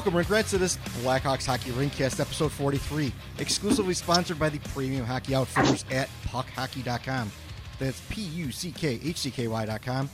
[0.00, 5.04] Welcome, Rink Rats, to this Blackhawks Hockey Rinkcast, episode 43, exclusively sponsored by the premium
[5.04, 7.30] hockey outfitters at puckhockey.com.
[7.78, 10.08] That's P U C K H C K Y.com.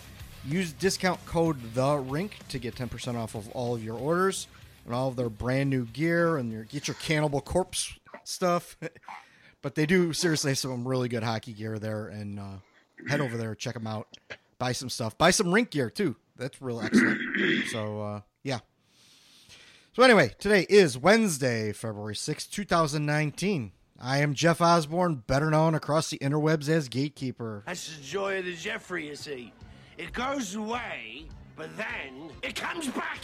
[0.44, 4.48] Use discount code The Rink to get 10% off of all of your orders
[4.86, 8.76] and all of their brand new gear and your get your Cannibal Corpse stuff.
[9.62, 12.56] but they do seriously have some really good hockey gear there, and uh,
[13.08, 14.08] head over there, check them out,
[14.58, 16.16] buy some stuff, buy some rink gear too.
[16.34, 17.20] That's real excellent.
[17.68, 18.58] so uh, yeah.
[19.96, 23.72] So anyway, today is Wednesday, February sixth, 2019.
[23.98, 27.62] I am Jeff Osborne, better known across the interwebs as Gatekeeper.
[27.66, 29.54] That's the joy of the Jeffrey, you see.
[29.96, 31.24] It goes away,
[31.56, 33.20] but then it comes back.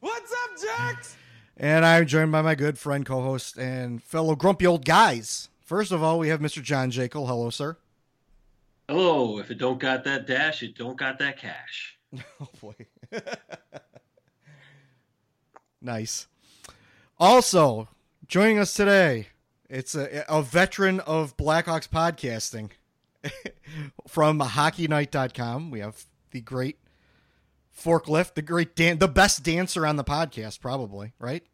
[0.00, 1.16] What's up, Jax?
[1.58, 5.48] And I'm joined by my good friend, co-host, and fellow grumpy old guys.
[5.60, 6.60] First of all, we have Mr.
[6.60, 7.28] John Jekyll.
[7.28, 7.76] Hello, sir.
[8.88, 9.38] Hello.
[9.38, 12.00] If it don't got that dash, it don't got that cash.
[12.40, 12.74] oh boy.
[15.86, 16.26] nice.
[17.18, 17.88] Also,
[18.26, 19.28] joining us today,
[19.70, 22.70] it's a, a veteran of Blackhawks podcasting
[24.06, 25.70] from hockeynight.com.
[25.70, 26.78] We have the great
[27.74, 31.44] forklift, the great dan- the best dancer on the podcast, probably, right?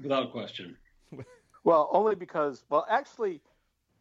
[0.00, 0.76] Without question.
[1.64, 3.42] Well, only because, well, actually,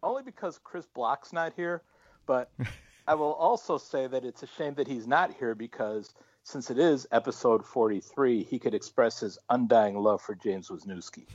[0.01, 1.81] only because Chris Block's not here.
[2.25, 2.49] But
[3.07, 6.13] I will also say that it's a shame that he's not here because
[6.47, 11.25] since it is episode 43, he could express his undying love for James Wisniewski.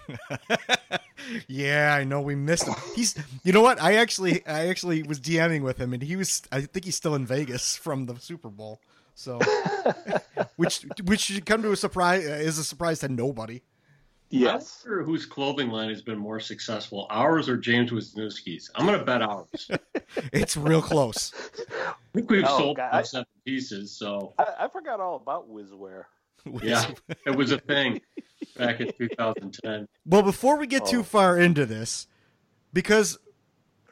[1.48, 2.74] yeah, I know we missed him.
[2.94, 3.80] He's, you know what?
[3.80, 7.14] I actually, I actually was DMing with him, and he was, I think he's still
[7.14, 8.80] in Vegas from the Super Bowl.
[9.14, 9.38] So,
[10.56, 13.60] which, which should come to a surprise is a surprise to nobody.
[14.33, 14.83] Yes.
[14.84, 18.70] I wonder whose clothing line has been more successful, ours or James Wisniewski's.
[18.75, 19.70] I'm going to bet ours.
[20.33, 21.33] it's real close.
[21.70, 23.06] I think we've Oh, sold God.
[23.06, 26.04] seven pieces, so I, I forgot all about Wizwear.
[26.62, 26.91] yeah,
[27.26, 28.00] it was a thing
[28.56, 29.87] back in 2010.
[30.06, 30.87] Well, before we get Oh.
[30.87, 32.06] too far into this,
[32.72, 33.19] because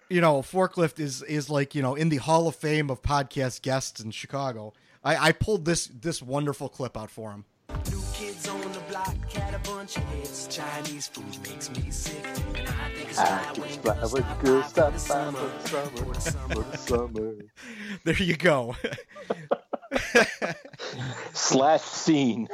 [0.09, 3.62] you know, forklift is is like you know in the Hall of Fame of podcast
[3.62, 4.72] guests in Chicago.
[5.05, 7.45] I, I pulled this this wonderful clip out for him.
[8.91, 10.47] New kids on the block had a bunch of hits.
[10.49, 12.25] Chinese food makes me sick.
[12.56, 15.53] And I think it's I right can when fly girls stop by stop for the
[15.65, 15.89] by summer.
[15.89, 17.33] for the summer, For the summer.
[18.05, 18.77] There you go.
[21.33, 22.49] Slash scene.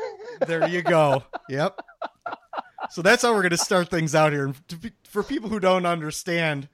[0.47, 1.25] there you go.
[1.49, 1.81] Yep.
[2.91, 4.47] So that's how we're going to start things out here.
[4.47, 6.69] And for people who don't understand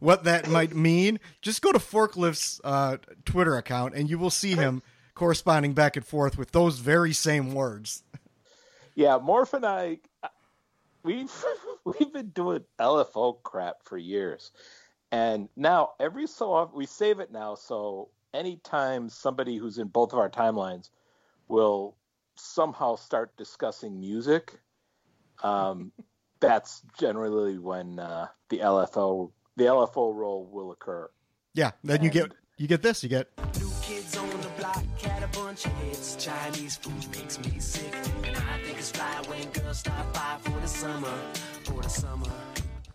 [0.00, 4.54] what that might mean, just go to Forklift's uh, Twitter account and you will see
[4.54, 4.82] him
[5.14, 8.02] corresponding back and forth with those very same words.
[8.96, 9.98] Yeah, Morph and I,
[11.04, 11.32] we've
[11.84, 14.50] we've been doing LFO crap for years,
[15.12, 17.54] and now every so often we save it now.
[17.54, 20.88] So anytime somebody who's in both of our timelines
[21.46, 21.96] will
[22.36, 24.58] somehow start discussing music,
[25.42, 25.92] um,
[26.40, 31.10] that's generally when uh, the LFO the LFO roll will occur.
[31.54, 31.72] Yeah.
[31.84, 33.02] Then you get you get this.
[33.02, 33.28] You get
[33.58, 36.16] New kids on the block had a bunch of hits.
[36.16, 37.94] Chinese food makes me sick.
[38.24, 41.12] And I think it's fly when girls stop by for the summer.
[41.64, 42.26] For the summer.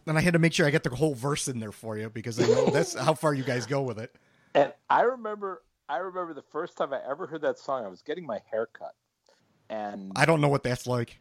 [0.07, 2.09] and I had to make sure I get the whole verse in there for you
[2.09, 4.15] because I know that's how far you guys go with it.
[4.55, 7.85] And I remember, I remember the first time I ever heard that song.
[7.85, 8.93] I was getting my hair cut,
[9.69, 11.19] and I don't know what that's like.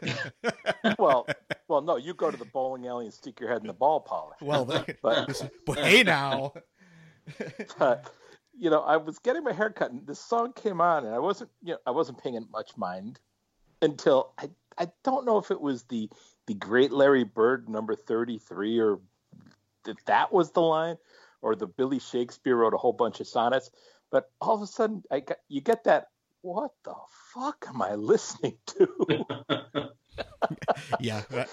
[0.98, 1.26] well,
[1.68, 4.00] well, no, you go to the bowling alley and stick your head in the ball
[4.00, 4.38] polish.
[4.40, 6.54] Well, they- But, but hey now.
[7.78, 8.10] but
[8.56, 11.18] you know, I was getting my hair cut, and this song came on, and I
[11.18, 13.18] wasn't, you know, I wasn't paying it much mind
[13.82, 14.48] until I,
[14.78, 16.08] I don't know if it was the
[16.46, 19.00] the Great Larry Bird number thirty three, or
[19.86, 20.96] if that was the line,
[21.42, 23.70] or the Billy Shakespeare wrote a whole bunch of sonnets.
[24.10, 26.08] But all of a sudden, I got, you get that.
[26.42, 26.94] What the
[27.32, 29.24] fuck am I listening to?
[31.00, 31.22] Yeah.
[31.30, 31.48] that-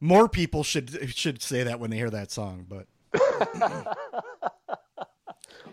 [0.00, 2.86] More people should should say that when they hear that song, but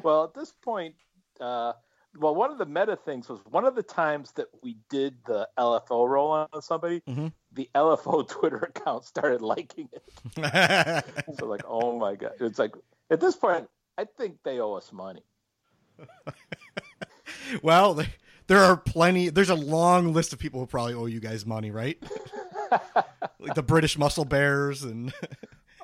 [0.03, 0.95] well, at this point,
[1.39, 1.73] uh,
[2.17, 5.47] well, one of the meta things was one of the times that we did the
[5.57, 7.31] LFO roll on somebody, Mhm.
[7.51, 10.03] the LFO Twitter account started liking it.
[11.39, 12.73] So like, oh my god, it's like
[13.11, 15.23] at this point, I think they owe us money.
[17.61, 18.01] well,
[18.47, 19.29] there are plenty.
[19.29, 22.01] There's a long list of people who probably owe you guys money, right?
[23.39, 25.13] like the British Muscle Bears and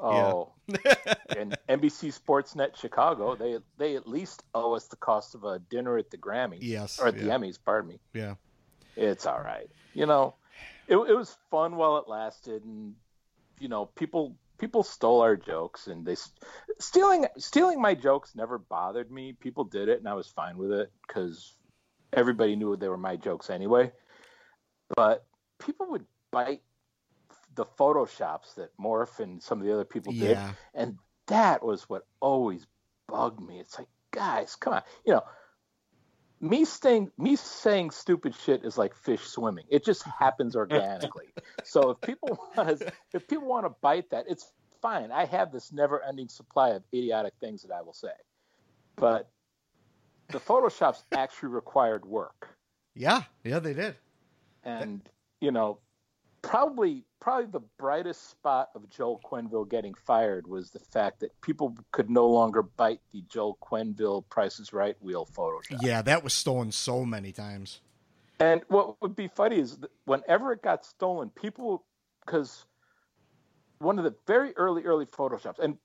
[0.02, 5.60] Oh, and NBC Sportsnet Chicago, they they at least owe us the cost of a
[5.60, 6.60] dinner at the Grammys.
[6.62, 7.26] Yes, or at the.
[7.26, 7.58] Emmys.
[7.64, 8.00] Pardon me.
[8.14, 8.36] yeah.
[8.96, 9.70] It's all right.
[9.94, 10.36] You know,
[10.88, 12.96] it, it was fun while it lasted, and
[13.60, 16.16] you know, people people stole our jokes, and they
[16.80, 19.34] stealing stealing my jokes never bothered me.
[19.34, 21.54] People did it, and I was fine with it because
[22.14, 23.92] everybody knew they were my jokes anyway.
[24.96, 25.26] But
[25.60, 26.62] people would bite
[27.56, 30.52] the photoshops that Morph and some of the other people did, Yeah.
[30.74, 30.98] and
[31.28, 32.66] that was what always
[33.08, 33.60] bugged me.
[33.60, 35.24] It's like, guys, come on, you know.
[36.42, 39.66] Me saying me saying stupid shit is like fish swimming.
[39.70, 41.34] It just happens organically.
[41.64, 45.12] so if people want to if people want to bite that, it's fine.
[45.12, 48.12] I have this never-ending supply of idiotic things that I will say.
[48.98, 49.30] But
[50.28, 52.50] the photoshops actually required work
[52.96, 53.96] Yeah, yeah, they did.
[54.64, 55.02] and
[55.40, 55.80] you know
[56.46, 61.76] probably probably the brightest spot of Joel Quenneville getting fired was the fact that people
[61.92, 65.82] could no longer bite the Joel Quenneville Prices Right wheel Photoshop.
[65.82, 67.82] Yeah, that was stolen so many times.
[68.40, 71.84] And what would be funny is that whenever it got stolen, people
[72.26, 72.66] because
[73.80, 75.78] one of the very early early photoshops and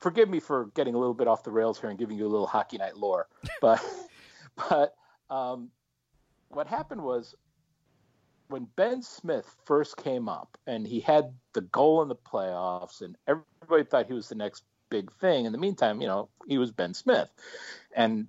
[0.00, 2.28] forgive me for getting a little bit off the rails here and giving you a
[2.28, 3.26] little hockey night lore,
[3.60, 3.82] but
[4.68, 4.94] but
[5.30, 5.70] um,
[6.48, 7.34] what happened was
[8.48, 13.16] when Ben Smith first came up and he had the goal in the playoffs and
[13.26, 15.46] everybody thought he was the next big thing.
[15.46, 17.28] In the meantime, you know, he was Ben Smith.
[17.94, 18.28] And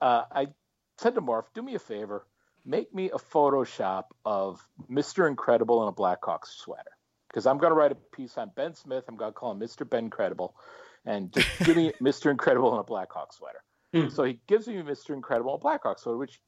[0.00, 0.48] uh, I
[0.98, 2.26] said to Morph, do me a favor,
[2.64, 5.28] make me a Photoshop of Mr.
[5.28, 6.90] Incredible in a Blackhawks sweater.
[7.28, 9.04] Because I'm going to write a piece on Ben Smith.
[9.08, 9.88] I'm going to call him Mr.
[9.88, 10.54] Ben Credible.
[11.04, 12.30] And just give me Mr.
[12.30, 13.62] Incredible in a Blackhawks sweater.
[13.92, 14.08] Hmm.
[14.08, 15.10] So he gives me Mr.
[15.10, 16.40] Incredible in a Blackhawks sweater, which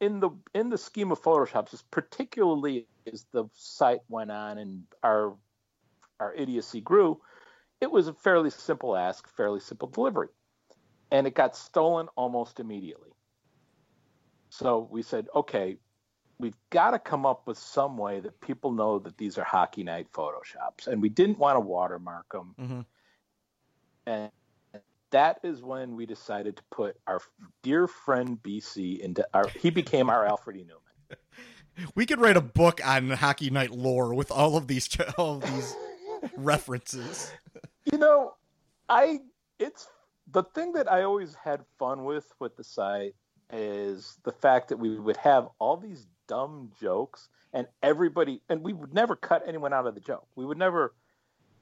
[0.00, 4.84] in the in the scheme of Photoshop, just particularly as the site went on and
[5.02, 5.36] our
[6.20, 7.20] our idiocy grew,
[7.80, 10.28] it was a fairly simple ask, fairly simple delivery.
[11.10, 13.10] And it got stolen almost immediately.
[14.50, 15.78] So we said, okay,
[16.38, 19.84] we've got to come up with some way that people know that these are hockey
[19.84, 20.86] night photoshops.
[20.86, 22.54] And we didn't want to watermark them.
[22.58, 22.86] Mhm.
[24.06, 24.32] And
[25.10, 27.20] that is when we decided to put our
[27.62, 30.64] dear friend BC into our, he became our Alfred E.
[30.64, 31.16] Neuman.
[31.94, 35.42] We could write a book on Hockey Night lore with all of these all of
[35.42, 35.76] these
[36.36, 37.30] references.
[37.84, 38.34] You know,
[38.88, 39.20] I
[39.60, 39.86] it's
[40.32, 43.14] the thing that I always had fun with with the site
[43.52, 48.72] is the fact that we would have all these dumb jokes and everybody and we
[48.72, 50.26] would never cut anyone out of the joke.
[50.34, 50.94] We would never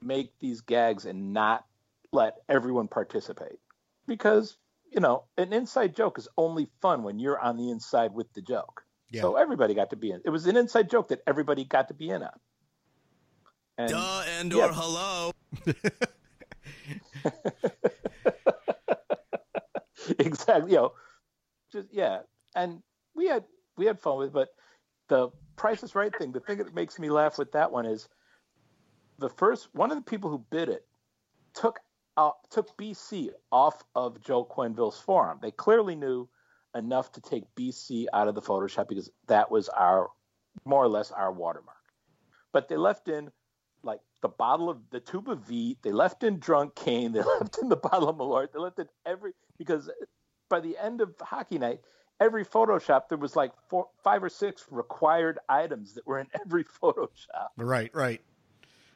[0.01, 1.65] make these gags and not
[2.11, 3.59] let everyone participate.
[4.07, 4.57] Because,
[4.91, 8.41] you know, an inside joke is only fun when you're on the inside with the
[8.41, 8.83] joke.
[9.09, 9.21] Yeah.
[9.21, 10.21] So everybody got to be in.
[10.25, 12.39] It was an inside joke that everybody got to be in on.
[13.77, 14.65] And Duh and Yeah.
[14.65, 15.31] or hello.
[20.19, 20.71] exactly.
[20.71, 20.93] You know,
[21.71, 22.19] just yeah,
[22.55, 22.81] and
[23.15, 23.43] we had
[23.77, 24.49] we had fun with, it, but
[25.09, 26.31] the Price is Right thing.
[26.31, 28.07] The thing that makes me laugh with that one is
[29.19, 30.85] the first one of the people who bid it
[31.53, 31.79] took
[32.17, 35.39] uh, took BC off of Joe Quenneville's forum.
[35.41, 36.27] They clearly knew
[36.75, 40.09] enough to take BC out of the Photoshop because that was our
[40.65, 41.77] more or less our watermark.
[42.51, 43.31] But they left in
[43.83, 45.77] like the bottle of the tube of V.
[45.83, 47.11] They left in Drunk Kane.
[47.11, 48.51] They left in the bottle of Malort.
[48.51, 49.89] They left in every because
[50.49, 51.81] by the end of hockey night,
[52.19, 56.63] every Photoshop there was like four, five or six required items that were in every
[56.81, 57.49] Photoshop.
[57.57, 58.21] Right, right.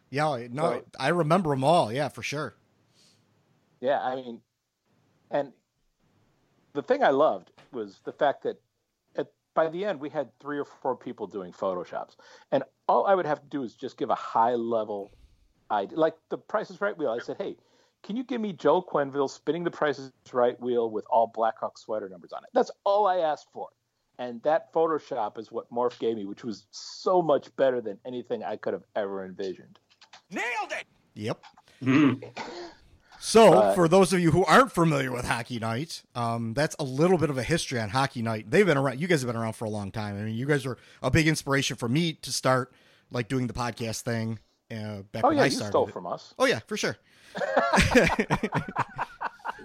[0.09, 1.91] Yeah, no, So- I remember them all.
[1.93, 2.55] Yeah, for sure.
[3.81, 4.41] Yeah, I mean,
[5.31, 5.51] and
[6.73, 8.61] the thing I loved was the fact that
[9.17, 12.15] at, by the end we had three or four people doing photoshops,
[12.51, 15.11] and all I would have to do is just give a high level
[15.71, 17.09] idea, like the Price is Right wheel.
[17.09, 17.57] I said, hey,
[18.03, 21.77] can you give me Joe Quenneville spinning the Price is Right wheel with all Blackhawk
[21.77, 22.49] sweater numbers on it?
[22.53, 23.69] That's all I asked for.
[24.19, 28.43] And that Photoshop is what Morph gave me, which was so much better than anything
[28.43, 29.79] I could have ever envisioned.
[30.29, 30.85] Nailed it!
[31.15, 31.43] Yep.
[31.81, 32.23] Mhm.
[33.23, 37.19] So, for those of you who aren't familiar with Hockey Night, um, that's a little
[37.19, 38.49] bit of a history on Hockey Night.
[38.49, 38.99] They've been around.
[38.99, 40.17] You guys have been around for a long time.
[40.17, 42.73] I mean, you guys are a big inspiration for me to start
[43.11, 44.39] like doing the podcast thing.
[44.71, 45.71] Uh, back Oh when yeah, I you started.
[45.71, 45.93] stole it.
[45.93, 46.33] from us.
[46.39, 46.97] Oh yeah, for sure.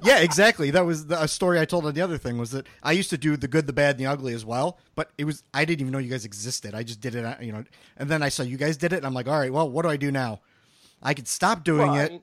[0.03, 0.71] yeah, exactly.
[0.71, 3.11] That was the a story I told on the other thing was that I used
[3.11, 4.79] to do the good, the bad, and the ugly as well.
[4.95, 6.75] But it was I didn't even know you guys existed.
[6.75, 7.65] I just did it, uh, you know.
[7.97, 9.83] And then I saw you guys did it, and I'm like, all right, well, what
[9.83, 10.41] do I do now?
[11.03, 12.23] I could stop doing Well, I it.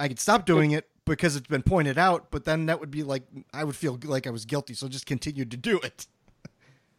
[0.00, 3.02] I could stop doing it because it's been pointed out, but then that would be
[3.02, 6.06] like I would feel like I was guilty, so just continued to do it.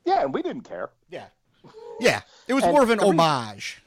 [0.07, 0.91] Yeah, and we didn't care.
[1.09, 1.25] Yeah,
[1.99, 2.21] yeah.
[2.47, 3.81] It was And more of an homage.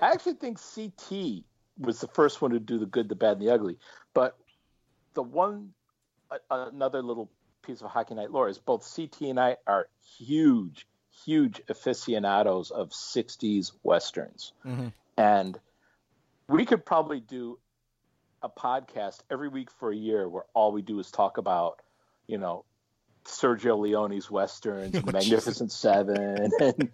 [0.00, 1.42] I actually think CT
[1.80, 3.76] was the first one to do the good, the bad, and the ugly.
[4.14, 4.38] But
[5.14, 5.72] the one,
[6.30, 6.38] a,
[6.68, 7.28] another little
[7.62, 10.86] piece of Hockey Night lore is both CT and I are huge,
[11.24, 14.52] huge aficionados of 60s Westerns.
[14.64, 14.92] Mhm.
[15.16, 15.58] And
[16.48, 17.58] we could probably do
[18.42, 21.80] a podcast every week for a year where all we do is talk about,
[22.26, 22.64] you know,
[23.24, 26.52] Sergio Leone's westerns, Oh, Magnificent Seven, and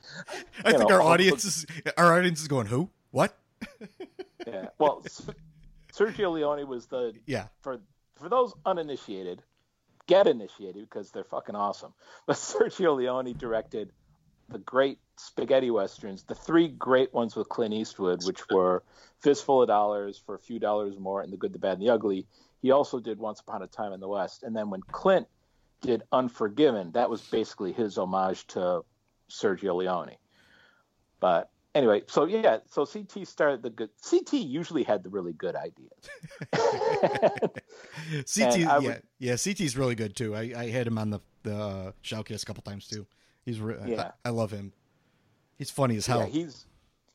[0.65, 2.91] I think know, our audience is our audience is going, who?
[3.11, 3.37] What?
[4.47, 4.69] yeah.
[4.79, 5.05] Well,
[5.93, 7.47] Sergio Leone was the Yeah.
[7.63, 7.81] for
[8.17, 9.43] for those uninitiated,
[10.07, 11.93] get initiated because they're fucking awesome.
[12.27, 13.93] But Sergio Leone directed
[14.49, 18.83] the great spaghetti westerns, the three great ones with Clint Eastwood, which were
[19.21, 21.91] Fistful of Dollars for a few dollars more, and The Good, the Bad, and the
[21.91, 22.27] Ugly.
[22.63, 25.27] He also did Once Upon a Time in the West, and then when Clint
[25.81, 28.85] did Unforgiven, that was basically his homage to
[29.31, 30.17] Sergio Leone.
[31.21, 33.91] But anyway, so yeah, so CT started the good.
[34.09, 35.91] CT usually had the really good ideas.
[38.35, 40.35] CT, yeah, would- yeah, CT's really good too.
[40.35, 43.07] I, I had him on the the uh, Shoutcast a couple times too.
[43.45, 44.11] He's re- Yeah.
[44.25, 44.73] I, I love him.
[45.59, 46.21] He's funny as hell.
[46.21, 46.67] Yeah, he's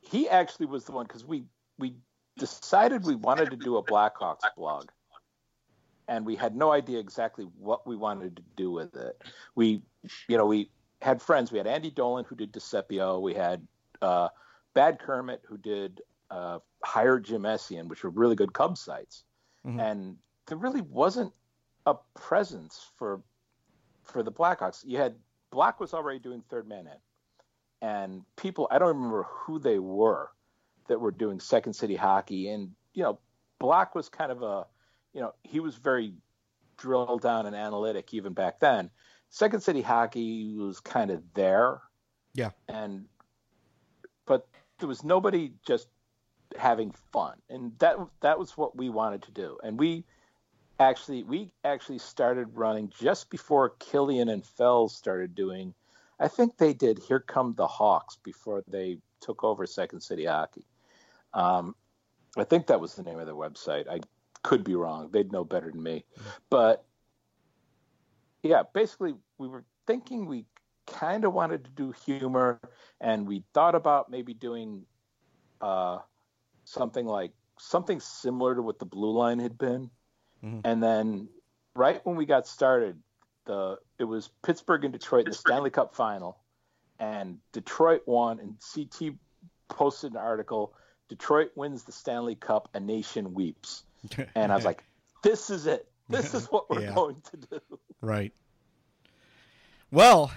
[0.01, 1.43] he actually was the one because we
[1.77, 1.95] we
[2.37, 4.89] decided we wanted to do a Blackhawks blog,
[6.07, 9.21] and we had no idea exactly what we wanted to do with it.
[9.55, 9.81] We,
[10.27, 10.71] you know, we
[11.01, 11.51] had friends.
[11.51, 13.21] We had Andy Dolan who did Decepio.
[13.21, 13.65] We had
[14.01, 14.29] uh,
[14.73, 19.23] Bad Kermit who did uh, Hire Jim Essian, which were really good Cubs sites,
[19.65, 19.81] Mhm.
[19.81, 20.17] and
[20.47, 21.33] there really wasn't
[21.85, 23.21] a presence for
[24.03, 24.83] for the Blackhawks.
[24.85, 25.15] You had
[25.51, 27.87] Black was already doing Third Man In.
[27.87, 30.31] And people I don't remember who they were
[30.87, 32.49] that were doing Second City hockey.
[32.49, 33.19] And you know
[33.59, 34.65] Black was kind of a
[35.13, 36.13] you know he was very
[36.77, 38.89] drilled down and analytic even back then.
[39.29, 41.81] Second City hockey was kind of there.
[42.33, 42.51] Yeah.
[42.67, 43.05] and
[44.25, 45.87] but there was nobody just
[46.57, 47.35] having fun.
[47.49, 49.57] And that that was what we wanted to do.
[49.63, 50.05] And we
[50.79, 55.73] actually we actually started running just before Killian and Fells started doing
[56.19, 60.65] I think they did Here Come the Hawks before they took over Second City Hockey.
[61.33, 61.75] Um,
[62.37, 63.87] I think that was the name of their website.
[63.89, 63.99] I
[64.43, 65.09] could be wrong.
[65.11, 66.05] They'd know better than me.
[66.49, 66.83] But
[68.43, 70.45] yeah, basically, we were thinking we
[70.87, 72.59] kind of wanted to do humor,
[72.99, 74.85] and we thought about maybe doing
[75.61, 75.99] uh,
[76.65, 79.89] something like something similar to what the Blue Line had been.
[80.43, 80.61] Mhm.
[80.63, 81.29] And then
[81.75, 83.01] right when we got started,
[83.45, 86.37] the it was Pittsburgh and Detroit in the Stanley Cup final,
[86.99, 88.39] and Detroit won.
[88.39, 89.15] And CT
[89.69, 90.73] posted an article:
[91.09, 93.83] Detroit wins the Stanley Cup, a nation weeps.
[94.35, 94.83] And I was like,
[95.23, 95.89] "This is it.
[96.07, 96.93] This is what we're Yeah.
[96.95, 97.59] going to do."
[98.01, 98.33] Right.
[99.91, 100.31] Well,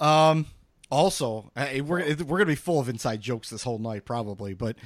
[0.00, 0.46] um,
[0.90, 4.76] also I- we're we're gonna be full of inside jokes this whole night probably, but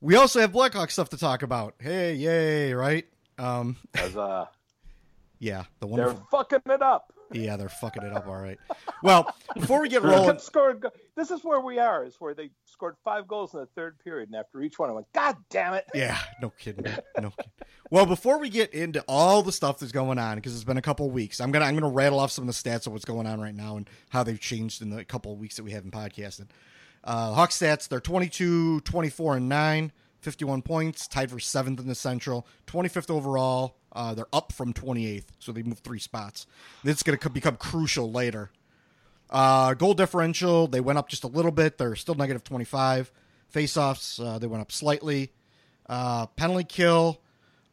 [0.00, 1.74] we also have Blackhawk stuff to talk about.
[1.80, 2.72] Hey, yay!
[2.72, 3.06] Right?
[3.40, 4.46] Um, 'Cause, uh,
[5.38, 7.12] yeah, the one they're fucking it up.
[7.32, 8.26] Yeah, they're fucking it up.
[8.26, 8.58] All right.
[9.04, 10.84] Well, before we get rolling, scored.
[11.16, 12.04] This is where we are.
[12.04, 14.92] Is where they scored five goals in the third period, and after each one, I
[14.94, 16.84] went, "God damn it!" Yeah, no kidding.
[17.18, 17.52] No kidding.
[17.92, 20.82] Well, before we get into all the stuff that's going on, because it's been a
[20.82, 23.04] couple of weeks, I'm gonna I'm gonna rattle off some of the stats of what's
[23.04, 25.70] going on right now and how they've changed in the couple of weeks that we
[25.70, 26.48] haven't podcasted.
[27.04, 31.94] Uh, Hawk stats, they're 22, 24, and 9, 51 points, tied for seventh in the
[31.94, 33.76] Central, 25th overall.
[33.92, 36.46] Uh, they're up from 28th, so they moved three spots.
[36.84, 38.50] It's going to become crucial later.
[39.30, 41.78] Uh, goal differential, they went up just a little bit.
[41.78, 43.10] They're still negative 25.
[43.52, 45.32] Faceoffs, uh, they went up slightly.
[45.88, 47.20] Uh, penalty kill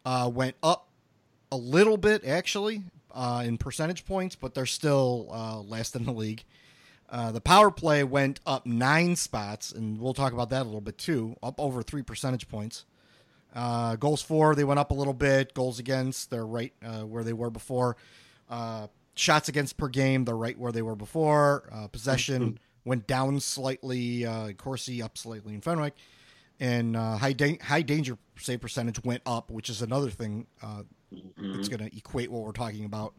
[0.06, 0.90] uh, went up
[1.52, 6.44] a little bit, actually, uh, in percentage points, but they're still last in the league.
[7.10, 10.82] Uh, the power play went up nine spots, and we'll talk about that a little
[10.82, 12.86] bit too, up over three percentage points.
[13.56, 15.54] Uh, goals for, they went up a little bit.
[15.54, 17.96] Goals against, they're right uh, where they were before.
[18.50, 21.70] Uh, shots against per game, they're right where they were before.
[21.72, 24.26] Uh, possession went down slightly.
[24.26, 25.96] Uh, Corsi up slightly in Fenwick.
[26.60, 30.84] And uh, high, da- high danger save percentage went up, which is another thing uh,
[31.38, 33.14] that's going to equate what we're talking about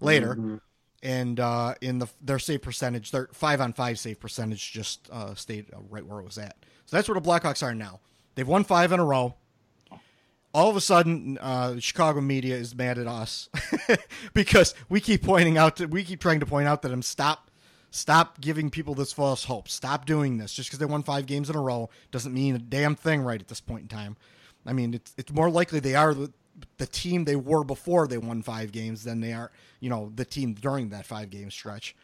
[0.00, 0.60] later.
[1.02, 5.34] And uh, in the their save percentage, their five on five save percentage just uh,
[5.34, 6.56] stayed uh, right where it was at.
[6.86, 8.00] So that's where the Blackhawks are now.
[8.34, 9.34] They've won five in a row
[10.54, 13.48] all of a sudden, uh, Chicago media is mad at us
[14.34, 17.50] because we keep pointing out that we keep trying to point out that them stop,
[17.90, 19.68] stop giving people this false hope.
[19.68, 20.52] Stop doing this.
[20.52, 23.40] Just because they won five games in a row doesn't mean a damn thing right
[23.40, 24.16] at this point in time.
[24.66, 26.14] I mean, it's it's more likely they are
[26.78, 30.24] the, team they were before they won five games than they are, you know, the
[30.24, 31.94] team during that five game stretch.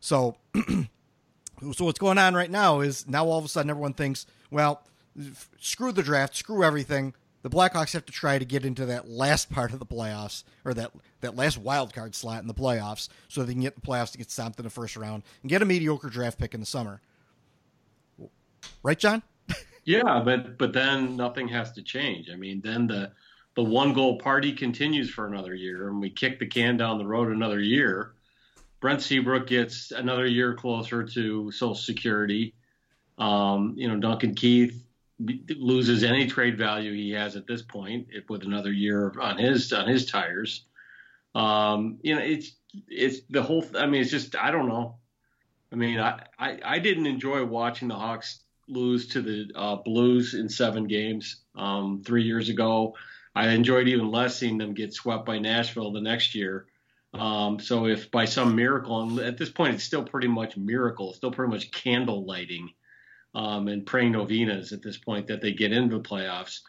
[0.00, 4.26] So so what's going on right now is now all of a sudden everyone thinks,
[4.50, 4.82] well,
[5.18, 7.14] f- screw the draft, screw everything.
[7.42, 10.74] The Blackhawks have to try to get into that last part of the playoffs or
[10.74, 14.12] that that last wild card slot in the playoffs so they can get the playoffs
[14.12, 16.66] to get stomped in the first round and get a mediocre draft pick in the
[16.66, 17.00] summer.
[18.82, 19.22] Right, John?
[19.86, 22.28] Yeah, but but then nothing has to change.
[22.30, 23.12] I mean, then the
[23.60, 27.04] the one goal party continues for another year, and we kick the can down the
[27.04, 28.14] road another year.
[28.80, 32.54] Brent Seabrook gets another year closer to Social Security.
[33.18, 34.82] Um, you know, Duncan Keith
[35.50, 39.86] loses any trade value he has at this point with another year on his on
[39.86, 40.64] his tires.
[41.34, 42.52] Um, you know, it's
[42.88, 43.66] it's the whole.
[43.76, 44.96] I mean, it's just I don't know.
[45.70, 50.32] I mean, I I, I didn't enjoy watching the Hawks lose to the uh, Blues
[50.32, 52.94] in seven games um, three years ago.
[53.34, 56.66] I enjoyed even less seeing them get swept by Nashville the next year.
[57.12, 61.12] Um, so if by some miracle, and at this point it's still pretty much miracle,
[61.12, 62.70] still pretty much candle lighting
[63.34, 66.60] um, and praying novenas at this point that they get into the playoffs.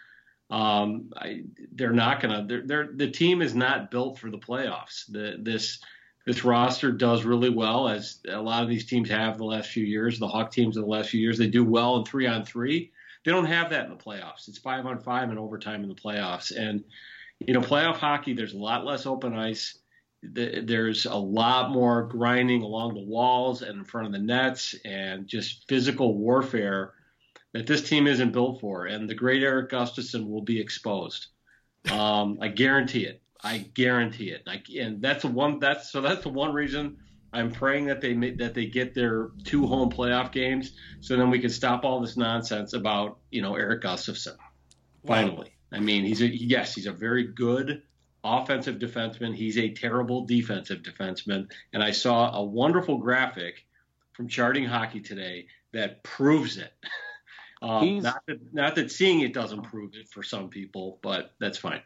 [0.50, 2.46] Um, I, they're not gonna.
[2.46, 5.06] They're, they're, the team is not built for the playoffs.
[5.08, 5.80] The, this
[6.26, 9.86] this roster does really well, as a lot of these teams have the last few
[9.86, 10.20] years.
[10.20, 12.92] The Hawk teams of the last few years, they do well in three on three.
[13.24, 14.48] They don't have that in the playoffs.
[14.48, 16.56] It's five on five and overtime in the playoffs.
[16.56, 16.84] And
[17.40, 19.78] you know, playoff hockey, there's a lot less open ice.
[20.24, 25.28] There's a lot more grinding along the walls and in front of the nets, and
[25.28, 26.94] just physical warfare
[27.54, 28.86] that this team isn't built for.
[28.86, 31.28] And the great Erik Gustafsson will be exposed.
[31.92, 33.22] Um, I guarantee it.
[33.44, 34.48] I guarantee it.
[34.80, 35.58] And that's the one.
[35.60, 36.02] That's so.
[36.02, 36.98] That's the one reason
[37.34, 41.40] I'm praying that they that they get their two home playoff games, so then we
[41.40, 44.36] can stop all this nonsense about you know Erik Gustafsson.
[45.06, 45.78] Finally, wow.
[45.78, 47.84] I mean he's a yes, he's a very good
[48.24, 49.34] offensive defenseman.
[49.34, 53.66] He's a terrible defensive defenseman, and I saw a wonderful graphic
[54.14, 56.74] from Charting Hockey today that proves it.
[57.62, 61.58] um, not that not that seeing it doesn't prove it for some people, but that's
[61.58, 61.82] fine.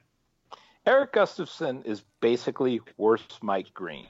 [0.88, 4.08] Erik Gustafsson is basically worse Mike Green.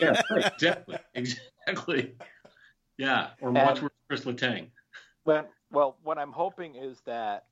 [0.00, 0.20] Yeah,
[0.50, 2.14] exactly, exactly.
[2.96, 4.68] Yeah, or and, much worse Chris Letang.
[5.24, 7.44] Well, well, what I'm hoping is that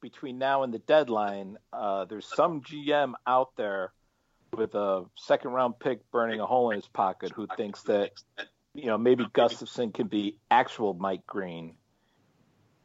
[0.00, 3.92] between now and the deadline, uh, there's some GM out there
[4.56, 8.12] with a second round pick burning a hole in his pocket who thinks that
[8.74, 11.74] you know maybe Gustafsson can be actual Mike Green,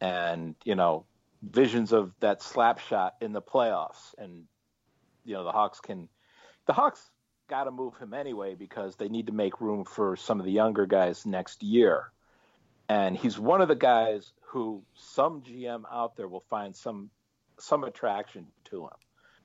[0.00, 1.04] and you know
[1.42, 4.44] visions of that slap shot in the playoffs, and
[5.24, 6.08] you know the Hawks can
[6.66, 7.10] the Hawks
[7.48, 10.52] got to move him anyway because they need to make room for some of the
[10.52, 12.10] younger guys next year.
[12.88, 17.10] And he's one of the guys who some GM out there will find some
[17.58, 18.90] some attraction to him.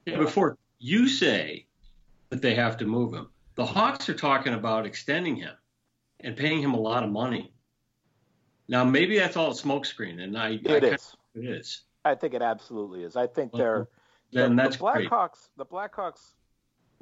[0.06, 1.66] Yeah, before you say
[2.30, 5.54] that they have to move him, the Hawks are talking about extending him
[6.20, 7.52] and paying him a lot of money.
[8.68, 11.16] Now maybe that's all a smokescreen, and I it I is.
[11.34, 11.82] It is.
[12.04, 13.16] I think it absolutely is.
[13.16, 13.88] I think they're
[14.32, 15.50] then the, that's the Blackhawks.
[15.58, 16.34] The Blackhawks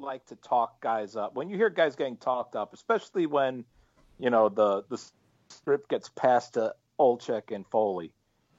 [0.00, 1.34] like to talk guys up.
[1.34, 3.64] When you hear guys getting talked up, especially when
[4.18, 5.02] you know the the
[5.48, 8.12] script gets passed to Olczyk and Foley,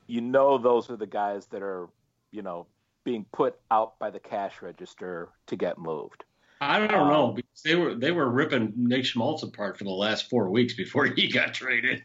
[0.07, 1.89] you know those are the guys that are
[2.31, 2.67] you know
[3.03, 6.23] being put out by the cash register to get moved.
[6.61, 9.89] I don't um, know because they were they were ripping Nick Schmaltz apart for the
[9.89, 12.03] last four weeks before he got traded.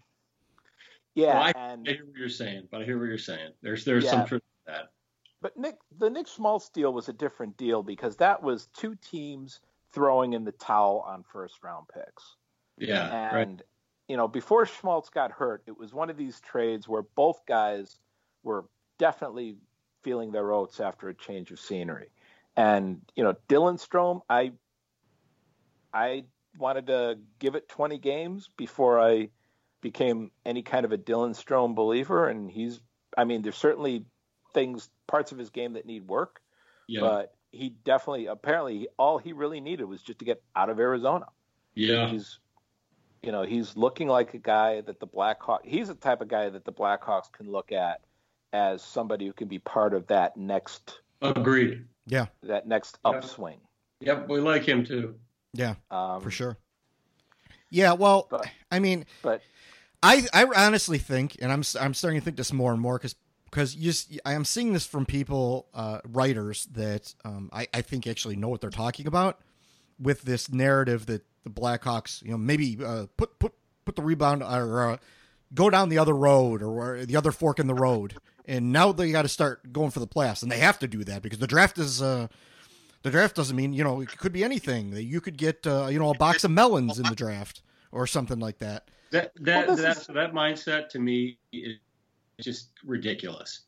[1.14, 3.51] Yeah, I, and, I, hear what you're saying, but I hear what you're saying.
[3.62, 4.90] There's there's yeah, some truth to that.
[5.47, 9.61] But Nick, the Nick Schmaltz deal was a different deal because that was two teams
[9.93, 12.35] throwing in the towel on first round picks.
[12.79, 13.63] Yeah, and right.
[14.09, 18.01] you know before Schmaltz got hurt, it was one of these trades where both guys
[18.43, 18.65] were
[18.99, 19.55] definitely
[20.03, 22.09] feeling their oats after a change of scenery.
[22.57, 24.51] And you know Dylan Strome, I
[25.95, 26.25] I
[26.59, 29.29] wanted to give it 20 games before I
[29.81, 32.81] became any kind of a Dylan Strome believer, and he's
[33.17, 34.07] I mean there's certainly
[34.57, 36.40] things parts of his game that need work.
[36.88, 37.01] Yeah.
[37.01, 41.27] But he definitely, apparently, all he really needed was just to get out of Arizona.
[41.75, 42.09] Yeah.
[42.09, 42.38] He's,
[43.23, 45.64] you know, he's looking like a guy that the Blackhawks.
[45.64, 48.01] He's the type of guy that the Blackhawks can look at
[48.53, 51.01] as somebody who can be part of that next.
[51.23, 51.85] Agreed.
[52.07, 52.27] Yeah.
[52.42, 53.12] That next yeah.
[53.12, 53.59] upswing.
[54.01, 55.14] Yep, we like him too.
[55.55, 56.59] Yeah, um, for sure.
[57.71, 59.40] Yeah, well, but, I mean, but
[60.03, 63.14] I I honestly think, and I'm I'm starting to think this more and more because
[63.57, 68.07] because you, I am seeing this from people, uh, writers that um, I, I think
[68.07, 69.40] actually know what they're talking about
[69.99, 73.55] with this narrative that the Blackhawks, you know, maybe uh, put put
[73.87, 74.97] put the rebound or uh,
[75.55, 79.11] go down the other road or the other fork in the road, and now they
[79.11, 81.47] got to start going for the playoffs, and they have to do that because the
[81.47, 82.03] draft is.
[82.03, 82.29] Uh,
[83.05, 84.90] the draft doesn't mean you know it could be anything.
[84.90, 88.07] that You could get uh, you know a box of melons in the draft or
[88.07, 88.90] something like that.
[89.12, 90.07] That that well, that, is...
[90.09, 91.79] that mindset to me is
[92.40, 93.62] just ridiculous.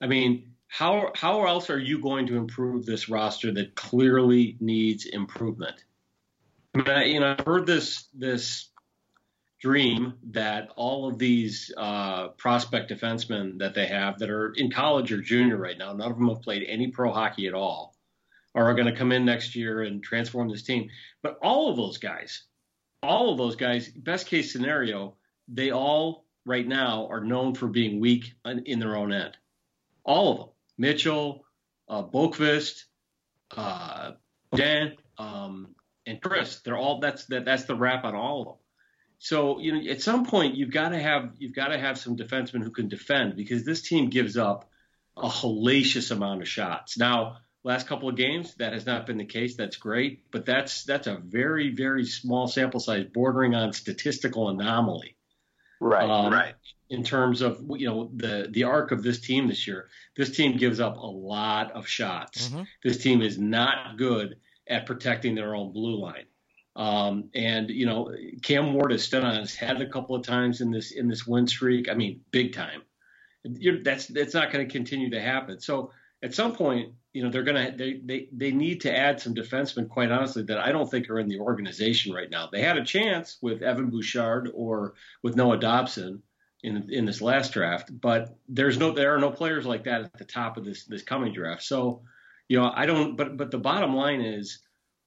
[0.00, 5.06] I mean, how how else are you going to improve this roster that clearly needs
[5.06, 5.84] improvement?
[6.74, 8.70] I mean, I, you know, I've heard this this
[9.60, 15.10] dream that all of these uh, prospect defensemen that they have that are in college
[15.12, 17.94] or junior right now, none of them have played any pro hockey at all,
[18.54, 20.90] are going to come in next year and transform this team.
[21.22, 22.42] But all of those guys,
[23.02, 25.16] all of those guys, best case scenario,
[25.48, 29.36] they all right now are known for being weak in their own end.
[30.04, 30.48] All of them.
[30.76, 31.44] Mitchell,
[31.88, 32.02] uh,
[33.56, 34.12] uh,
[34.54, 35.74] Dan, um,
[36.06, 36.60] and Chris.
[36.60, 38.56] They're all that's that, that's the wrap on all of them.
[39.18, 42.16] So you know, at some point you've got to have you've got to have some
[42.16, 44.68] defensemen who can defend because this team gives up
[45.16, 46.98] a hellacious amount of shots.
[46.98, 49.56] Now, last couple of games that has not been the case.
[49.56, 55.16] That's great, but that's that's a very very small sample size, bordering on statistical anomaly.
[55.80, 56.54] Right, um, right.
[56.90, 60.56] In terms of you know the the arc of this team this year, this team
[60.56, 62.48] gives up a lot of shots.
[62.48, 62.62] Mm-hmm.
[62.82, 64.36] This team is not good
[64.68, 66.26] at protecting their own blue line.
[66.76, 70.60] Um, and you know, Cam Ward has stood on his head a couple of times
[70.60, 71.88] in this in this win streak.
[71.88, 72.82] I mean, big time.
[73.44, 75.60] You're, that's that's not going to continue to happen.
[75.60, 79.20] So at some point, you know, they're going to they, they they need to add
[79.20, 79.88] some defensemen.
[79.88, 82.48] Quite honestly, that I don't think are in the organization right now.
[82.52, 86.22] They had a chance with Evan Bouchard or with Noah Dobson
[86.62, 90.18] in in this last draft, but there's no there are no players like that at
[90.18, 91.62] the top of this this coming draft.
[91.62, 92.02] So,
[92.48, 93.16] you know, I don't.
[93.16, 94.58] But but the bottom line is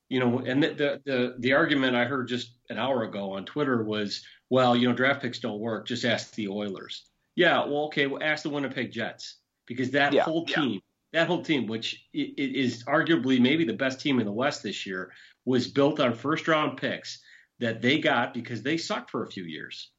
[0.10, 3.46] you know, and the, the, the the argument I heard just an hour ago on
[3.46, 5.88] Twitter was, well, you know, draft picks don't work.
[5.88, 7.04] Just ask the Oilers.
[7.36, 10.80] Yeah, well, okay, well, ask the Winnipeg Jets because that yeah, whole team, yeah.
[11.14, 15.12] That whole team, which is arguably maybe the best team in the West this year,
[15.46, 17.22] was built on first round picks
[17.60, 19.92] that they got because they sucked for a few years.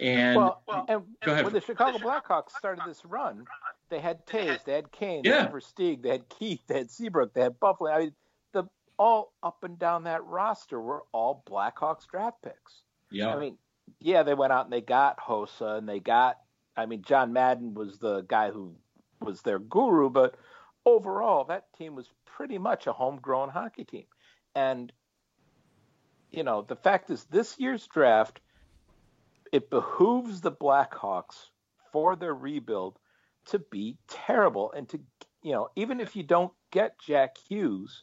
[0.00, 1.44] And, well, and go ahead.
[1.44, 3.44] when the Chicago Blackhawks started this run,
[3.88, 5.30] they had Toews, they had Kane, yeah.
[5.30, 7.90] they had Versteeg, they had Keith, they had Seabrook, they had Buffalo.
[7.90, 8.12] I mean,
[8.52, 8.64] the
[8.98, 12.82] all up and down that roster were all Blackhawks draft picks.
[13.10, 13.34] Yeah.
[13.34, 13.56] I mean,
[14.00, 16.38] yeah, they went out and they got Hossa and they got
[16.76, 18.74] I mean, John Madden was the guy who
[19.20, 20.36] was their guru, but
[20.84, 24.06] overall that team was pretty much a homegrown hockey team.
[24.54, 24.92] And
[26.30, 28.40] you know, the fact is this year's draft
[29.52, 31.50] it behooves the Blackhawks
[31.92, 32.98] for their rebuild
[33.46, 35.00] to be terrible and to
[35.42, 38.02] you know, even if you don't get Jack Hughes,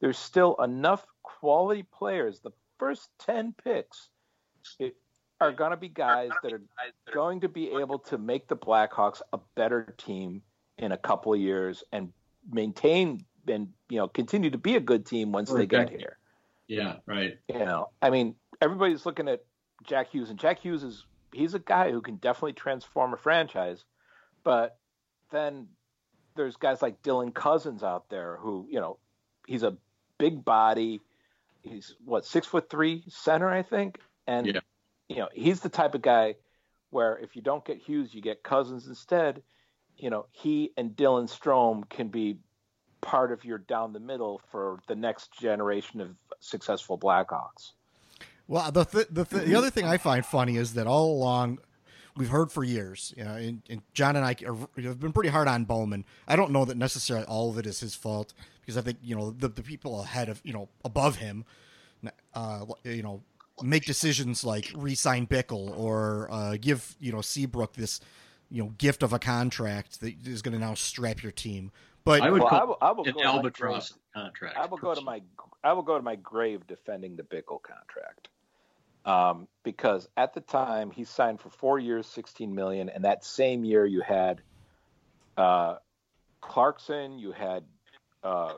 [0.00, 2.40] there's still enough quality players.
[2.40, 4.10] The first 10 picks
[5.40, 6.60] are going to be guys that are
[7.14, 10.42] going to be able to make the Blackhawks a better team
[10.82, 12.12] in a couple of years and
[12.50, 16.18] maintain and you know continue to be a good team once they get here.
[16.66, 17.38] Yeah, right.
[17.48, 19.44] You know, I mean, everybody's looking at
[19.84, 23.84] Jack Hughes, and Jack Hughes is he's a guy who can definitely transform a franchise,
[24.42, 24.76] but
[25.30, 25.68] then
[26.34, 28.98] there's guys like Dylan Cozens out there who you know
[29.46, 29.76] he's a
[30.18, 31.00] big body.
[31.62, 34.60] He's what six foot three center, I think, and yeah.
[35.08, 36.34] you know he's the type of guy
[36.90, 39.42] where if you don't get Hughes, you get Cozens instead.
[39.96, 42.38] You know he and Dylan Strome can be
[43.00, 47.72] part of your down the middle for the next generation of successful Blackhawks.
[48.48, 51.58] Well, the th- the, th- the other thing I find funny is that all along
[52.16, 55.30] we've heard for years, you know, and, and John and I are, have been pretty
[55.30, 56.04] hard on Bowman.
[56.28, 59.16] I don't know that necessarily all of it is his fault because I think you
[59.16, 61.44] know the the people ahead of you know above him,
[62.34, 63.22] uh, you know,
[63.62, 68.00] make decisions like re-sign Bickell or uh, give you know Seabrook this
[68.52, 71.72] you know gift of a contract that is going to now strap your team.
[72.04, 74.56] But I would well, call I will, I will an albatross contract.
[74.56, 75.22] I will go to my
[75.64, 78.28] I will go to my grave defending the Bickell contract.
[79.04, 83.64] Um, because at the time he signed for four years, sixteen million, and that same
[83.64, 84.42] year you had
[85.36, 85.76] uh,
[86.40, 87.64] Clarkson, you had
[88.22, 88.54] uh,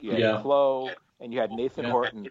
[0.00, 0.40] you had yeah.
[0.42, 1.90] Clowe, and you had Nathan yeah.
[1.90, 2.28] Horton,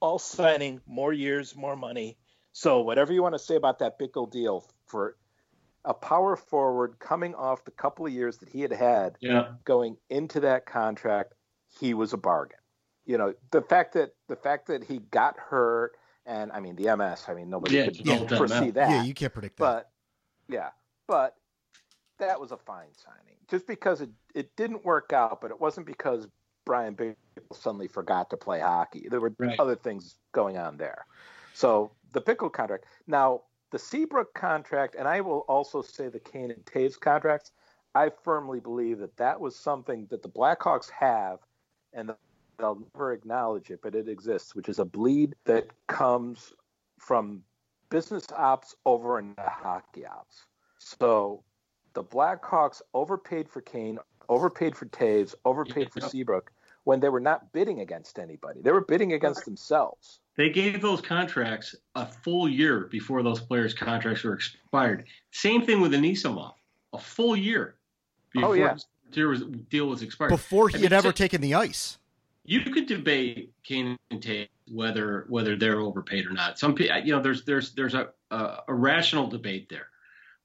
[0.00, 2.16] all signing more years, more money.
[2.52, 5.16] So whatever you want to say about that Bickell deal for
[5.84, 9.52] a power forward coming off the couple of years that he had had, yeah.
[9.64, 11.34] going into that contract,
[11.78, 12.58] he was a bargain.
[13.04, 15.92] You know, the fact that the fact that he got hurt,
[16.24, 18.90] and I mean the MS, I mean nobody yeah, could yeah, foresee that.
[18.90, 19.62] Yeah, you can't predict that.
[19.62, 19.90] But
[20.48, 20.70] yeah,
[21.06, 21.36] but
[22.18, 23.36] that was a fine signing.
[23.50, 26.26] Just because it, it didn't work out, but it wasn't because
[26.64, 27.16] Bryan Bickell
[27.52, 29.06] suddenly forgot to play hockey.
[29.10, 29.58] There were right.
[29.60, 31.04] other things going on there.
[31.52, 32.86] So the pickle contract.
[33.06, 33.42] Now,
[33.74, 37.50] the Seabrook contract, and I will also say the Kane and Toews contracts,
[37.96, 41.40] I firmly believe that that was something that the Blackhawks have,
[41.92, 42.14] and
[42.56, 46.52] they'll never acknowledge it, but it exists, which is a bleed that comes
[47.00, 47.42] from
[47.90, 50.44] business ops over into hockey ops.
[50.78, 51.42] So
[51.94, 56.52] the Blackhawks overpaid for Kane, overpaid for Toews, overpaid for Seabrook
[56.84, 58.60] when they were not bidding against anybody.
[58.62, 60.20] They were bidding against themselves.
[60.36, 65.06] They gave those contracts a full year before those players' contracts were expired.
[65.30, 66.54] Same thing with Anisimov,
[66.92, 68.72] a full year oh, before oh, yeah.
[68.72, 70.30] his deal was, deal was expired.
[70.30, 71.98] Before he had ever taken the ice.
[72.44, 76.58] you could debate Kane and Tate whether whether they're overpaid or not.
[76.58, 79.88] Some people, you know, there's there's there's a, a, a rational debate there.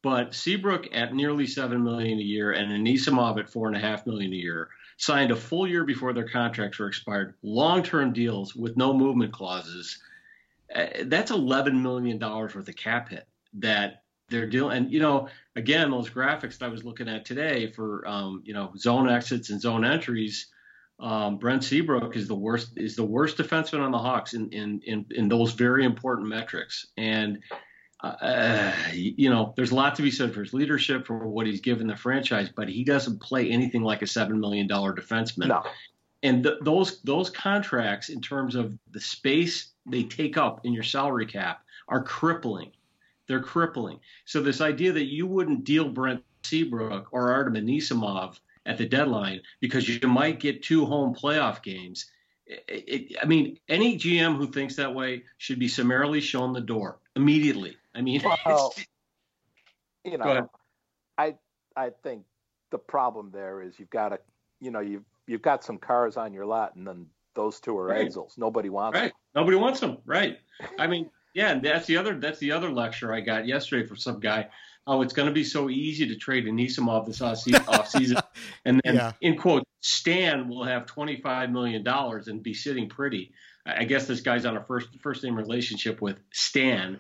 [0.02, 4.06] But Seabrook at nearly seven million a year and Anisimov at four and a half
[4.06, 8.78] million a year signed a full year before their contracts were expired, long-term deals with
[8.78, 10.00] no movement clauses.
[10.74, 14.78] Uh, that's eleven million dollars worth of cap hit that they're dealing.
[14.78, 18.54] And you know, again, those graphics that I was looking at today for um, you
[18.54, 20.48] know zone exits and zone entries
[21.00, 24.82] um, Brent Seabrook is the worst is the worst defenseman on the Hawks in in
[24.84, 26.88] in, in those very important metrics.
[26.98, 27.40] And
[28.02, 31.60] uh, you know, there's a lot to be said for his leadership, for what he's
[31.60, 35.48] given the franchise, but he doesn't play anything like a seven million dollar defenseman.
[35.48, 35.64] No.
[36.24, 40.84] And th- those those contracts, in terms of the space they take up in your
[40.84, 42.72] salary cap, are crippling.
[43.28, 44.00] They're crippling.
[44.26, 49.42] So this idea that you wouldn't deal Brent Seabrook or Artem Anisimov at the deadline
[49.60, 52.06] because you might get two home playoff games.
[52.46, 56.62] It, it, I mean, any GM who thinks that way should be summarily shown the
[56.62, 57.76] door immediately.
[57.96, 58.74] I mean, well,
[60.06, 60.50] you know,
[61.18, 61.36] I
[61.76, 62.24] I think
[62.72, 64.20] the problem there is you've got a,
[64.60, 67.86] you know, you've you've got some cars on your lot, and then those two are
[67.86, 68.10] right.
[68.10, 68.38] Edsels.
[68.38, 69.12] Nobody wants right.
[69.12, 69.14] them.
[69.36, 69.98] Nobody wants them.
[70.06, 70.38] Right.
[70.78, 73.98] I mean, yeah, and that's the other that's the other lecture I got yesterday from
[73.98, 74.50] some guy
[74.90, 78.18] oh, it's going to be so easy to trade Anisimov this off season.
[78.66, 79.12] and then, yeah.
[79.22, 83.32] in quote, Stan will have $25 million and be sitting pretty.
[83.66, 87.00] I guess this guy's on a first first name relationship with Stan.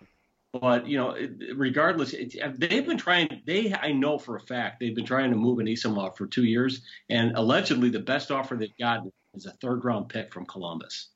[0.52, 1.16] But, you know,
[1.56, 5.36] regardless, uh, they've been trying, they, I know for a fact, they've been trying to
[5.36, 6.82] move an Anisimov for two years.
[7.10, 11.10] And allegedly, the best offer they've gotten is a third round pick from Columbus.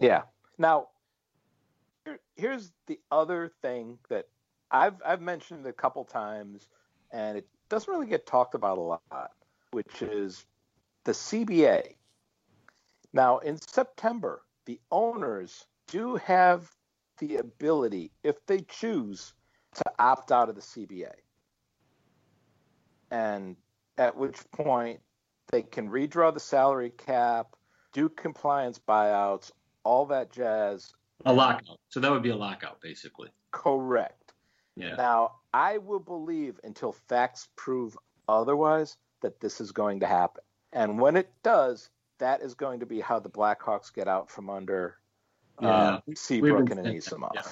[0.00, 0.22] Yeah.
[0.58, 0.88] Now,
[2.36, 4.26] here's the other thing that
[4.70, 6.68] I've I've mentioned a couple times,
[7.12, 9.32] and it doesn't really get talked about a lot,
[9.72, 10.44] which is
[11.04, 11.94] the CBA.
[13.12, 16.70] Now, in September, the owners do have
[17.20, 19.32] the ability, if they choose,
[19.76, 21.12] to opt out of the CBA.
[23.10, 23.56] And
[23.96, 25.00] at which point
[25.50, 27.54] they can redraw the salary cap,
[27.92, 29.52] do compliance buyouts,
[29.84, 30.92] all that jazz.
[31.26, 31.78] A lockout.
[31.88, 33.28] So that would be a lockout, basically.
[33.52, 34.32] Correct.
[34.76, 34.94] Yeah.
[34.94, 37.96] Now, I will believe until facts prove
[38.28, 40.42] otherwise that this is going to happen.
[40.72, 44.48] And when it does, that is going to be how the Blackhawks get out from
[44.48, 44.96] under
[45.62, 45.68] yeah.
[45.68, 47.30] uh, Seabrook and Anisimov.
[47.34, 47.42] Yeah.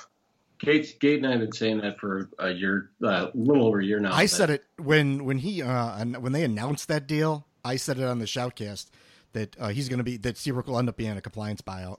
[0.59, 3.67] Gate, Gate and I have been saying that for a year, uh, a uh, little
[3.67, 4.13] over a year now.
[4.13, 7.47] I said it when when he uh, when they announced that deal.
[7.65, 8.87] I said it on the shoutcast
[9.33, 11.99] that uh, he's going to be that Seabrook will end up being a compliance buyout.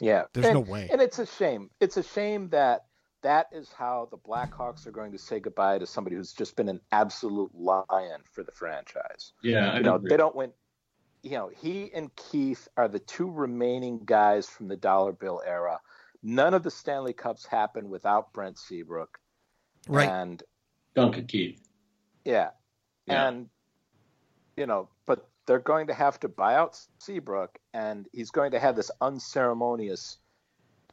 [0.00, 1.70] Yeah, there's and, no way, and it's a shame.
[1.80, 2.86] It's a shame that
[3.22, 6.68] that is how the Blackhawks are going to say goodbye to somebody who's just been
[6.68, 9.32] an absolute lion for the franchise.
[9.42, 10.10] Yeah, you know agree.
[10.10, 10.52] they don't win.
[11.22, 15.80] You know, he and Keith are the two remaining guys from the dollar bill era.
[16.22, 19.18] None of the Stanley Cups happened without Brent Seabrook.
[19.88, 20.08] Right.
[20.08, 20.42] And
[20.94, 21.60] Duncan Keith.
[22.24, 22.50] Yeah.
[23.06, 23.28] yeah.
[23.28, 23.48] And
[24.56, 28.58] you know, but they're going to have to buy out Seabrook and he's going to
[28.58, 30.18] have this unceremonious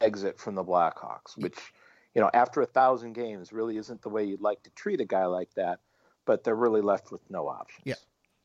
[0.01, 1.57] exit from the Blackhawks, which
[2.13, 5.05] you know, after a thousand games really isn't the way you'd like to treat a
[5.05, 5.79] guy like that,
[6.25, 7.83] but they're really left with no options.
[7.83, 7.95] Yeah.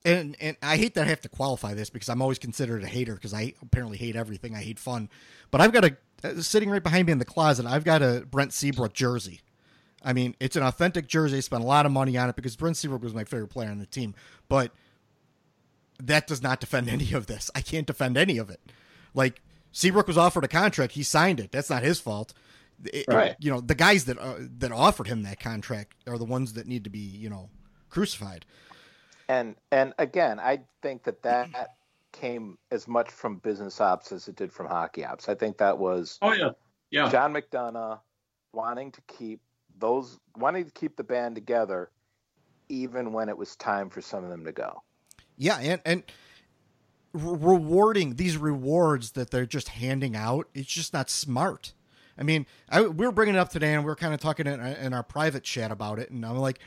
[0.05, 2.87] And and I hate that I have to qualify this because I'm always considered a
[2.87, 4.55] hater because I apparently hate everything.
[4.55, 5.11] I hate fun,
[5.51, 7.67] but I've got a uh, sitting right behind me in the closet.
[7.67, 9.41] I've got a Brent Seabrook jersey.
[10.03, 11.37] I mean, it's an authentic jersey.
[11.37, 13.71] I spent a lot of money on it because Brent Seabrook was my favorite player
[13.71, 14.15] on the team.
[14.49, 14.73] But
[16.03, 17.51] that does not defend any of this.
[17.55, 18.61] I can't defend any of it.
[19.15, 21.53] Like Seabrook was offered a contract, he signed it.
[21.53, 22.33] That's not his fault.
[22.85, 23.37] It, right.
[23.39, 26.67] you know, the guys that uh, that offered him that contract are the ones that
[26.67, 27.51] need to be, you know,
[27.91, 28.47] crucified.
[29.31, 31.77] And and again, I think that that
[32.11, 35.29] came as much from business ops as it did from hockey ops.
[35.29, 36.51] I think that was Oh yeah.
[36.91, 37.09] Yeah.
[37.09, 38.01] John McDonough
[38.53, 39.41] wanting to keep
[39.79, 41.91] those wanting to keep the band together
[42.69, 44.83] even when it was time for some of them to go.
[45.37, 46.03] Yeah, and and
[47.13, 51.73] rewarding these rewards that they're just handing out, it's just not smart.
[52.19, 54.49] I mean, I, we were bringing it up today, and we were kind of talking
[54.49, 56.59] in, in our private chat about it, and I'm like,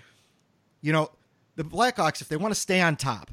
[0.81, 1.11] you know,
[1.55, 3.31] the Blackhawks, if they want to stay on top,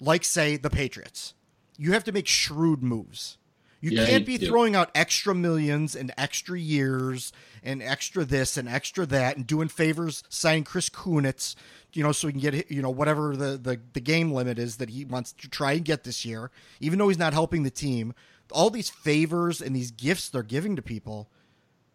[0.00, 1.34] like say the Patriots,
[1.76, 3.38] you have to make shrewd moves.
[3.80, 7.32] You yeah, can't be you throwing out extra millions and extra years
[7.62, 11.54] and extra this and extra that and doing favors, signing Chris Kunitz,
[11.94, 14.76] you know, so he can get you know whatever the, the the game limit is
[14.76, 17.70] that he wants to try and get this year, even though he's not helping the
[17.70, 18.14] team.
[18.52, 21.30] All these favors and these gifts they're giving to people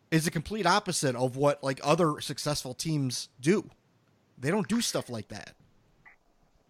[0.09, 3.69] is a complete opposite of what like other successful teams do.
[4.37, 5.53] They don't do stuff like that.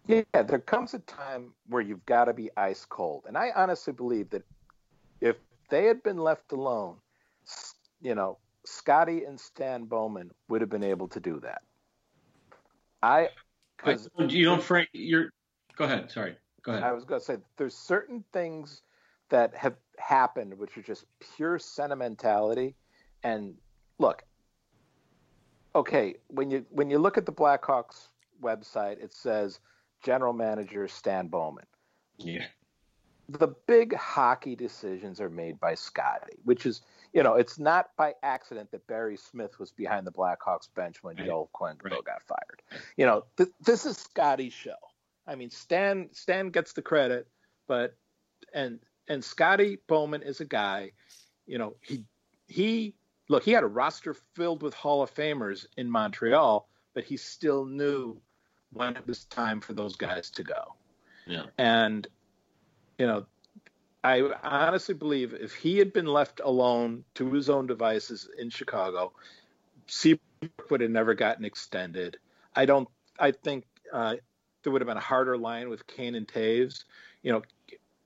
[0.06, 3.24] Yeah, there comes a time where you've got to be ice cold.
[3.26, 4.44] And I honestly believe that
[5.20, 5.36] if
[5.68, 6.96] they had been left alone,
[8.00, 11.62] you know, Scotty and Stan Bowman would have been able to do that.
[13.02, 13.30] I,
[13.76, 14.88] because you don't, Frank.
[14.92, 15.30] You're.
[15.76, 16.10] Go ahead.
[16.10, 16.36] Sorry.
[16.62, 16.84] Go ahead.
[16.84, 18.82] I was going to say there's certain things
[19.28, 21.04] that have happened which are just
[21.36, 22.74] pure sentimentality.
[23.22, 23.54] And
[23.98, 24.22] look,
[25.76, 28.08] okay, when you when you look at the Blackhawks
[28.42, 29.60] website, it says
[30.02, 31.64] general manager Stan Bowman.
[32.18, 32.46] yeah.
[33.28, 38.14] The big hockey decisions are made by Scotty, which is, you know, it's not by
[38.22, 41.26] accident that Barry Smith was behind the Blackhawks bench when Right.
[41.26, 42.04] Joel Quenneville Right.
[42.04, 42.62] got fired.
[42.96, 44.76] You know, th- this is Scotty's show.
[45.26, 47.26] I mean, Stan Stan gets the credit,
[47.66, 47.96] but
[48.54, 50.92] and and Scotty Bowman is a guy,
[51.46, 52.04] you know, he
[52.46, 52.94] he
[53.28, 57.64] look, he had a roster filled with Hall of Famers in Montreal, but he still
[57.64, 58.20] knew
[58.72, 60.74] when it was time for those guys to go.
[61.26, 61.46] Yeah.
[61.58, 62.06] And
[62.98, 63.26] you know,
[64.04, 69.12] I honestly believe if he had been left alone to his own devices in Chicago,
[69.86, 72.18] Seabrook would have never gotten extended.
[72.54, 72.88] I don't.
[73.18, 74.16] I think uh,
[74.62, 76.84] there would have been a harder line with Kane and Toews.
[77.22, 77.42] You know,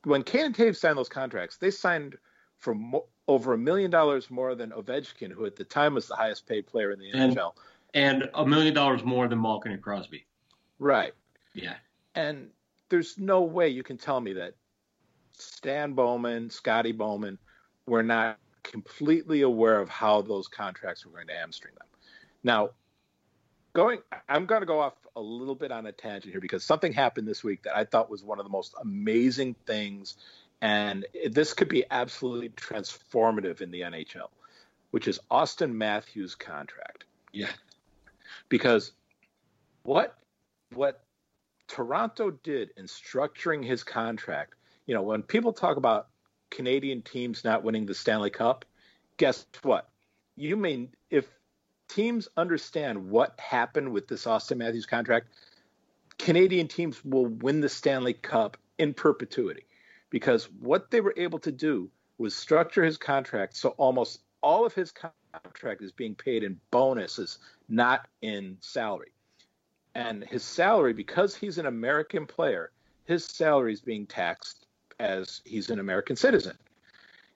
[0.04, 2.16] when Kane and Toews signed those contracts, they signed
[2.58, 6.16] for mo- over a million dollars more than Ovechkin, who at the time was the
[6.16, 7.54] highest paid player in the And- NHL.
[7.94, 10.26] And a million dollars more than Malkin and Crosby.
[10.80, 11.12] Right.
[11.54, 11.76] Yeah.
[12.16, 12.50] And
[12.88, 14.54] there's no way you can tell me that
[15.32, 17.38] Stan Bowman, Scotty Bowman
[17.86, 21.86] were not completely aware of how those contracts were going to hamstring them.
[22.42, 22.70] Now,
[23.74, 26.92] going, I'm going to go off a little bit on a tangent here because something
[26.92, 30.16] happened this week that I thought was one of the most amazing things,
[30.60, 34.28] and this could be absolutely transformative in the NHL,
[34.90, 37.50] which is Auston Matthews' contract Yeah.
[38.48, 38.92] because
[39.82, 40.16] what
[40.72, 41.02] what
[41.66, 44.54] Toronto did in structuring his contract,
[44.86, 46.08] you know, when people talk about
[46.50, 48.64] Canadian teams not winning the Stanley Cup,
[49.16, 49.88] guess what?
[50.36, 51.26] You mean if
[51.88, 55.28] teams understand what happened with this Auston Matthews contract,
[56.18, 59.64] Canadian teams will win the Stanley Cup in perpetuity
[60.10, 64.74] because what they were able to do was structure his contract so almost all of
[64.74, 69.12] his contract is being paid in bonuses, not in salary.
[69.94, 72.70] And his salary, because he's an American player,
[73.04, 74.66] his salary is being taxed
[74.98, 76.56] as he's an American citizen.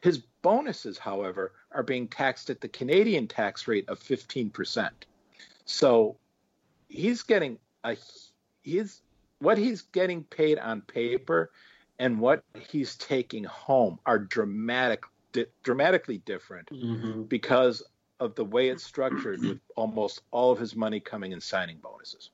[0.00, 4.90] His bonuses, however, are being taxed at the Canadian tax rate of 15%.
[5.64, 6.16] So
[6.88, 7.96] he's getting a
[8.62, 9.00] he's
[9.40, 11.50] what he's getting paid on paper
[11.98, 17.22] and what he's taking home are dramatic di- dramatically different Mm-hmm.
[17.22, 17.82] because
[18.20, 22.30] of the way it's structured with almost all of his money coming in signing bonuses.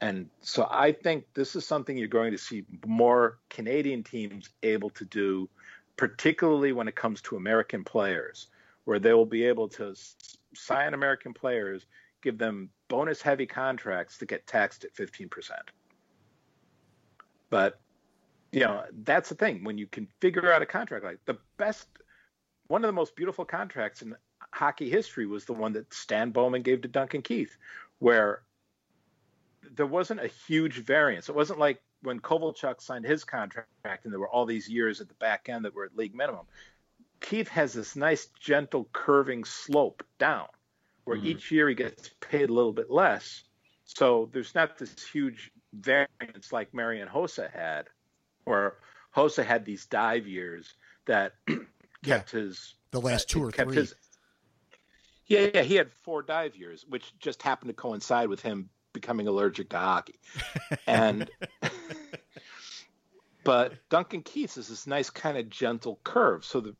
[0.00, 4.90] And so I think this is something you're going to see more Canadian teams able
[4.90, 5.48] to do,
[5.96, 8.48] particularly when it comes to American players,
[8.84, 10.16] where they will be able to s-
[10.54, 11.86] sign American players,
[12.22, 15.50] give them bonus heavy contracts to get taxed at 15%.
[17.50, 17.80] But,
[18.54, 19.64] you know, that's the thing.
[19.64, 21.88] When you can figure out a contract like the best,
[22.68, 24.16] one of the most beautiful contracts in
[24.52, 27.56] hockey history was the one that Stan Bowman gave to Duncan Keith,
[27.98, 28.42] where
[29.74, 31.28] there wasn't a huge variance.
[31.28, 33.66] It wasn't like when Kovalchuk signed his contract
[34.04, 36.46] and there were all these years at the back end that were at league minimum.
[37.20, 40.46] Keith has this nice, gentle, curving slope down
[41.04, 41.24] where Mhm.
[41.24, 43.44] each year he gets paid a little bit less.
[43.84, 47.88] So there's not this huge variance like Marian Hossa had,
[48.44, 48.74] where
[49.16, 50.74] Hossa had these dive years
[51.06, 52.18] that Yeah.
[52.18, 53.74] kept his The last uh, two or three.
[53.76, 53.94] his-
[55.26, 59.26] yeah, yeah, he had four dive years, which just happened to coincide with him becoming
[59.26, 60.20] allergic to hockey.
[60.86, 61.30] And
[63.44, 66.44] but Duncan Keith is this nice kind of gentle curve.
[66.44, 66.76] So the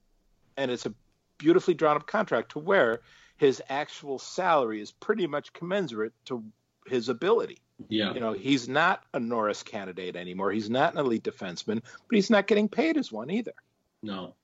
[0.56, 0.94] and it's a
[1.38, 3.00] beautifully drawn up contract to where
[3.36, 6.44] his actual salary is pretty much commensurate to
[6.86, 7.58] his ability.
[7.88, 8.14] Yeah.
[8.14, 10.52] You know, he's not a Norris candidate anymore.
[10.52, 13.54] He's not an elite defenseman, but he's not getting paid as one either.
[14.02, 14.34] No.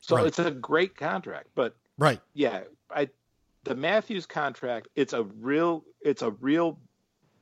[0.00, 0.26] So Right.
[0.26, 1.48] it's a great contract.
[1.54, 2.20] But Right.
[2.32, 3.08] yeah, I
[3.64, 6.78] the Matthews contract, it's a real it's a real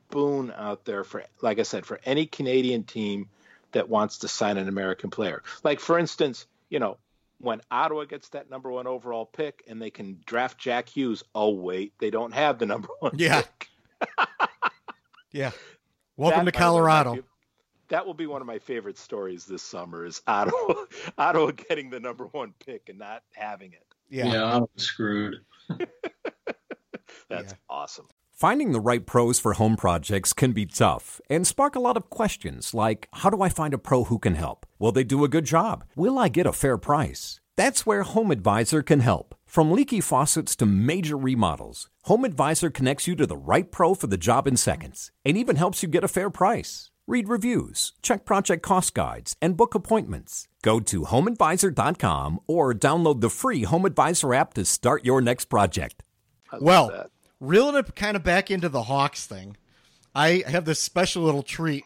[0.09, 3.29] boon out there for like I said, for any Canadian team
[3.73, 5.43] that wants to sign an American player.
[5.63, 6.97] Like for instance, you know,
[7.39, 11.49] when Ottawa gets that number one overall pick and they can draft Jack Hughes, oh
[11.49, 13.41] wait, they don't have the number one Yeah.
[13.41, 13.69] pick.
[15.33, 15.51] Yeah.
[16.15, 17.23] Welcome That to might be one of my Colorado.
[17.89, 20.75] That will be one of my favorite stories this summer is Ottawa
[21.17, 23.83] Ottawa getting the number one pick and not having it.
[24.09, 24.31] Yeah.
[24.31, 24.55] Yeah.
[24.57, 25.35] I'm screwed.
[27.29, 27.57] That's Yeah.
[27.69, 28.07] awesome.
[28.31, 32.09] Finding the right pros for home projects can be tough and spark a lot of
[32.09, 34.65] questions like how do I find a pro who can help?
[34.79, 35.83] Will they do a good job?
[35.95, 37.39] Will I get a fair price?
[37.55, 39.35] That's where Home Advisor can help.
[39.53, 44.07] From leaky faucets to major remodels, Home Advisor connects you to the right pro for
[44.07, 46.89] the job in seconds and even helps you get a fair price.
[47.05, 50.47] Read reviews, check project cost guides, and book appointments.
[50.63, 56.01] Go to homeadvisor.com or download the free Home Advisor app to start your next project.
[56.59, 57.11] Well, that.
[57.39, 59.55] reeling it kind of back into the Hawks thing,
[60.15, 61.83] I have this special little treat.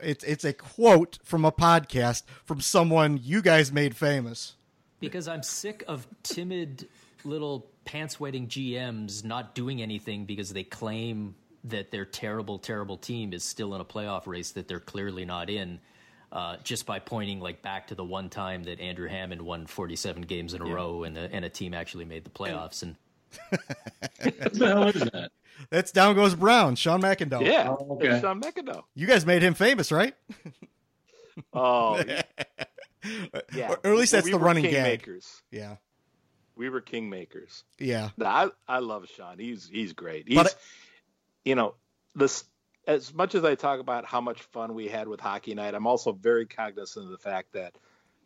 [0.00, 4.54] It's it's a quote from a podcast from someone you guys made famous.
[5.00, 6.88] Because I'm sick of timid
[7.28, 13.32] little pants wetting GMs not doing anything because they claim that their terrible, terrible team
[13.32, 15.80] is still in a playoff race that they're clearly not in.
[16.30, 20.22] Uh, just by pointing like back to the one time that Andrew Hammond won 47
[20.22, 22.96] games in a row and a, and a team actually made the playoffs and
[23.50, 25.30] What the hell is that?
[25.70, 27.46] That's down goes Brown, Sean McIndoe.
[27.46, 28.20] Yeah, Oh, okay.
[28.20, 28.82] Sean McIndoe.
[28.94, 30.14] You guys made him famous, right?
[31.52, 31.96] Oh,
[33.54, 33.70] yeah.
[33.70, 35.02] Or, or at least that's we the running gag.
[35.02, 35.40] kingmakers.
[35.50, 35.76] Yeah.
[36.58, 37.62] We were kingmakers.
[37.78, 38.10] Yeah.
[38.22, 39.38] I I love Sean.
[39.38, 40.28] He's he's great.
[40.28, 40.54] He's But-
[41.44, 41.74] you know
[42.14, 42.44] this
[42.86, 45.86] as much as I talk about how much fun we had with hockey night, I'm
[45.86, 47.76] also very cognizant of the fact that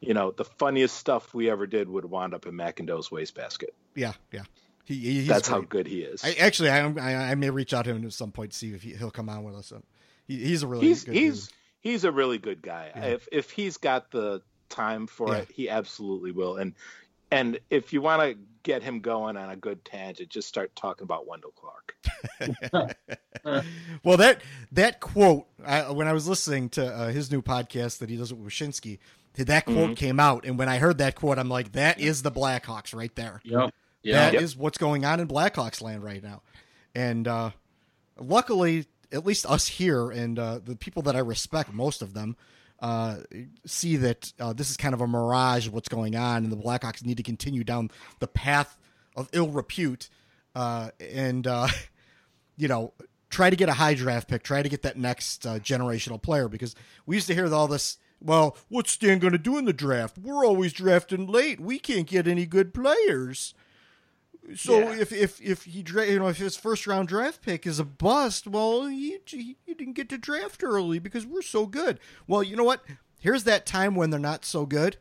[0.00, 3.74] you know the funniest stuff we ever did would wind up in McIndoe's wastebasket.
[3.94, 4.14] Yeah.
[4.32, 4.42] Yeah.
[4.84, 6.24] He, he- he's That's how good he is.
[6.24, 8.72] I actually, I, I I may reach out to him at some point to see
[8.72, 9.72] if he, he'll come on with us.
[10.26, 11.56] He, he's a really he's good he's dude.
[11.80, 12.90] he's a really good guy.
[12.96, 13.04] Yeah.
[13.04, 15.38] If if he's got the time for Yeah.
[15.42, 16.56] it, he absolutely will.
[16.56, 16.74] And
[17.32, 21.02] and if you want to get him going on a good tangent, just start talking
[21.02, 21.96] about Wendel Clark.
[24.04, 28.08] Well, that that quote I, when I was listening to uh, his new podcast that
[28.08, 28.98] he does with Wyshynski,
[29.36, 29.96] that quote Mhm.
[29.96, 33.12] came out, and when I heard that quote, I'm like, that is the Blackhawks right
[33.16, 33.40] there.
[33.44, 33.74] Yep.
[34.02, 34.30] Yeah.
[34.30, 36.42] That is what's going on in Blackhawks land right now.
[36.94, 37.50] And uh,
[38.18, 42.36] luckily, at least us here and uh, the people that I respect, most of them,
[42.82, 43.18] uh,
[43.64, 46.56] see that uh, this is kind of a mirage of what's going on, and the
[46.56, 48.76] Blackhawks need to continue down the path
[49.16, 50.10] of ill repute
[50.54, 51.68] uh, and, uh,
[52.56, 52.92] you know,
[53.30, 56.48] try to get a high draft pick, try to get that next uh, generational player
[56.48, 56.74] because
[57.06, 57.98] we used to hear all this.
[58.20, 60.18] Well, what's Stan going to do in the draft?
[60.18, 61.60] We're always drafting late.
[61.60, 63.54] We can't get any good players.
[64.56, 65.00] So Yeah.
[65.00, 67.84] if if if he dra- you know if his first round draft pick is a
[67.84, 72.00] bust, well he, he he didn't get to draft early because we're so good.
[72.26, 72.82] Well, you know what?
[73.20, 74.96] Here's that time when they're not so good,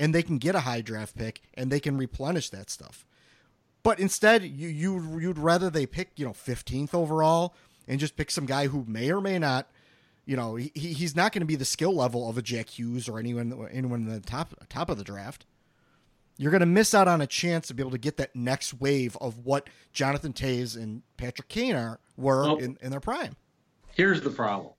[0.00, 3.06] and they can get a high draft pick and they can replenish that stuff.
[3.84, 7.54] But instead, you you you'd rather they pick you know 15th overall
[7.86, 9.70] and just pick some guy who may or may not,
[10.26, 12.70] you know, he, he- he's not going to be the skill level of a Jack
[12.70, 15.46] Hughes or anyone anyone in the top top of the draft.
[16.36, 18.74] You're going to miss out on a chance to be able to get that next
[18.74, 23.36] wave of what Jonathan Toews and Patrick Kane are were Well- in, in their prime.
[23.94, 24.72] Here's the problem.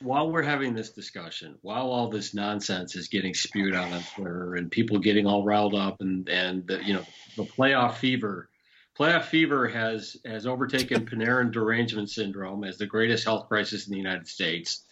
[0.00, 4.54] While we're having this discussion, while all this nonsense is getting spewed out on Twitter
[4.54, 7.04] and people getting all riled up and and the, you know
[7.36, 8.48] the playoff fever,
[8.96, 13.98] playoff fever has has overtaken Panarin derangement syndrome as the greatest health crisis in the
[13.98, 14.84] United States.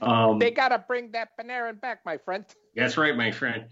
[0.00, 2.44] Um, They gotta bring that Panarin back, my friend.
[2.74, 3.64] That's right, my friend.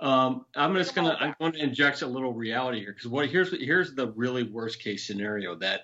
[0.00, 3.52] Um, I'm just gonna I'm going to inject a little reality here because what here's
[3.52, 5.82] here's the really worst case scenario that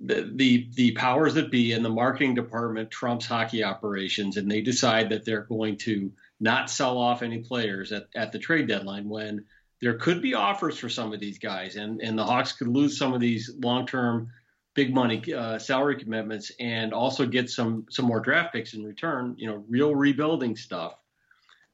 [0.00, 4.60] the, the the powers that be in the marketing department trumps hockey operations and they
[4.60, 9.08] decide that they're going to not sell off any players at, at the trade deadline
[9.08, 9.44] when
[9.80, 12.96] there could be offers for some of these guys and and the Hawks could lose
[12.96, 14.28] some of these long term
[14.74, 19.34] big money uh, salary commitments and also get some some more draft picks in return
[19.36, 20.94] you know real rebuilding stuff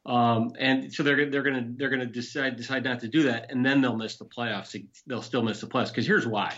[0.09, 3.65] um, and so they're they're gonna they're gonna decide decide not to do that, and
[3.65, 4.75] then they'll miss the playoffs.
[5.07, 6.55] They'll still miss the playoffs because here's why: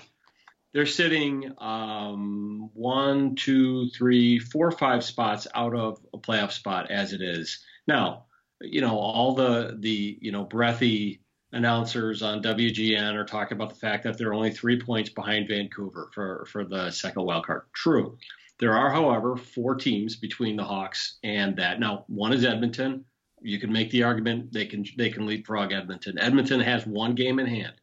[0.72, 7.12] they're sitting um, one, two, three, four, five spots out of a playoff spot as
[7.12, 8.26] it is now.
[8.60, 11.20] You know, all the the you know breathy
[11.50, 16.08] announcers on WGN are talking about the fact that they're only three points behind Vancouver
[16.14, 17.62] for for the second wild card.
[17.72, 18.16] True.
[18.60, 21.80] There are, however, four teams between the Hawks and that.
[21.80, 23.06] Now, one is Edmonton
[23.42, 26.18] you can make the argument they can they can leapfrog Edmonton.
[26.18, 27.74] Edmonton has one game in hand.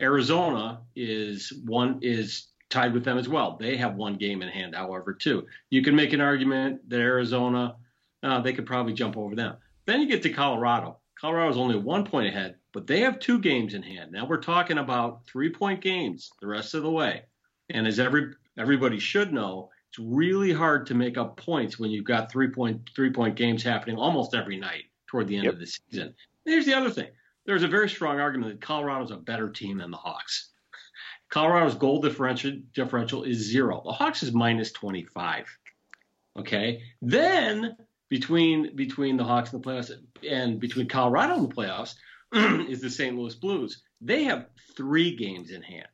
[0.00, 3.56] Arizona is one is tied with them as well.
[3.58, 5.46] They have one game in hand, however, too.
[5.70, 7.76] You can make an argument that Arizona
[8.22, 9.56] uh, they could probably jump over them.
[9.86, 10.98] Then you get to Colorado.
[11.20, 14.12] Colorado's only one point ahead, but they have two games in hand.
[14.12, 17.22] Now we're talking about three point games the rest of the way.
[17.70, 22.04] And as every everybody should know, it's really hard to make up points when you've
[22.04, 25.54] got three point three point games happening almost every night toward the end Yep.
[25.54, 26.14] of the season.
[26.44, 27.08] Here's the other thing.
[27.46, 30.50] There's a very strong argument that Colorado's a better team than the Hawks.
[31.30, 33.82] Colorado's goal differential differential is zero.
[33.84, 35.46] The Hawks is minus 25.
[36.38, 36.82] Okay.
[37.02, 37.76] Then
[38.08, 39.90] between between the Hawks and the playoffs
[40.28, 41.94] and between Colorado and the playoffs
[42.70, 43.16] is the St.
[43.16, 43.82] Louis Blues.
[44.00, 45.88] They have three games in hand.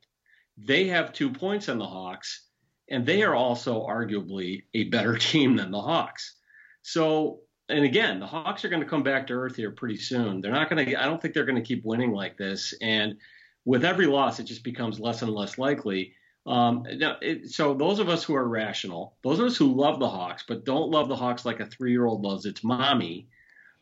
[0.59, 2.46] They have two points on the Hawks,
[2.89, 6.35] and they are also arguably a better team than the Hawks.
[6.83, 10.41] So, and again, the Hawks are going to come back to earth here pretty soon.
[10.41, 11.01] They're not going to.
[11.01, 12.75] I don't think they're going to keep winning like this.
[12.81, 13.17] And
[13.65, 16.15] with every loss, it just becomes less and less likely.
[16.47, 20.09] Um, it, so those of us who are rational, those of us who love the
[20.09, 23.27] Hawks, but don't love the Hawks like a three-year-old loves its mommy,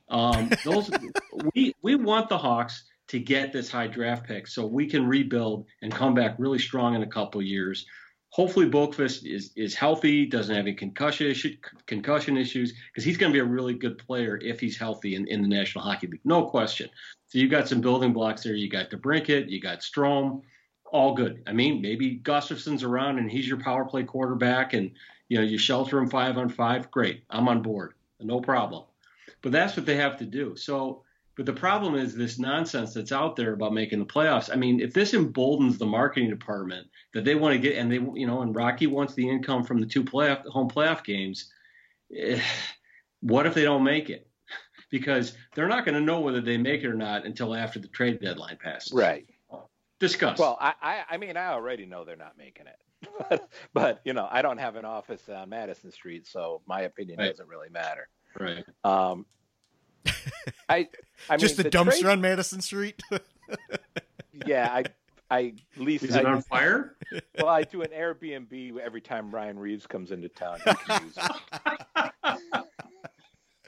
[0.08, 0.90] um, those
[1.54, 5.66] we we want the Hawks to get this high draft pick so we can rebuild
[5.82, 7.84] and come back really strong in a couple years.
[8.34, 11.56] Hopefully, Boqvist is is healthy, doesn't have any concussion issue,
[11.86, 15.28] concussion issues, because he's going to be a really good player if he's healthy in,
[15.28, 16.90] in the National Hockey League, no question.
[17.28, 18.54] So you've got some building blocks there.
[18.54, 20.42] You got DeBrincat, you got Strome,
[20.90, 21.44] all good.
[21.46, 24.90] I mean, maybe Gustafsson's around and he's your power play quarterback, and
[25.28, 26.90] you know you shelter him five on five.
[26.90, 28.82] Great, I'm on board, no problem.
[29.42, 30.56] But that's what they have to do.
[30.56, 31.03] So
[31.36, 34.50] but the problem is this nonsense that's out there about making the playoffs.
[34.52, 37.96] I mean, if this emboldens the marketing department that they want to get, and they,
[37.96, 41.50] you know, and Rocky wants the income from the two playoff home playoff games,
[42.16, 42.40] eh,
[43.20, 44.26] what if they don't make it?
[44.90, 47.88] Because they're not going to know whether they make it or not until after the
[47.88, 48.92] trade deadline passes.
[48.92, 49.26] Right.
[49.98, 50.38] Discuss.
[50.38, 52.76] Well, I, I, I mean, I already know they're not making it.
[53.28, 57.18] But, but you know, I don't have an office on Madison Street, so my opinion
[57.18, 57.30] Right.
[57.30, 58.08] doesn't really matter.
[58.38, 58.64] right.
[58.84, 59.26] Um,
[60.68, 60.88] I,
[61.28, 63.02] I Just mean, the, the dumpster trade- on Madison Street.
[64.46, 64.84] Yeah, I,
[65.30, 66.02] I lease.
[66.02, 66.96] Is it I, on fire?
[67.38, 70.58] well, I do an Airbnb every time Ryan Reaves comes into town.
[70.64, 71.18] He can use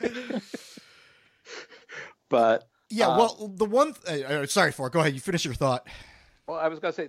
[0.01, 0.43] it.
[2.29, 3.09] but yeah.
[3.09, 3.95] Uh, well, the one.
[4.09, 4.89] Uh, uh, sorry for.
[4.89, 4.93] It.
[4.93, 5.15] Go ahead.
[5.15, 5.87] You finish your thought.
[6.47, 7.09] Well, I was going to say,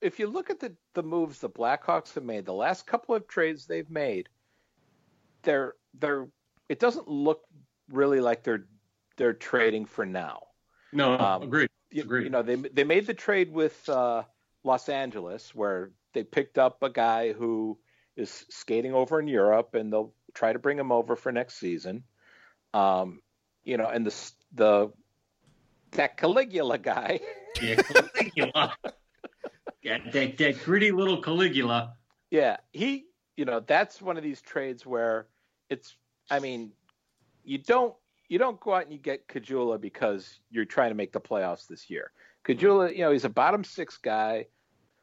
[0.00, 3.26] if you look at the, the moves the Blackhawks have made, the last couple of
[3.26, 4.28] trades they've made,
[5.42, 6.28] they're they're
[6.68, 7.40] it doesn't look
[7.90, 8.66] really like they're
[9.18, 10.44] they're trading for now.
[10.92, 11.68] No, Um, agreed.
[11.90, 12.24] You, Agreed.
[12.24, 14.22] you know, they they made the trade with uh,
[14.64, 17.78] Los Angeles where they picked up a guy who
[18.16, 22.04] is skating over in Europe, and they'll try to bring him over for next season.
[22.74, 23.22] Um,
[23.64, 24.92] you know, and the the
[25.92, 27.20] that Caligula guy.
[27.60, 28.76] Yeah, Caligula.
[29.82, 31.94] yeah, that, that gritty little Caligula.
[32.30, 33.06] Yeah, he,
[33.36, 35.26] you know, that's one of these trades where
[35.68, 35.96] it's,
[36.30, 36.70] I mean,
[37.42, 37.94] you don't
[38.28, 41.66] you don't go out and you get Caggiula because you're trying to make the playoffs
[41.66, 42.12] this year.
[42.44, 44.46] Caggiula, you know, he's a bottom six guy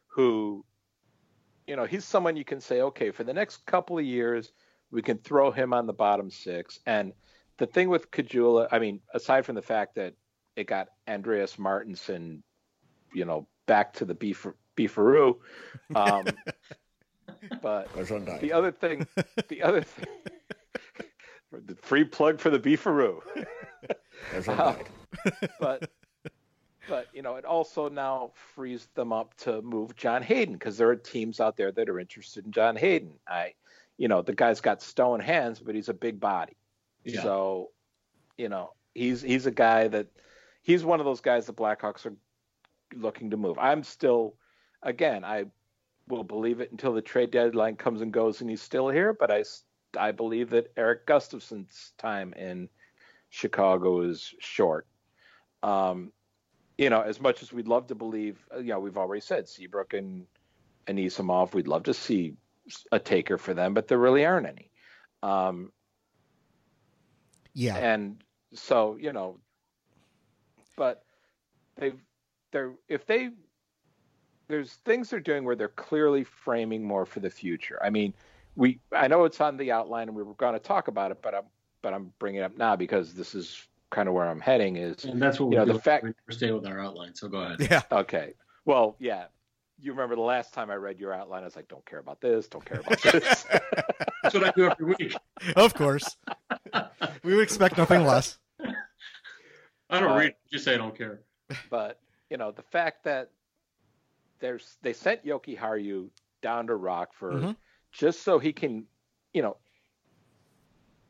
[0.07, 0.63] who,
[1.67, 4.51] you know, he's someone you can say, okay, for the next couple of years,
[4.91, 6.79] we can throw him on the bottom six.
[6.85, 7.13] And
[7.57, 10.13] the thing with Caggiula, I mean, aside from the fact that
[10.55, 12.43] it got Andreas Martinsen,
[13.13, 14.45] you know, back to the beef
[14.77, 15.37] beefaroo,
[15.95, 16.25] um,
[17.61, 17.91] but
[18.41, 19.07] the other thing,
[19.47, 20.05] the other thing,
[21.65, 23.19] the free plug for the beefaroo.
[24.47, 24.75] Um,
[25.59, 25.89] but
[26.87, 30.89] but you know, it also now frees them up to move John Hayden because there
[30.89, 33.13] are teams out there that are interested in John Hayden.
[33.27, 33.53] I,
[33.97, 36.55] you know, the guy's got stone hands, but he's a big body.
[37.03, 37.23] Yeah.
[37.23, 37.69] So,
[38.37, 40.07] you know, he's he's a guy that
[40.61, 42.15] he's one of those guys the Blackhawks are
[42.95, 43.57] looking to move.
[43.59, 44.35] I'm still,
[44.83, 45.45] again, I
[46.07, 49.31] will believe it until the trade deadline comes and goes and he's still here, but
[49.31, 49.63] I s-
[49.97, 52.69] I believe that Erik Gustafsson's time in
[53.29, 54.87] Chicago is short.
[55.63, 56.11] Um,
[56.77, 59.47] you know, as much as we'd love to believe, uh, you know, we've already said
[59.47, 60.25] Seabrook and
[60.87, 62.35] Anisimov, we'd love to see
[62.91, 64.69] a taker for them, but there really aren't any.
[65.23, 65.71] Um,
[67.53, 67.77] Yeah.
[67.77, 68.21] and
[68.53, 69.39] so you know
[70.77, 71.03] but
[71.77, 71.99] they've
[72.51, 73.29] they're if they
[74.47, 78.13] there's things they're doing where they're clearly framing more for the future i mean
[78.55, 81.21] we i know it's on the outline and we were going to talk about it
[81.21, 81.43] but i'm
[81.81, 85.03] but i'm bringing it up now because this is kind of where i'm heading is
[85.05, 87.13] And that's what You we know, do the fact- we never stay with our outline.
[87.15, 87.57] So go ahead.
[87.69, 87.81] Yeah.
[87.91, 88.33] okay
[88.65, 89.25] well yeah
[89.79, 92.21] you remember the last time i read your outline i was like don't care about
[92.21, 93.45] this don't care about this
[94.23, 95.15] That's what I do every week.
[95.55, 96.17] Of course.
[97.23, 98.39] we would expect nothing less.
[99.87, 100.33] I don't Uh, read.
[100.51, 101.21] Just say I don't care.
[101.69, 101.99] but
[102.31, 103.29] you know the fact that
[104.39, 106.09] there's they sent Jokiharju
[106.41, 107.55] down to Rockford Mhm.
[107.95, 108.85] Just so he can,
[109.33, 109.57] you know,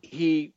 [0.02, 0.54] he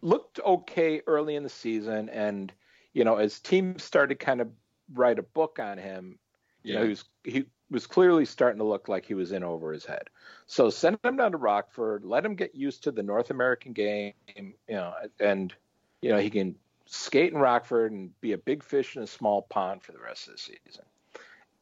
[0.00, 2.52] looked okay early in the season, and
[2.94, 4.48] you know as teams started kind of
[4.94, 6.18] write a book on him,
[6.62, 9.72] you know he was he was clearly starting to look like he was in over
[9.72, 10.08] his head.
[10.46, 14.14] So send him down to Rockford, let him get used to the North American game,
[14.34, 15.52] you know, and
[16.00, 16.54] you know he can
[16.86, 20.28] skate in Rockford and be a big fish in a small pond for the rest
[20.28, 20.84] of the season.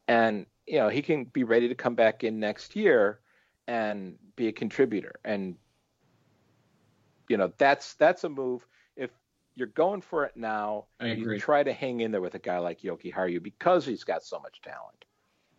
[0.07, 3.19] And you know he can be ready to come back in next year
[3.67, 5.15] and be a contributor.
[5.23, 5.55] And
[7.27, 8.65] you know that's that's a move.
[8.95, 9.11] If
[9.55, 12.81] you're going for it now, you try to hang in there with a guy like
[12.81, 15.05] Jokiharju because he's got so much talent.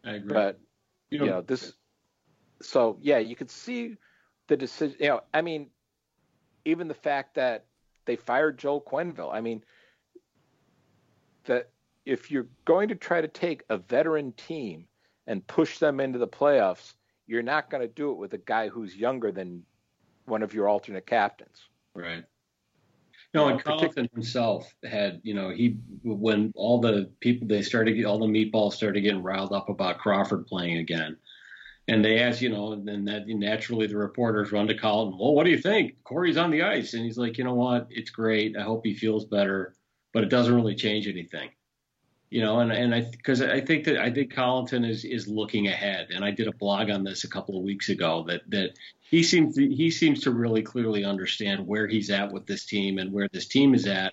[0.05, 0.33] I agree.
[0.33, 0.61] But
[1.11, 1.75] you you know this.
[2.63, 3.97] So yeah, you could see
[4.47, 4.97] the decision.
[4.99, 5.69] You know, I mean,
[6.65, 7.67] even the fact that
[8.09, 9.33] they fired Joel Quenneville.
[9.33, 9.63] I mean,
[11.45, 11.69] that
[12.07, 14.87] if you're going to try to take a veteran team
[15.27, 16.95] and push them into the playoffs,
[17.29, 19.63] you're not going to do it with a guy who's younger than
[20.25, 21.69] one of your alternate captains.
[21.95, 22.25] Right.
[23.35, 27.63] No, You and know, Colliton himself had, you know, he when all the people they
[27.63, 31.17] started all the meatballs started getting riled up about Crawford playing again,
[31.89, 35.19] and they asked, you know, and then that naturally the reporters run to Colliton.
[35.19, 36.03] Well, what do you think?
[36.05, 37.87] Corey's on the ice, and he's like, you know what?
[37.91, 38.57] It's great.
[38.57, 39.75] I hope he feels better,
[40.15, 41.51] but it doesn't really change anything.
[42.31, 45.69] You know, and and I because I think that I think Colliton is is looking
[45.69, 48.79] ahead, and I did a blog on this a couple of weeks ago that that
[49.01, 52.99] he seems to, he seems to really clearly understand where he's at with this team
[52.99, 54.13] and where this team is at,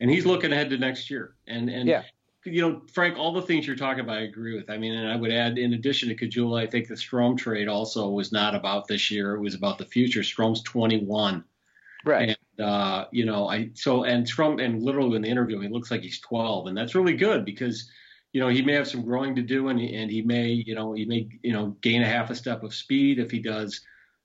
[0.00, 1.34] and he's looking ahead to next year.
[1.46, 2.04] And and Yeah.
[2.46, 4.70] you know, Frank, all the things you're talking about, I agree with.
[4.70, 7.68] I mean, and I would add, in addition to Caggiula, I think the Strome trade
[7.68, 10.20] also was not about this year; it was about the future.
[10.20, 11.44] Strome's 21.
[12.06, 12.30] Right.
[12.30, 15.90] And uh, you know, I so and Trump and literally in the interview, he looks
[15.90, 17.90] like he's 12, and that's really good because
[18.32, 20.74] you know he may have some growing to do, and he, and he may you
[20.74, 23.80] know he may you know gain a half a step of speed if he does.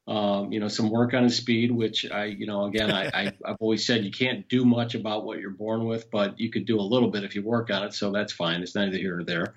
[0.08, 3.32] Um, you know, some work on his speed, which I, you know, again, I, I,
[3.46, 6.68] I've always said you can't do much about what you're born with, but you could
[6.68, 7.96] do a little bit if you work on it.
[7.96, 8.62] So that's fine.
[8.62, 9.56] It's neither here nor there.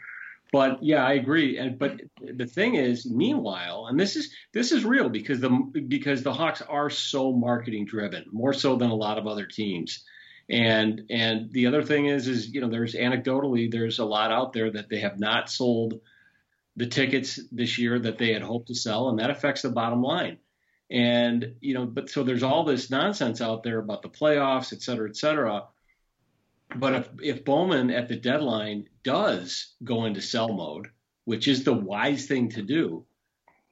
[0.51, 1.59] But yeah, I agree.
[1.59, 5.51] And but the thing is, meanwhile, and this is this is real because the
[5.89, 10.05] because the Hawks are so marketing driven, more so than a lot of other teams.
[10.49, 14.55] And and the other thing is is you know there's anecdotally there's a lot out
[14.55, 16.01] there that they have not sold
[16.77, 20.03] the tickets this year that they had hoped to sell, and that affects the bottom
[20.03, 20.39] line.
[20.91, 24.81] And you know, but so there's all this nonsense out there about the playoffs, et
[24.81, 25.65] cetera, et cetera.
[26.77, 30.89] But if, if Bowman at the deadline does go into sell mode,
[31.25, 33.05] which is the wise thing to do,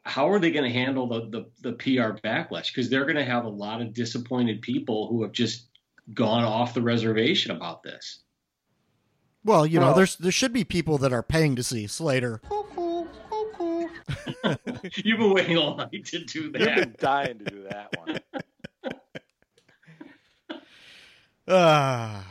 [0.02, 1.28] how are they going to handle the,
[1.62, 2.68] the, the PR backlash?
[2.68, 5.68] Because they're going to have a lot of disappointed people who have just
[6.14, 8.20] gone off the reservation about this.
[9.44, 12.40] Well, you know, Well- there's there should be people that are paying to see Slater.
[14.96, 16.60] You've been waiting all night to do that.
[16.60, 16.76] You've that.
[16.76, 18.18] been dying to do that one.
[21.48, 22.26] Ah.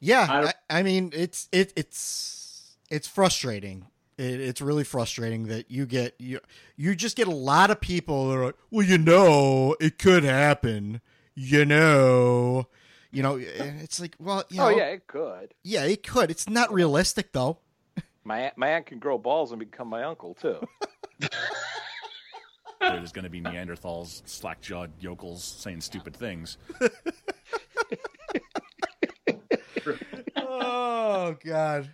[0.00, 3.86] Yeah, I I, I mean, it's it it's it's frustrating.
[4.16, 6.40] It, it's really frustrating that you get you
[6.76, 10.24] you just get a lot of people that are like, well, you know, it could
[10.24, 11.00] happen.
[11.34, 12.66] You know,
[13.10, 15.54] you know, it's like, well, you oh, know, oh yeah, it could.
[15.62, 16.30] yeah, it could.
[16.30, 17.58] It's not realistic though.
[18.24, 20.60] My aunt, my aunt can grow balls and become my uncle too.
[22.80, 26.56] There's going to be Neanderthals, slack jawed yokels saying stupid things.
[30.82, 31.90] Oh God.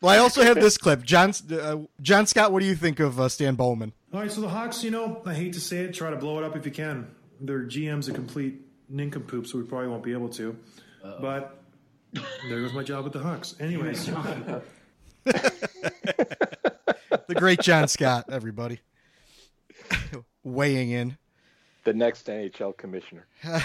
[0.00, 1.02] Well, I also have this clip.
[1.02, 3.92] John uh, John Scott, what do you think of uh, Stan Bowman?
[4.12, 6.38] All right, so the Hawks, you know, I hate to say it, try to blow
[6.38, 7.08] it up if you can.
[7.40, 10.56] Their GM's a complete nincompoop, so we probably won't be able to.
[11.20, 11.58] But
[12.48, 13.56] there goes my job with the Hawks.
[13.58, 14.06] Anyways,
[15.24, 18.80] The great John Scott, everybody.
[20.44, 21.16] Weighing in.
[21.84, 23.26] the next NHL commissioner.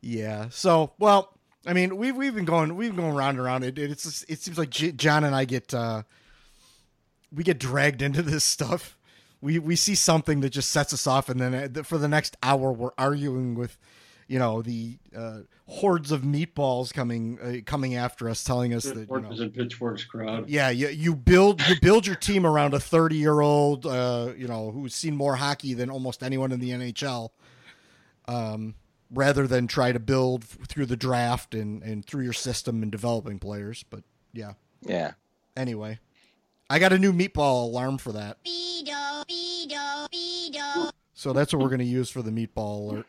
[0.00, 0.50] Yeah.
[0.50, 1.36] So, well,
[1.66, 3.64] I mean, we've we've been going we've been going round and round.
[3.64, 6.02] It it's just- it seems like J- John and I get uh
[7.34, 8.96] we get dragged into this stuff.
[9.40, 12.36] We we see something that just sets us off, and then uh, for the next
[12.42, 13.76] hour we're arguing with,
[14.26, 18.96] you know, the uh, hordes of meatballs coming uh, coming after us, telling us that
[18.96, 19.06] you
[19.38, 20.48] know, and pitchforks crowd.
[20.48, 24.48] yeah, you, you build you build your team around a 30 year old, uh, you
[24.48, 27.28] know, who's seen more hockey than almost anyone in the NHL,
[28.26, 28.74] um,
[29.10, 33.38] rather than try to build through the draft and, and through your system and developing
[33.38, 33.84] players.
[33.88, 34.52] But yeah,
[34.82, 35.12] Yeah.
[35.56, 35.98] anyway,
[36.70, 38.36] I got a new meatball alarm for that,
[41.14, 43.06] so that's what we're gonna use for the meatball alert.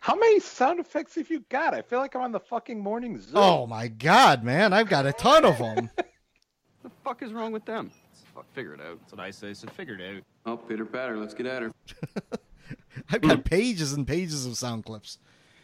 [0.00, 1.74] How many sound effects have you got?
[1.74, 3.32] I feel like I'm on the fucking morning zoo.
[3.36, 5.90] oh my god, man, I've got a ton of them.
[5.94, 6.06] What
[6.82, 7.90] the fuck is wrong with them?
[8.34, 8.98] Fuck, figure it out.
[9.00, 9.54] That's what I say.
[9.54, 10.22] So figure it out.
[10.46, 11.16] Oh, pitter patter.
[11.18, 11.72] Let's get at her.
[13.10, 15.18] I've got pages and pages of sound clips.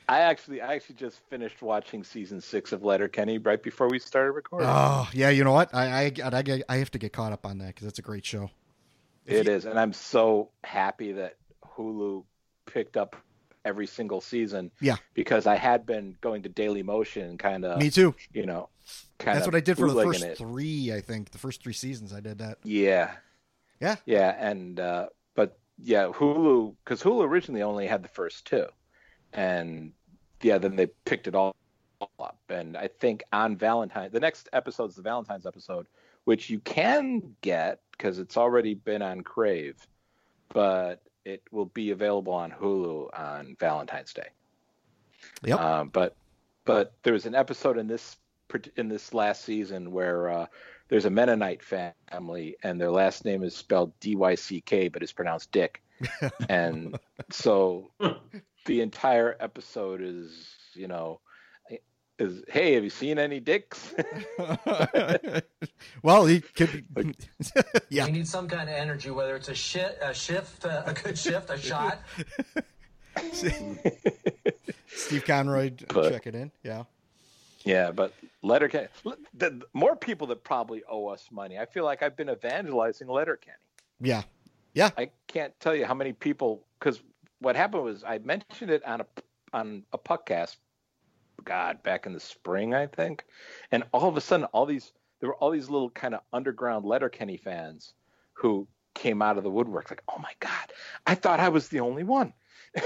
[0.08, 4.32] I actually I actually just finished watching season six of Letterkenny right before we started
[4.32, 4.68] recording.
[4.70, 5.74] Oh yeah, you know what?
[5.74, 8.02] I I I, I, I have to get caught up on that because that's a
[8.02, 8.50] great show.
[9.26, 12.24] It is, and I'm so happy that Hulu
[12.64, 13.16] picked up
[13.68, 14.70] every single season.
[14.80, 14.96] Yeah.
[15.14, 17.78] Because I had been going to Dailymotion, kind of.
[17.78, 18.14] Me too.
[18.32, 18.70] You know,
[19.18, 20.38] kind That's what I did for the first it.
[20.38, 20.92] three.
[20.92, 22.58] I think the first three seasons I did that.
[22.64, 23.12] Yeah.
[23.80, 23.96] Yeah.
[24.06, 25.08] Yeah, and uh,
[25.82, 28.66] yeah, Hulu because Hulu originally only had the first two,
[29.32, 29.92] and
[30.42, 31.54] yeah, then they picked it all
[32.20, 32.38] up.
[32.48, 35.86] And I think on Valentine, the next episode is the Valentine's episode,
[36.24, 39.86] which you can get because it's already been on Crave,
[40.48, 44.28] but it will be available on Hulu on Valentine's Day.
[45.44, 45.60] Yep.
[45.60, 46.16] Um, but
[46.64, 48.16] but there was an episode in this
[48.76, 50.46] in this last season where uh,
[50.88, 55.02] there's a Mennonite family and their last name is spelled D Y C K but
[55.02, 55.82] it's pronounced Dick,
[56.48, 56.98] and
[57.30, 57.90] so
[58.66, 61.20] the entire episode is you know
[62.18, 63.94] is hey have you seen any dicks?
[66.02, 67.14] well, he could be.
[67.88, 68.06] yeah.
[68.06, 71.16] We need some kind of energy, whether it's a, shi a shift, uh, a good
[71.16, 72.00] shift, a shot.
[74.88, 76.50] Steve Conroy But- check it in.
[76.62, 76.84] Yeah.
[77.64, 81.58] Yeah, but Letterkenny, the, the more people that probably owe us money.
[81.58, 83.56] I feel like I've been evangelizing Letterkenny.
[84.00, 84.22] Yeah.
[84.74, 84.90] Yeah.
[84.96, 87.00] I can't tell you how many people because
[87.40, 89.06] what happened was I mentioned it on a
[89.52, 90.56] on a podcast,
[91.44, 93.24] God, back in the spring, I think,
[93.72, 96.84] and all of a sudden, all these there were all these little kind of underground
[96.84, 97.94] Letterkenny fans
[98.34, 100.72] who came out of the woodwork like, oh my God,
[101.06, 102.32] I thought I was the only one.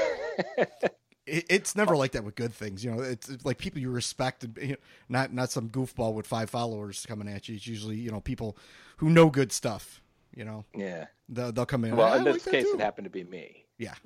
[1.26, 2.84] It, it's never like that with good things.
[2.84, 4.76] You know, it's, it's like people you respect, and you know,
[5.08, 7.56] not not some goofball with five followers coming at you.
[7.56, 8.56] It's usually you know people
[8.98, 10.00] who know good stuff.
[10.34, 11.06] You know, Yeah.
[11.28, 11.94] they'll, they'll come in.
[11.94, 13.66] Well, in like this that case, too." it happened to be me.
[13.78, 13.94] Yeah,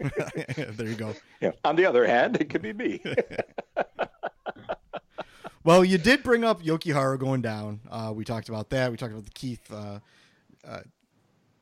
[0.57, 1.15] there you go.
[1.41, 1.53] Yeah.
[1.65, 3.01] On the other hand, it could be me.
[5.65, 7.81] Well, you did bring up Jokiharju going down.
[7.91, 8.93] Uh, we talked about that.
[8.93, 9.69] We talked about the Keith.
[9.73, 9.99] Uh,
[10.65, 10.81] uh,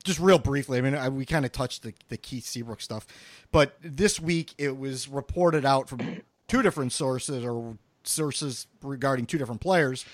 [0.05, 3.07] just real briefly, I mean, I, we kind of touched the, the Keith Seabrook stuff,
[3.51, 9.39] but this week it was reported out from two different sources or sources regarding two
[9.39, 10.05] different players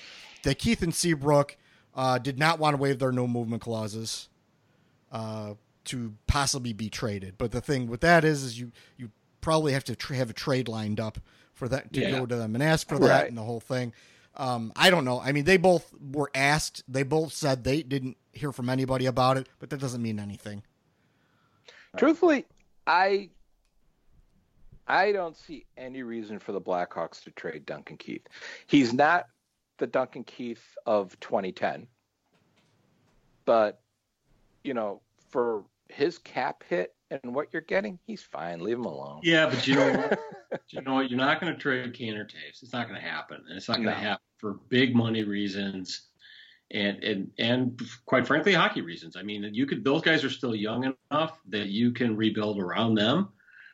[0.44, 1.56] that Keith and Seabrook
[1.94, 4.28] uh, did not want to waive their no movement clauses
[5.12, 5.54] uh,
[5.86, 7.36] to possibly be traded.
[7.36, 9.10] But the thing with that is, is you you
[9.40, 11.18] probably have to tra- have a trade lined up
[11.54, 12.10] for that to Yeah.
[12.12, 13.92] go to them and ask for that and the whole thing.
[14.36, 15.20] Um, I don't know.
[15.20, 16.84] I mean, they both were asked.
[16.86, 20.62] They both said they didn't hear from anybody about it, but that doesn't mean anything.
[21.96, 22.46] Truthfully,
[22.86, 23.30] I
[24.86, 28.26] I don't see any reason for the Blackhawks to trade Duncan Keith.
[28.66, 29.26] He's not
[29.78, 31.86] the Duncan Keith of 2010,
[33.44, 33.80] but
[34.64, 35.00] you know,
[35.30, 38.60] for his cap hit and what you're getting, he's fine.
[38.60, 39.20] Leave him alone.
[39.22, 40.20] Yeah, but you know, what?
[40.68, 41.10] you know what?
[41.10, 42.62] You're not going to trade Canner Toews.
[42.62, 43.98] It's not going to happen, and it's not going to No.
[43.98, 46.09] happen for big money reasons,
[46.72, 49.16] and and and quite frankly, hockey reasons.
[49.16, 49.84] I mean, you could.
[49.84, 53.28] Those guys are still young enough that you can rebuild around them.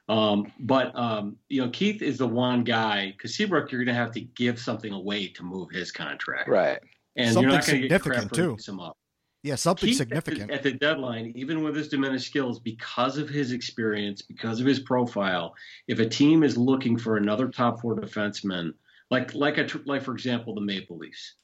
[0.08, 4.00] Um, but um, you know, Keith is the one guy because Seabrook, you're going to
[4.00, 6.78] have to give something away to move his contract, Right.
[7.16, 8.56] and Something you're not going to get crap for too.
[8.66, 8.96] him up.
[9.42, 10.50] Yeah, something Keith, at the- significant.
[10.50, 14.80] At the, deadline, even with his diminished skills, because of his experience, because of his
[14.80, 15.54] profile,
[15.88, 18.72] if a team is looking for another top four defenseman,
[19.10, 21.34] like like a like for example the Maple Leafs,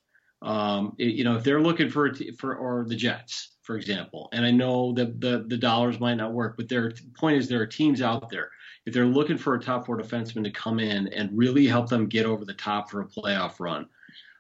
[0.43, 4.29] um, it- you know if they're looking for t- for or the Jets, for example,
[4.33, 7.61] and I know that the the dollars might not work, but their point is there
[7.63, 8.51] are teams out there.
[8.85, 12.07] If they're looking for a top four defenseman to come in and really help them
[12.09, 13.87] get over the top for a playoff run,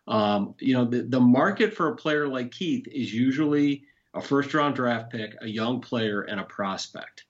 [0.09, 3.85] um, you know, the, the market for a player like Keith is usually
[4.15, 7.25] a first round draft pick, a young player, and a prospect.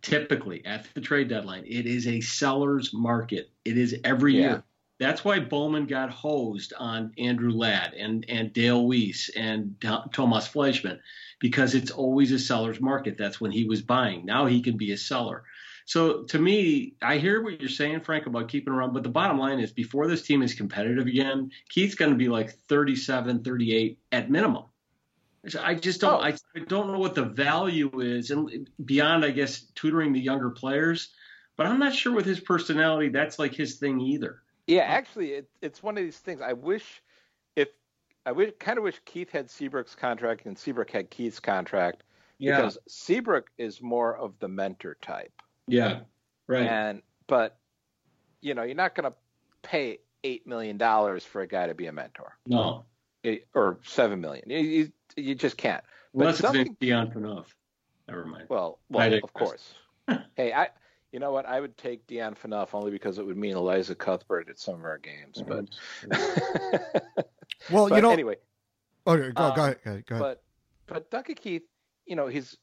[0.00, 3.50] Typically at the trade deadline, it is a seller's market.
[3.66, 4.40] It is every Yeah.
[4.40, 4.62] year.
[4.98, 10.46] That's why Bowman got hosed on Andrew Ladd and, and Dale Weise and Th- Thomas
[10.46, 11.00] Fleischmann
[11.40, 13.18] because it's always a seller's market.
[13.18, 14.24] That's when he was buying.
[14.24, 15.44] Now he can be a seller.
[15.86, 18.94] So to me, I hear what you're saying, Frank, about keeping around.
[18.94, 22.28] But the bottom line is before this team is competitive again, Keith's going to be
[22.28, 24.64] like 37, 38 at minimum.
[25.60, 26.14] I just don't.
[26.14, 26.20] Oh.
[26.20, 30.50] I, I don't know what the value is, and beyond, I guess, tutoring the younger
[30.50, 31.12] players.
[31.56, 34.40] But I'm not sure with his personality, that's like his thing either.
[34.66, 36.40] Yeah, actually, it, it's one of these things.
[36.40, 37.02] I wish
[37.56, 37.68] if
[38.24, 42.02] I wish kind of wish Keith had Seabrook's contract and Seabrook had Keith's contract
[42.38, 42.56] Yeah.
[42.56, 45.32] because Seabrook is more of the mentor type.
[45.66, 46.00] Yeah.
[46.46, 46.66] Right.
[46.66, 47.58] And but
[48.40, 49.16] you know, you're not going to
[49.62, 52.84] pay eight million dollars for a guy to be a mentor, no.
[53.22, 54.48] It- or seven million.
[54.48, 55.82] You, you, you just can't.
[56.14, 57.46] But Unless it's something, named
[58.06, 58.44] Never mind.
[58.48, 59.74] well, well, of course.
[60.36, 60.68] hey, I.
[61.14, 61.46] You know what?
[61.46, 64.84] I would take Dion Phaneuf only because it would mean Elisha Cuthbert at some of
[64.84, 65.40] our games.
[65.46, 65.66] But,
[67.70, 68.10] Well, but you know.
[68.10, 68.34] anyway,
[69.06, 69.78] okay, go, um, go ahead.
[69.84, 70.04] Go ahead.
[70.08, 70.42] But
[70.88, 71.62] but Duncan Keith,
[72.04, 72.56] you know, his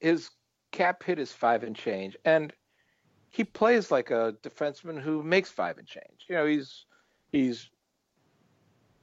[0.00, 0.30] his
[0.72, 2.50] cap hit is five and change, and
[3.28, 6.24] he plays like a defenseman who makes five and change.
[6.30, 6.86] You know, he's
[7.30, 7.68] he's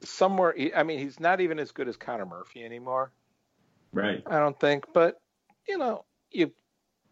[0.00, 0.52] somewhere.
[0.74, 3.12] I mean, he's not even as good as Connor Murphy anymore.
[3.92, 4.20] Right.
[4.26, 5.20] I don't think, but
[5.68, 6.50] you know, you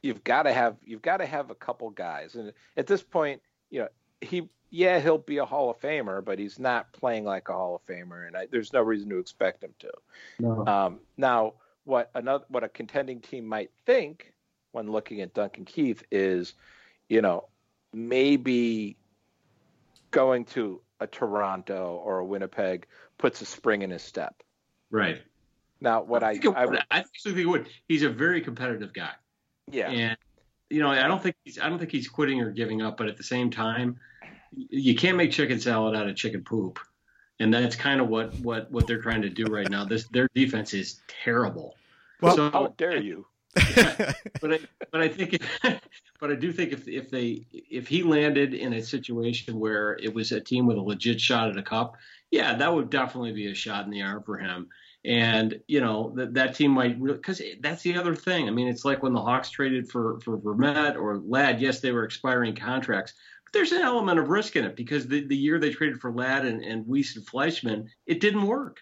[0.04, 3.40] you've got to have you've got to have a couple guys, and at this point,
[3.70, 3.88] you know,
[4.20, 7.74] he yeah he'll be a Hall of Famer, but he's not playing like a Hall
[7.74, 9.90] of Famer, and I, there's no reason to expect him to.
[10.38, 10.66] No.
[10.66, 14.34] Um, now, what another what a contending team might think
[14.72, 16.52] when looking at Duncan Keith is,
[17.08, 17.48] you know,
[17.94, 18.98] maybe
[20.10, 22.86] going to a Toronto or a Winnipeg
[23.16, 24.42] puts a spring in his step.
[24.90, 25.22] Right.
[25.80, 26.80] Now, what I, I, think it I would.
[26.90, 27.68] I think it would.
[27.88, 29.10] He's a very competitive guy.
[29.70, 30.16] Yeah, And
[30.70, 33.08] you know, I don't think he's I don't think he's quitting or giving up, but
[33.08, 33.98] at the same time,
[34.52, 36.78] you can't make chicken salad out of chicken poop.
[37.40, 39.84] And that's kind of what what what they're trying to do right now.
[39.84, 41.76] This their defense is terrible.
[42.20, 43.26] Well- so, how dare you?
[43.54, 44.58] but I,
[44.90, 45.40] but I think,
[46.20, 50.12] but I do think if if they if he landed in a situation where it
[50.12, 51.96] was a team with a legit shot at a cup,
[52.32, 54.68] yeah, that would definitely be a shot in the arm for him.
[55.04, 58.48] And you know that that team might really because that's the other thing.
[58.48, 61.60] I mean, it's like when the Hawks traded for for Vermette or Ladd.
[61.60, 63.12] Yes, they were expiring contracts,
[63.44, 66.10] but there's an element of risk in it because the the year they traded for
[66.10, 68.80] Ladd and and Weise and Fleischmann, it didn't work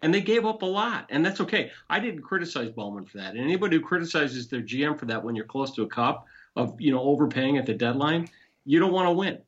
[0.00, 1.70] and they gave up a lot, and that's okay.
[1.90, 5.34] I didn't criticize Bowman for that, and anybody who criticizes their GM for that when
[5.34, 8.28] you're close to a cup of you know overpaying at the deadline,
[8.64, 9.38] you don't want to win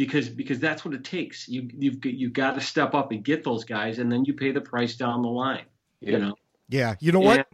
[0.00, 1.46] because because that's what it takes.
[1.46, 4.50] You you've you've got to step up and get those guys, and then you pay
[4.50, 5.66] the price down the line.
[6.00, 6.36] You know.
[6.70, 7.46] Yeah, you know what?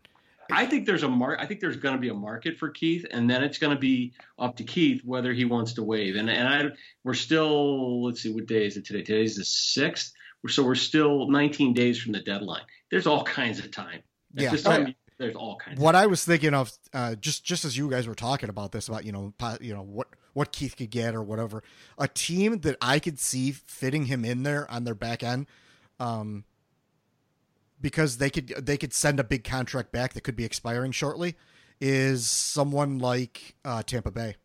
[0.48, 3.04] I think there's a mar- I think there's going to be a market for Keith,
[3.10, 6.14] and then it's going to be up to Keith whether he wants to waive.
[6.14, 6.62] And and I
[7.02, 9.02] we're still let's see what day is it today?
[9.02, 10.12] Today's the sixth.
[10.48, 12.62] So we're still 19 days from the deadline.
[12.88, 14.02] There's all kinds of time.
[14.36, 14.50] At Yeah.
[14.52, 14.92] this Oh, yeah.
[15.18, 15.80] there's all kinds.
[15.80, 18.86] What I was thinking of, uh, just just as you guys were talking about this,
[18.86, 20.06] about you know, po- you know what
[20.36, 21.62] what Keith could get or whatever,
[21.96, 25.46] a team that I could see fitting him in there on their back end,
[25.98, 26.44] um,
[27.80, 31.36] because they could they could send a big contract back that could be expiring shortly,
[31.80, 34.36] is someone like uh, Tampa Bay.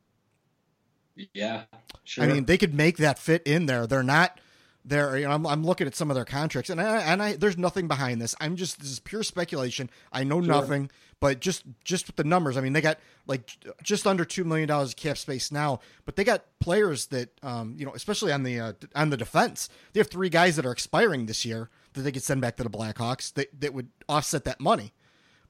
[1.34, 1.64] Yeah,
[2.06, 2.24] sure.
[2.24, 3.86] I mean, they could make that fit in there.
[3.86, 4.40] They're not.
[4.86, 5.18] They're.
[5.18, 7.58] You know, I'm, I'm looking at some of their contracts, and I, and I there's
[7.58, 8.34] nothing behind this.
[8.40, 9.90] I'm just this is pure speculation.
[10.14, 10.48] I know Sure.
[10.48, 10.90] nothing,
[11.22, 12.58] but just just with the numbers.
[12.58, 12.98] I mean, they got
[13.28, 13.50] like
[13.82, 17.76] just under two million dollars of cap space now, but they got players that, um,
[17.78, 20.72] you know, especially on the uh, on the defense, they have three guys that are
[20.74, 24.44] expiring this year that they could send back to the Blackhawks that that would offset
[24.44, 24.92] that money.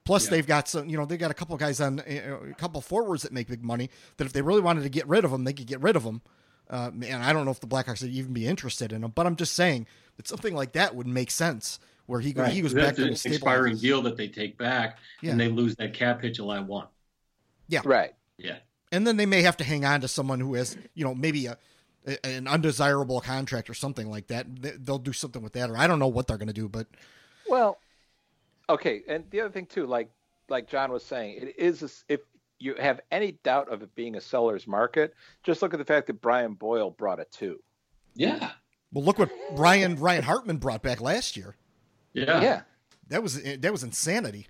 [0.04, 0.30] Plus, Yeah.
[0.30, 3.22] they've got some, you know, they got a couple guys on uh, a couple forwards
[3.22, 3.88] that make big money.
[4.18, 6.04] That if they really wanted to get rid of them, they could get rid of
[6.04, 6.22] them.
[6.68, 9.12] Uh, and I don't know if the Blackhawks would even be interested in them.
[9.14, 12.60] But I'm just saying that something like that would make sense, where he go, he
[12.62, 15.32] goes back to an expiring deal that they take back, Yeah.
[15.32, 16.86] and they lose that cap hit July one.
[17.68, 18.14] Yeah, right.
[18.38, 18.58] Yeah,
[18.90, 21.46] And then they may have to hang on to someone who has, you know, maybe
[21.46, 21.56] a,
[22.06, 24.46] a- an undesirable contract or something like that.
[24.60, 26.68] They- They'll do something with that, or I don't know what they're going to do.
[26.68, 26.88] But
[27.48, 27.78] Well,
[28.68, 30.10] okay, and the other thing too, like
[30.48, 32.20] like John was saying, it is a s if
[32.58, 36.06] you have any doubt of it being a seller's market, just look at the fact
[36.08, 37.60] that Brian Boyle brought it too.
[38.14, 38.50] yeah,
[38.92, 41.54] well, look what Brian Ryan Hartman brought back last year.
[42.12, 42.60] Yeah, Yeah.
[43.08, 44.46] That was that was insanity.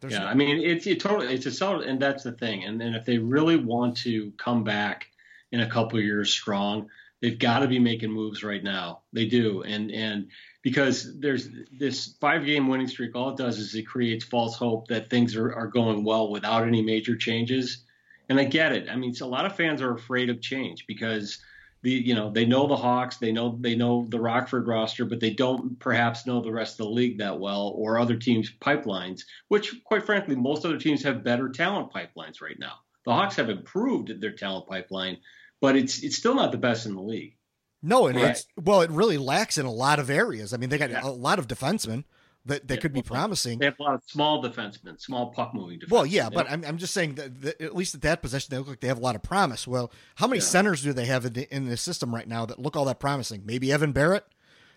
[0.00, 0.20] There's yeah.
[0.20, 2.64] no- I mean, it's it totally it's a solid, and that's the thing.
[2.64, 5.06] And and if they really want to come back
[5.52, 6.88] in a couple of years strong,
[7.20, 9.00] they've got to be making moves right now.
[9.12, 10.28] They do, and and
[10.62, 14.88] because there's this five game winning streak, all it does is it creates false hope
[14.88, 17.84] that things are, are going well without any major changes.
[18.28, 18.88] And I get it.
[18.90, 21.38] I mean, so a lot of fans are afraid of change because
[21.82, 25.20] the you know they know the Hawks, they know they know the Rockford roster, but
[25.20, 29.22] they don't perhaps know the rest of the league that well or other teams' pipelines.
[29.48, 32.74] Which, quite frankly, most other teams have better talent pipelines right now.
[33.04, 35.18] The Hawks have improved their talent pipeline,
[35.60, 37.36] but it's it's still not the best in the league.
[37.82, 38.30] No, and Right.
[38.32, 40.52] it's well, it really lacks in a lot of areas.
[40.52, 41.06] I mean, they got Yeah.
[41.06, 42.04] a lot of defensemen
[42.48, 43.58] that, that Yeah, could be promising.
[43.58, 45.90] They have a lot of small defensemen, small puck moving defensemen.
[45.90, 48.58] Well, yeah, but I'm, I'm just saying that, that at least at that position, they
[48.58, 49.66] look like they have a lot of promise.
[49.66, 50.44] Well, how many Yeah.
[50.46, 52.98] centers do they have in the, in the system right now that look all that
[53.00, 53.42] promising?
[53.46, 54.22] Maybe Evan Barratt,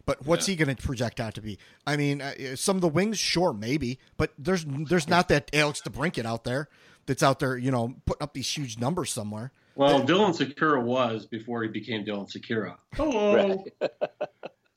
[0.06, 1.58] but what's he going to project out to be?
[1.86, 5.82] I mean, uh, some of the wings, sure, maybe, but there's there's not that Alex
[5.82, 6.70] DeBrincat out there
[7.06, 9.52] that's out there, you know, putting up these huge numbers somewhere.
[9.76, 12.76] well, Dylan Sikura was before he became Dylan Sikura.
[12.94, 13.64] Hello.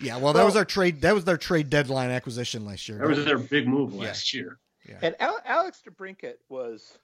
[0.04, 1.00] Yeah, well, that was our trade.
[1.02, 2.98] That was their trade deadline acquisition last year.
[2.98, 4.58] That was their big move last year.
[4.88, 4.98] Yeah.
[5.02, 6.98] And Al- Alex DeBrincat was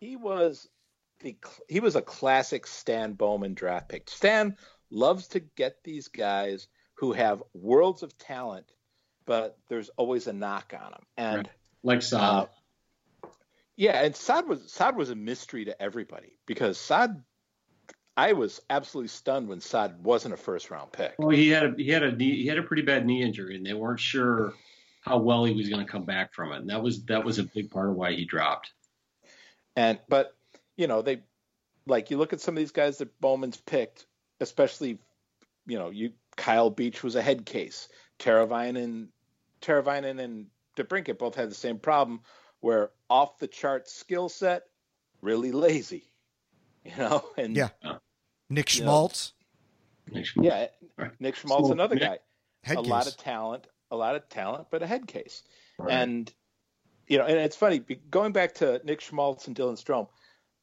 [0.00, 0.68] he was
[1.20, 4.10] the cl- he was a classic Stan Bowman draft pick.
[4.10, 4.56] Stan
[4.90, 8.66] loves to get these guys who have worlds of talent,
[9.24, 11.02] but there's always a knock on them.
[11.16, 11.50] And
[11.84, 12.48] Like Saad.
[13.24, 13.28] uh,
[13.76, 17.22] Yeah, and Saad was Saad was a mystery to everybody because Saad.
[18.16, 21.14] I was absolutely stunned when Saad wasn't a first round pick.
[21.18, 23.56] Well, he had a he had a knee, he had a pretty bad knee injury,
[23.56, 24.52] and they weren't sure
[25.00, 26.58] how well he was going to come back from it.
[26.58, 28.70] And that was that was a big part of why he dropped.
[29.76, 30.36] And but
[30.76, 31.22] you know they
[31.86, 34.06] like you look at some of these guys that Bowman's picked,
[34.40, 34.98] especially
[35.66, 37.88] you know you Kyle Beach was a head case.
[38.18, 39.08] Teravainen,
[39.60, 40.46] Teravainen and
[40.76, 42.20] DeBrincat both had the same problem,
[42.60, 44.64] where off the chart skill set,
[45.20, 46.11] really lazy,
[46.84, 47.24] you know.
[47.36, 47.68] And Yeah.
[48.50, 49.32] Nick you know, Schmaltz.
[50.10, 50.66] Nick yeah,
[51.20, 52.18] Nick Schmaltz, So, another Nick- guy.
[52.64, 55.42] Head a lot of talent, a lot of talent, but a head case.
[55.78, 55.92] Right.
[55.92, 56.32] And
[57.08, 57.80] you know, and it's funny
[58.10, 60.08] going back to Nick Schmaltz and Dylan Strome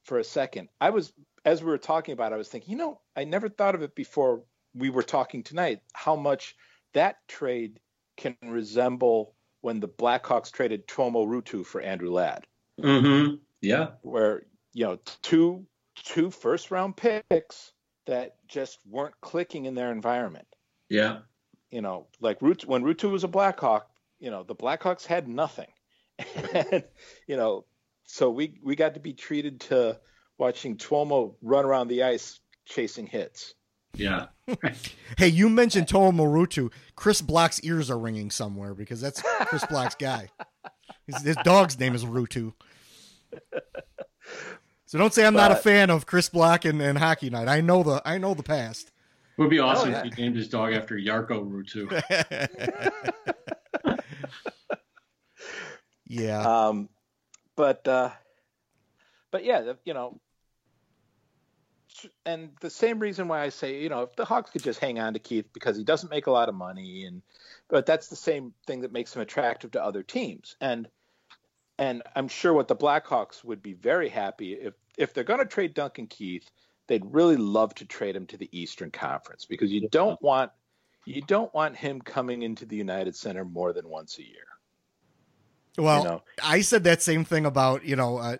[0.06, 0.70] for a second.
[0.80, 1.12] I was
[1.46, 3.82] as we were talking about, it, I was thinking, you know, I never thought of
[3.82, 4.44] it before
[4.74, 5.82] we were talking tonight.
[5.94, 6.56] How much
[6.94, 7.80] that trade
[8.18, 12.46] can resemble when the Blackhawks traded Tuomo Ruutu for Andrew Ladd,
[12.82, 13.36] Mm-hmm.
[13.62, 13.90] Yeah.
[14.04, 14.44] where
[14.74, 15.66] you know two
[16.04, 17.72] two first round picks
[18.06, 20.48] that just weren't clicking in their environment
[20.90, 21.20] Yeah.
[21.72, 23.90] you know, like Root when Ruutu was a Blackhawk,
[24.20, 25.68] you know, the Blackhawks had nothing.
[26.54, 26.84] and,
[27.28, 27.66] you know,
[28.06, 30.00] so we we got to be treated to
[30.38, 33.54] watching Tuomo run around the ice chasing hits.
[33.94, 34.28] Yeah.
[35.18, 36.72] Hey, you mentioned Tomo Marutu.
[36.96, 40.30] Chris Black's ears are ringing somewhere because that's Chris Black's guy.
[41.08, 42.54] His, his dog's name is Ruutu.
[44.90, 47.48] So don't say I'm not a fan of Chris Black and, and Hockey Night.
[47.48, 48.88] I know the I know the past.
[49.38, 50.04] It would be awesome Oh, yeah.
[50.04, 51.92] if he named his dog after Jarkko Ruutu.
[56.08, 56.42] yeah.
[56.42, 56.90] Um,
[57.56, 58.10] but uh,
[59.30, 60.20] but yeah, you know,
[62.26, 64.98] and the same reason why I say, you know, if the Hawks could just hang
[64.98, 67.22] on to Keith because he doesn't make a lot of money, and
[67.68, 70.88] but that's the same thing that makes him attractive to other teams, and
[71.80, 75.46] and I'm sure what the Blackhawks would be very happy if if they're going to
[75.46, 76.52] trade Duncan Keith,
[76.88, 80.52] they'd really love to trade him to the Eastern Conference because you don't want
[81.06, 84.44] you don't want him coming into the United Center more than once a year.
[85.78, 86.24] Well, know.
[86.44, 88.38] I said that same thing about you know uh,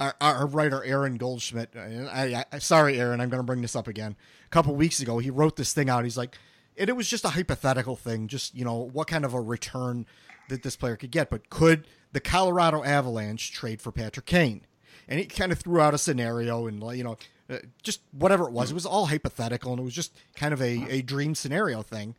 [0.00, 1.76] our, our writer Aaron Goldschmidt.
[1.76, 4.16] I, I, sorry, Aaron, I'm going to bring this up again.
[4.46, 6.04] A couple weeks ago, he wrote this thing out.
[6.04, 6.38] He's like,
[6.78, 8.28] and it was just a hypothetical thing.
[8.28, 10.06] Just you know, what kind of a return
[10.48, 14.62] that this player could get, but could the Colorado Avalanche trade for Patrick Kane?
[15.08, 17.16] And he kind of threw out a scenario and you know,
[17.48, 18.70] uh, just whatever it was.
[18.70, 22.14] It was all hypothetical and it was just kind of a, a dream scenario thing.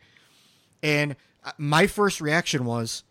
[0.82, 3.04] And uh, my first reaction was,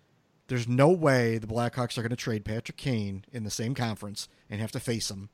[0.49, 4.29] there's no way the Blackhawks are going to trade Patrick Kane in the same conference
[4.51, 5.29] and have to face him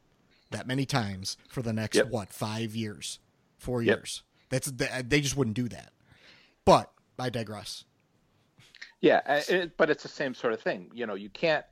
[0.51, 2.11] that many times for the next Yep.
[2.11, 3.21] what five years,
[3.57, 3.97] four Yep.
[3.99, 4.23] years.
[4.51, 5.93] That's they just wouldn't do that.
[6.65, 7.85] But I digress.
[9.05, 10.91] Yeah, it, but it's the same sort of thing.
[10.95, 11.63] You know, you can't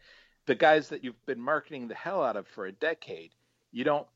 [0.45, 3.31] the guys that you've been marketing the hell out of for a decade.
[3.71, 4.07] You don't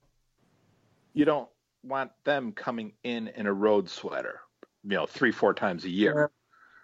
[1.14, 1.48] you don't
[1.82, 4.40] want them coming in in a road sweater,
[4.84, 6.30] you know, three four times a year.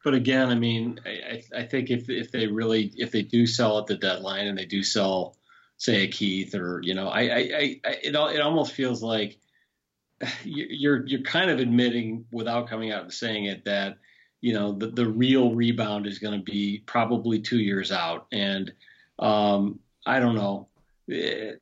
[0.05, 3.79] But again, I mean, I, I think if if they really if they do sell
[3.79, 5.37] at the deadline and they do sell,
[5.77, 9.39] say a Keith or you know, I I, I it it almost feels like
[10.45, 13.99] you're you're kind of admitting without coming out and saying it that
[14.43, 18.73] you know the the real rebound is going to be probably two years out, and
[19.19, 20.69] um, I don't know.
[21.11, 21.53] Eh,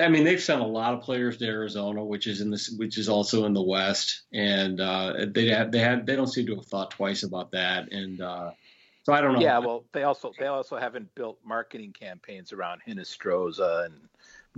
[0.00, 2.96] I mean, they've sent a lot of players to Arizona, which is in this, which
[2.96, 6.54] is also in the West, and uh, they have, they have, they don't seem to
[6.54, 8.52] have thought twice about that, and uh,
[9.02, 9.40] so I don't know.
[9.40, 13.94] Yeah, well, they also they also haven't built marketing campaigns around Hinostroza and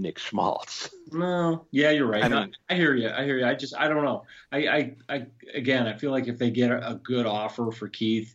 [0.01, 0.91] Nick Schmaltz.
[1.13, 2.23] No, yeah, you're right.
[2.23, 3.09] I I, mean- I hear you.
[3.11, 3.47] I hear you.
[3.47, 4.25] I just, I don't know.
[4.53, 7.89] I, I, I again, I feel like if they get a, a good offer for
[7.89, 8.35] Keith,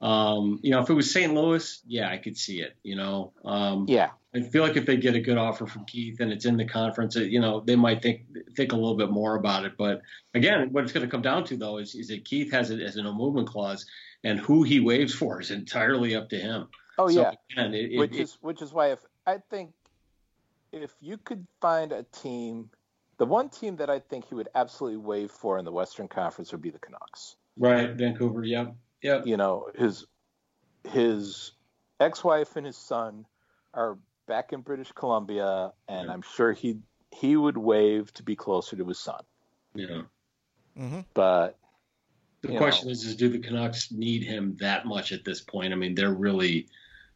[0.00, 1.34] um, you know, if it was St.
[1.34, 2.74] Louis, yeah, I could see it.
[2.82, 6.20] You know, um, Yeah, I feel like if they get a good offer from Keith
[6.20, 8.22] and it's in the conference, you know, they might think
[8.56, 9.72] think a little bit more about it.
[9.76, 10.00] But
[10.34, 12.80] again, what it's going to come down to though is, is that Keith has it
[12.80, 13.84] as a no movement clause,
[14.24, 16.68] and who he waives for is entirely up to him.
[16.96, 19.72] Oh So, yeah, again, it, which it- is which is why if I think
[20.72, 22.70] if you could find a team,
[23.18, 26.52] the one team that I think he would absolutely waive for in the Western Conference
[26.52, 27.36] would be the Canucks.
[27.56, 28.44] right, Vancouver.
[28.44, 29.26] Yep, yep.
[29.26, 30.06] You know, his
[30.88, 31.52] his
[31.98, 33.26] ex-wife and his son
[33.74, 36.78] are back in British Columbia, and I'm sure he
[37.10, 39.22] he would waive to be closer to his son.
[39.74, 40.02] Yeah.
[40.78, 41.00] Mm-hmm.
[41.14, 41.58] But
[42.42, 45.40] The you question know, is, is do the Canucks need him that much at this
[45.40, 45.72] point?
[45.72, 46.68] I mean, they're really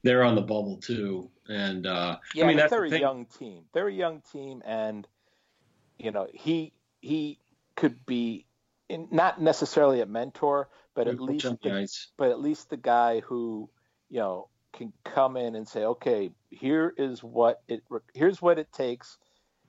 [0.04, 3.26] they're on the bubble too, and uh, Yeah, I mean that's they're the a young
[3.26, 3.64] team.
[3.72, 5.08] They're a young team, and
[5.98, 7.40] you know he he
[7.76, 8.46] could be
[8.88, 13.70] in, not necessarily a mentor, but at least the but at least the guy who
[14.10, 17.82] you know can come in and say, okay, here is what it
[18.12, 19.18] here's what it takes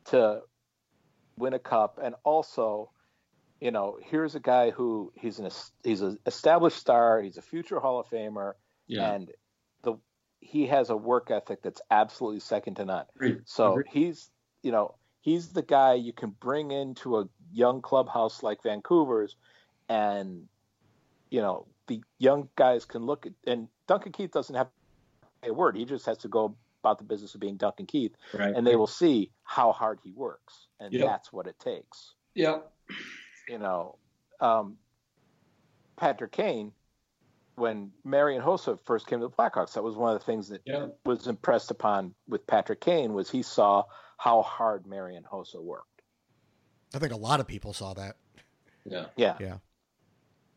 [0.05, 0.41] to
[1.37, 2.91] win a cup, and also,
[3.61, 5.49] you know, here's a guy who he's an
[5.83, 8.53] he's an established star, he's a future Hall of Famer,
[8.87, 9.13] Yeah.
[9.13, 9.31] and
[10.45, 13.05] he has a work ethic that's absolutely second to none.
[13.45, 14.29] So he's
[14.61, 19.35] you know he's the guy you can bring into a young clubhouse like Vancouver's,
[19.89, 20.43] and
[21.31, 25.49] you know the young guys can look at and Duncan Keith doesn't have to say
[25.49, 25.75] a word.
[25.75, 28.55] He just has to go about the business of being Duncan Keith, Right.
[28.55, 31.05] and they will see how hard he works, and Yep.
[31.07, 32.13] that's what it takes.
[32.35, 32.71] Yep.
[33.47, 33.97] You know,
[34.39, 34.77] um,
[35.97, 36.73] Patrick Kane,
[37.55, 40.61] when Marian Hossa first came to the Blackhawks, that was one of the things that
[40.65, 40.87] Yeah.
[41.05, 43.83] was impressed upon with Patrick Kane was he saw
[44.17, 46.01] how hard Marian Hossa worked.
[46.93, 48.15] I think a lot of people saw that.
[48.85, 49.07] Yeah.
[49.15, 49.37] Yeah.
[49.39, 49.57] Yeah.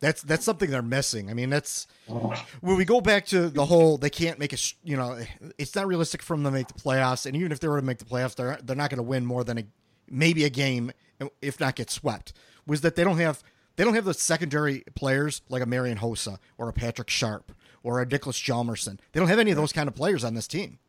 [0.01, 1.29] That's that's something they're missing.
[1.29, 2.33] I mean, that's oh.
[2.61, 5.19] when we go back to the whole they can't make a you know
[5.59, 7.87] it's not realistic for them to make the playoffs, and even if they were to
[7.87, 9.65] make the playoffs, they're they're not going to win more than a
[10.09, 10.93] maybe a game,
[11.43, 12.33] if not get swept.
[12.65, 13.43] Was that they don't have
[13.79, 17.53] they don't have the secondary players like a Marian Hossa or a Patrick Sharp
[17.85, 18.99] or a Nicholas Hjalmarsson.
[19.13, 20.81] They don't have any of those kind of players on this team.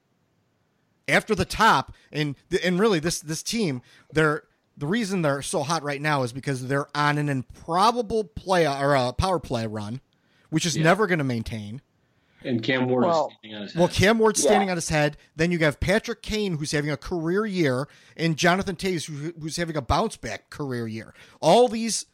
[1.08, 4.44] After the top, and and really this this team, they're
[4.76, 8.96] the reason they're so hot right now is because they're on an improbable play or
[8.96, 10.02] a power play run,
[10.50, 10.84] which is Yeah.
[10.84, 11.82] never going to maintain.
[12.44, 13.80] And Cam Ward Well- is standing on his head.
[13.80, 14.72] Well, Cam Ward's standing Yeah.
[14.72, 15.18] on his head.
[15.36, 17.88] Then you have Patrick Kane, who's having a career year,
[18.18, 21.14] and Jonathan Toews, who, who's having a bounce back career year.
[21.42, 22.06] All these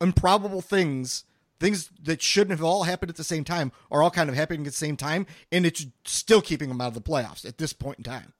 [0.00, 1.24] improbable things,
[1.60, 4.60] things that shouldn't have all happened at the same time, are all kind of happening
[4.60, 7.72] at the same time, and it's still keeping them out of the playoffs at this
[7.72, 8.32] point in time.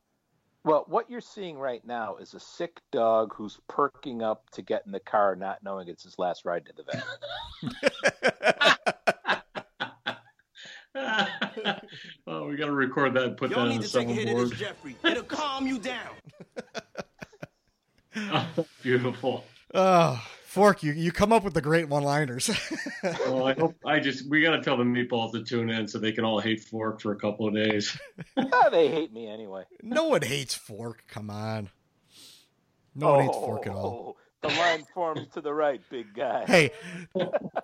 [0.64, 4.82] Well, what you're seeing right now is a sick dog who's perking up to get
[4.84, 7.04] in the car, not knowing it's his last ride to the vet.
[12.26, 14.08] oh, we got to record that and put Y'all that need on to the take
[14.08, 14.50] a hit of board.
[14.50, 14.96] this Jeffrey.
[15.04, 16.14] It'll calm you down.
[18.82, 19.44] Beautiful.
[19.74, 20.22] Oh,
[20.58, 22.50] Fork, you, you come up with the great one liners.
[23.02, 25.98] Well, I hope I just we got to tell the meatballs to tune in so
[26.00, 27.96] they can all hate Fork for a couple of days.
[28.36, 29.62] Ah, they hate me anyway.
[29.82, 31.04] no one hates Fork.
[31.06, 31.70] Come on.
[32.96, 34.16] No one hates Fork at all.
[34.42, 36.44] Oh, The line forms to the right, big guy.
[36.46, 36.72] Hey,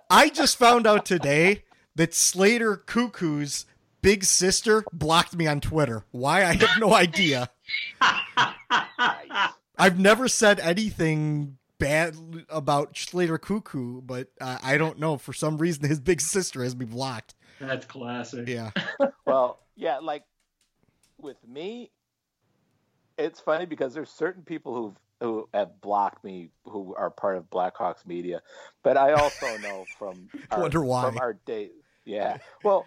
[0.09, 1.63] I just found out today
[1.95, 3.65] that Slater Koekkoek's
[4.01, 6.05] big sister blocked me on Twitter.
[6.11, 6.45] Why?
[6.45, 7.49] I have no idea.
[9.77, 12.15] I've never said anything bad
[12.49, 15.17] about Slater Koekkoek, but uh, I don't know.
[15.17, 17.35] For some reason, his big sister has me blocked.
[17.59, 18.47] That's classic.
[18.47, 18.71] Yeah.
[19.25, 20.23] Well, yeah, like
[21.19, 21.89] with me,
[23.17, 27.49] it's funny because there's certain people who've who have blocked me who are part of
[27.49, 28.41] Blackhawks media,
[28.83, 31.09] but I also know from our, Wonder why.
[31.09, 31.71] from our days.
[32.05, 32.85] Yeah, well,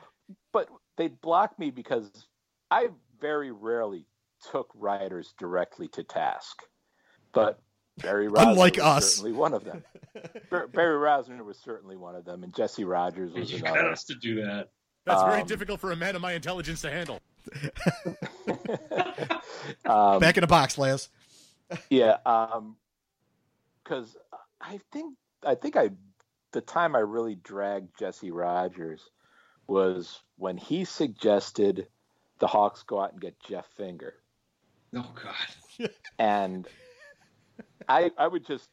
[0.52, 2.10] but they blocked me because
[2.70, 2.88] I
[3.20, 4.06] very rarely
[4.52, 6.62] took writers directly to task,
[7.32, 7.60] but
[8.02, 9.14] Barry Rozner Unlike was us.
[9.14, 9.84] certainly one of them.
[10.50, 13.82] Barry Rozner was certainly one of them, and Jesse Rogers was You another.
[13.82, 14.70] got us to do that.
[15.04, 17.20] That's very Um, difficult for a man of my intelligence to handle.
[19.84, 21.08] Um, Back in a box, Laz.
[21.90, 22.76] Yeah, um,
[23.82, 24.16] because
[24.60, 25.90] I think I think I
[26.52, 29.02] the time I really dragged Jesse Rogers
[29.66, 31.86] was when he suggested
[32.38, 34.14] the Hawks go out and get Jeff Finger,
[34.94, 35.90] Oh God.
[36.18, 36.66] and
[37.88, 38.68] I I would just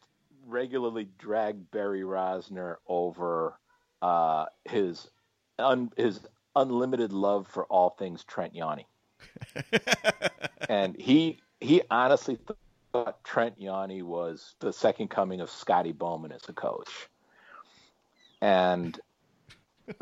[0.46, 3.58] regularly drag Barry Rozner over
[4.02, 5.08] uh, his
[5.58, 6.20] un, his
[6.54, 8.86] unlimited love for all things Trent Yawney,
[10.68, 12.38] and he he honestly
[12.92, 17.08] thought Trent Yawney was the second coming of Scotty Bowman as a coach.
[18.40, 18.98] And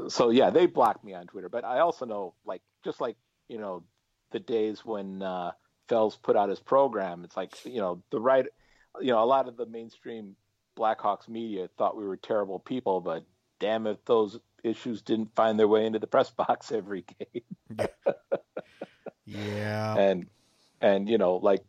[0.09, 3.17] so yeah, they blocked me on Twitter, but I also know like just like,
[3.49, 3.83] you know,
[4.33, 5.53] the days when uh
[5.89, 8.47] Fells put out his program, it's like, you know, the right
[9.01, 10.37] you know, a lot of the mainstream
[10.77, 13.25] Blackhawks media thought we were terrible people, but
[13.61, 17.89] damn if those issues didn't find their way into the press box every game.
[19.27, 19.95] Yeah.
[19.97, 20.27] and
[20.81, 21.65] and you know like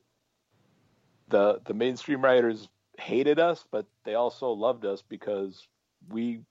[1.29, 2.67] the the mainstream writers
[2.99, 5.67] hated us but they also loved us because
[6.09, 6.41] we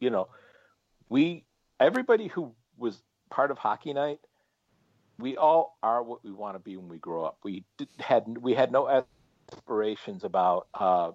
[0.00, 0.28] you know
[1.08, 1.44] we
[1.80, 4.18] everybody who was part of hockey night
[5.18, 8.24] we all are what we want to be when we grow up we did, had
[8.38, 9.04] we had no
[9.54, 11.12] aspirations about uh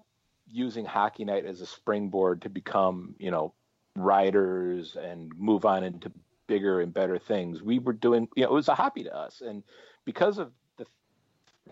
[0.48, 3.54] using hockey night as a springboard to become you know
[3.96, 6.12] writers and move on into
[6.48, 7.62] bigger and better things.
[7.62, 9.42] We were doing you know it was a hobby to us.
[9.42, 9.64] And
[10.06, 10.86] because of the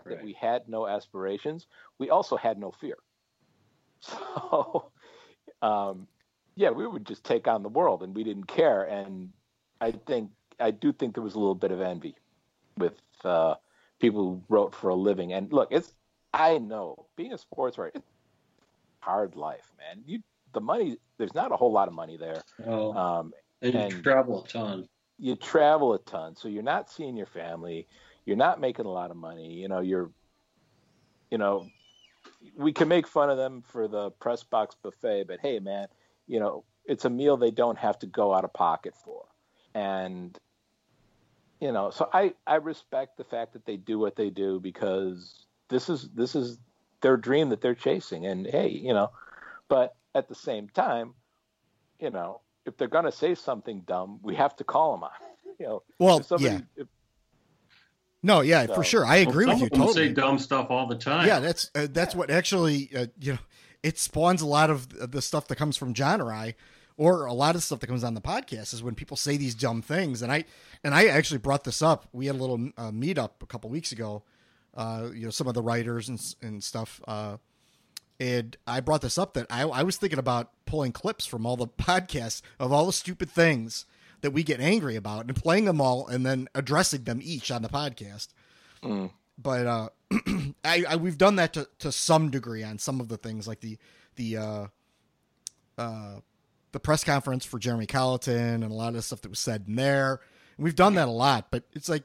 [0.06, 1.66] that we had no aspirations
[1.98, 2.96] we also had no fear.
[4.00, 4.92] So
[5.62, 6.08] um
[6.56, 8.84] yeah we would just take on the world and we didn't care.
[8.84, 9.32] And
[9.80, 10.30] i think
[10.60, 12.16] I do think there was a little bit of envy
[12.76, 13.56] with uh,
[14.00, 15.32] people who wrote for a living.
[15.32, 15.94] And look, it's
[16.38, 18.00] I know being a sports writer,
[19.00, 20.04] hard life, man.
[20.06, 20.20] You
[20.54, 22.42] the money there's not a whole lot of money there.
[22.66, 23.32] Oh, Um,
[23.62, 24.88] and you travel a ton.
[25.18, 27.86] you travel a ton, so you're not seeing your family.
[28.24, 29.54] You're not making a lot of money.
[29.54, 30.10] You know, you're,
[31.30, 31.66] you know,
[32.56, 35.88] we can make fun of them for the press box buffet, but hey, man,
[36.26, 39.24] you know, it's a meal they don't have to go out of pocket for,
[39.74, 40.38] and
[41.60, 45.46] you know, so I I respect the fact that they do what they do because
[45.68, 46.58] this is this is
[47.00, 49.10] their dream that they're chasing, and hey, you know,
[49.68, 51.14] but at the same time,
[52.00, 55.10] you know, if they're going to say something dumb, we have to call them on.
[55.60, 56.60] You know, Well, if somebody, yeah.
[56.76, 56.86] if-
[58.22, 59.04] No, yeah, So- for sure.
[59.04, 60.08] I agree Well, with you some totally.
[60.08, 61.26] say dumb stuff all the time.
[61.26, 63.38] Yeah, that's uh, that's what actually uh, you know
[63.82, 66.54] it spawns a lot of the stuff that comes from John or I,
[66.96, 69.54] or a lot of stuff that comes on the podcast is when people say these
[69.56, 70.22] dumb things.
[70.22, 70.44] And I
[70.84, 72.06] and I actually brought this up.
[72.12, 74.22] We had a little uh, meetup a couple weeks ago.
[74.78, 77.02] Uh, you know, some of the writers and and stuff.
[77.06, 77.36] Uh,
[78.20, 81.56] and I brought this up that I, I was thinking about pulling clips from all
[81.56, 83.84] the podcasts of all the stupid things
[84.20, 87.62] that we get angry about and playing them all and then addressing them each on
[87.62, 88.28] the podcast
[88.82, 89.10] mm,
[89.40, 89.88] but uh,
[90.64, 93.60] I, I we've done that to, to some degree on some of the things like
[93.60, 93.78] the
[94.16, 94.66] the uh,
[95.78, 96.14] uh,
[96.72, 99.64] the press conference for Jeremy Colliton and a lot of the stuff that was said
[99.68, 100.20] in there.
[100.56, 102.02] And we've done that a lot, but it's like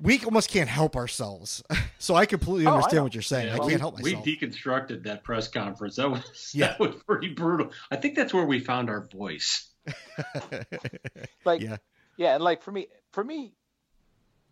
[0.00, 1.62] we almost can't help ourselves.
[1.98, 3.02] so I completely Oh, I understand know.
[3.04, 3.48] what you're saying.
[3.48, 5.96] Yeah, I we- can't help we deconstructed that press conference.
[5.96, 6.68] That was Yeah.
[6.68, 7.70] that was pretty brutal.
[7.90, 9.68] I think that's where we found our voice.
[11.44, 11.76] like yeah,
[12.16, 13.52] yeah, and like for me, for me,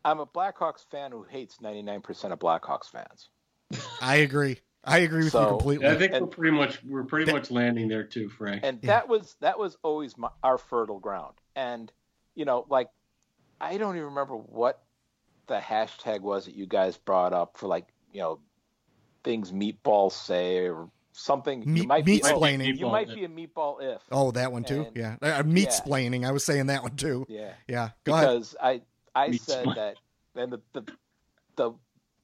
[0.05, 3.29] I'm a Blackhawks fan who hates 99% of Blackhawks fans.
[4.01, 4.59] I agree.
[4.85, 5.87] I agree with you So- completely.
[5.89, 8.61] I think And- we're pretty much we're pretty much landing there too, Frank.
[8.65, 8.87] and Yeah.
[8.89, 11.91] that was that was always my, our fertile ground and
[12.35, 12.89] you know like
[13.61, 14.81] i don't even remember what
[15.49, 18.39] the hashtag was that you guys brought up for like you know
[19.25, 22.79] things meatballs say or something you Meat- might be meat-splaining.
[22.79, 24.83] you might be a meatball if oh, that one too.
[24.87, 25.70] And- yeah, uh, meat yeah.
[25.70, 26.25] splaining.
[26.27, 27.27] I was saying that one too.
[27.29, 28.27] yeah Yeah, go ahead.
[28.29, 28.81] because i
[29.16, 29.75] i Meat said spline.
[29.75, 29.97] that
[30.37, 30.93] and the, the
[31.57, 31.73] the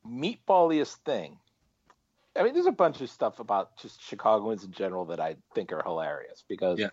[0.06, 1.38] meatballiest thing
[2.36, 5.72] I mean, there's a bunch of stuff about just Chicagoans in general that I think
[5.72, 6.88] are hilarious because, Yeah.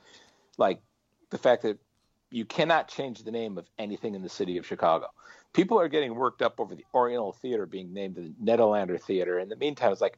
[0.59, 0.79] like,
[1.31, 1.79] the fact that
[2.29, 5.07] you cannot change the name of anything in the city of Chicago.
[5.53, 9.39] People are getting worked up over the Oriental Theater being named the Nederlander Theater.
[9.39, 10.17] In the meantime, it's like,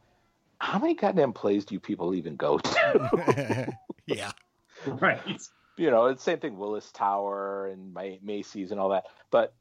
[0.60, 3.78] how many goddamn plays do you people even go to?
[4.06, 4.32] yeah,
[4.86, 5.20] right.
[5.76, 9.06] you know, it's the same thing, Willis Tower and Ma- Macy's and all that.
[9.32, 9.54] But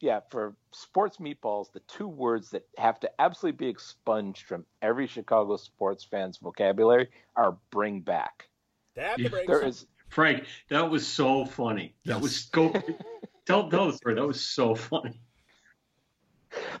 [0.00, 5.06] yeah, for sports meatballs, the two words that have to absolutely be expunged from every
[5.06, 8.48] Chicago sports fan's vocabulary are "bring back."
[8.96, 9.16] Yeah.
[9.46, 11.94] There is Frank, that was so funny.
[12.04, 12.22] That Yes.
[12.22, 12.72] was go
[13.50, 14.14] tell tell the story.
[14.14, 15.20] That was so funny.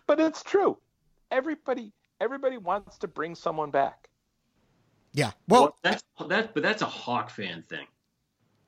[0.06, 0.78] but it's true.
[1.30, 4.08] Everybody, everybody wants to bring someone back.
[5.12, 5.32] yeah.
[5.48, 7.86] Well, that's that, but that's a Hawk fan thing.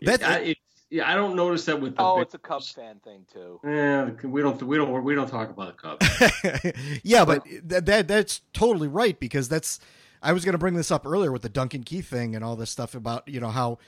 [0.01, 0.61] That's- I, it's,
[0.91, 2.03] yeah, I don't notice that with the.
[2.03, 3.59] Oh, big- it's a Cubs fan thing too.
[3.65, 7.01] Yeah, we don't we don't we don't talk about the Cubs.
[7.03, 9.81] yeah, but that, that that's totally right because that's
[10.23, 12.57] I was going to bring this up earlier with the Duncan Keith thing and all
[12.57, 13.79] this stuff about you know how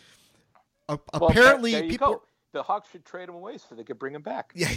[0.89, 2.23] Well, apparently there you people go.
[2.55, 4.53] The Hawks should trade him away so they could bring him back.
[4.55, 4.71] yeah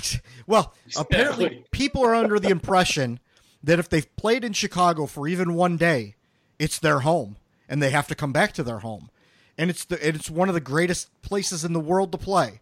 [0.48, 3.20] well apparently people are under the impression
[3.64, 6.16] that if they've played in Chicago for even one day,
[6.60, 7.38] it's their home
[7.70, 9.10] and they have to come back to their home,
[9.58, 12.62] and it's the and it's one of the greatest places in the world to play.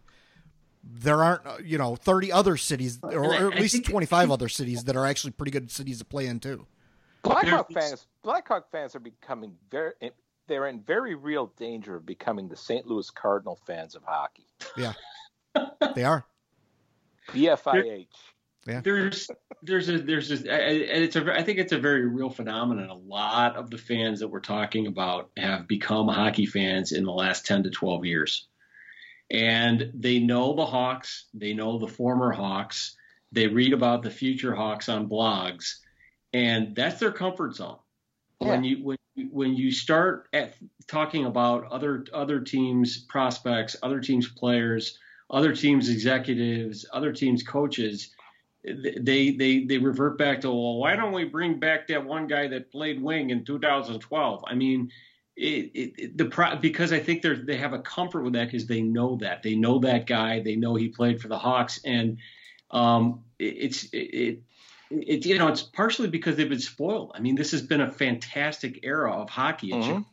[0.82, 4.06] There aren't uh, you know thirty other cities or, I- or at I least twenty
[4.06, 6.66] five other cities that are actually pretty good cities to play in too.
[7.22, 9.92] Blackhawk fans, Blackhawk fans are becoming very.
[10.48, 12.86] They're in very real danger of becoming the St.
[12.86, 14.46] Louis Cardinal fans of hockey.
[14.76, 14.92] Yeah,
[15.94, 16.24] they are.
[17.30, 18.06] BFIH.
[18.66, 18.80] Yeah.
[18.80, 19.30] There's
[19.62, 22.88] there's a there's a and it's a I think it's a very real phenomenon.
[22.90, 27.12] A lot of the fans that we're talking about have become hockey fans in the
[27.12, 28.48] last ten to twelve years,
[29.30, 32.96] and they know the Hawks, they know the former Hawks,
[33.30, 35.76] they read about the future Hawks on blogs,
[36.32, 37.78] and that's their comfort zone.
[38.38, 40.54] When you when you- when you start at
[40.86, 44.98] talking about other other teams prospects, other teams players,
[45.30, 48.10] other teams executives, other teams coaches,
[48.64, 52.46] they they they revert back to well, why don't we bring back that one guy
[52.48, 54.44] that played wing in 2012?
[54.46, 54.90] I mean,
[55.36, 58.66] it, it, the pro, because I think they they have a comfort with that because
[58.66, 59.42] they know that.
[59.42, 62.18] They know that guy, they know he played for the Hawks, and
[62.70, 64.42] um, it, it's it,
[64.90, 67.12] it it you know it's partially because they've been spoiled.
[67.14, 69.72] I mean, this has been a fantastic era of hockey.
[69.72, 70.04] Mhm.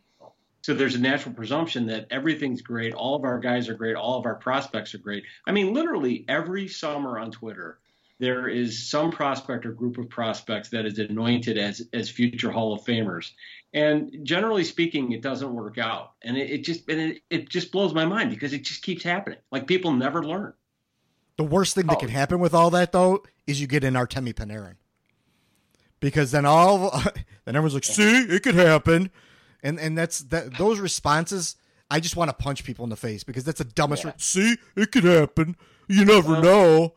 [0.63, 4.17] So there's a natural presumption that everything's great, all of our guys are great, all
[4.17, 5.25] of our prospects are great.
[5.45, 7.79] I mean, literally every summer on Twitter,
[8.19, 12.73] there is some prospect or group of prospects that is anointed as as future Hall
[12.73, 13.31] of Famers.
[13.73, 17.71] And generally speaking, it doesn't work out, and it, it just and it, it just
[17.71, 19.39] blows my mind because it just keeps happening.
[19.51, 20.53] Like people never learn.
[21.37, 22.11] The worst thing that can oh.
[22.11, 24.75] happen with all that though is you get an Artemi Panarin.
[25.99, 26.91] Because then all
[27.45, 29.09] then everyone's like, "See, it could happen."
[29.63, 31.55] And and that's that those responses
[31.89, 34.03] I just want to punch people in the face because that's the dumbest.
[34.03, 34.09] Yeah.
[34.09, 35.55] re- See, it could happen.
[35.87, 36.93] You never Well- know.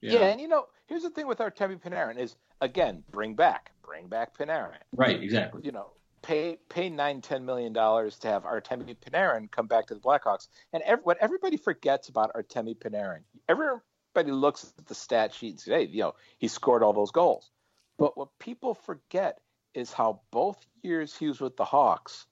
[0.00, 0.26] Yeah.
[0.26, 4.36] and you know, here's the thing with Artemi Panarin is again, bring back, bring back
[4.36, 4.78] Panarin.
[4.92, 5.62] Right, exactly.
[5.64, 5.92] You know,
[6.24, 10.48] pay pay nine, ten million dollars to have Artemi Panarin come back to the Blackhawks.
[10.72, 15.60] And ev- what everybody forgets about Artemi Panarin, everybody looks at the stat sheet and
[15.60, 17.50] says, "Hey, you know, he scored all those goals."
[17.98, 19.40] But what people forget
[19.74, 22.26] is how both years he was with the Hawks,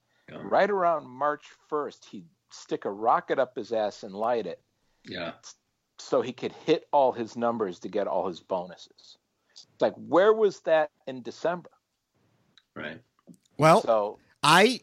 [0.49, 4.63] right around March 1st, he'd stick a rocket up his ass and light it
[5.05, 5.33] Yeah.
[5.99, 9.19] so he could hit all his numbers to get all his bonuses.
[9.51, 11.71] It's like, where was that in December?
[12.75, 13.03] Right.
[13.63, 14.81] Well, So I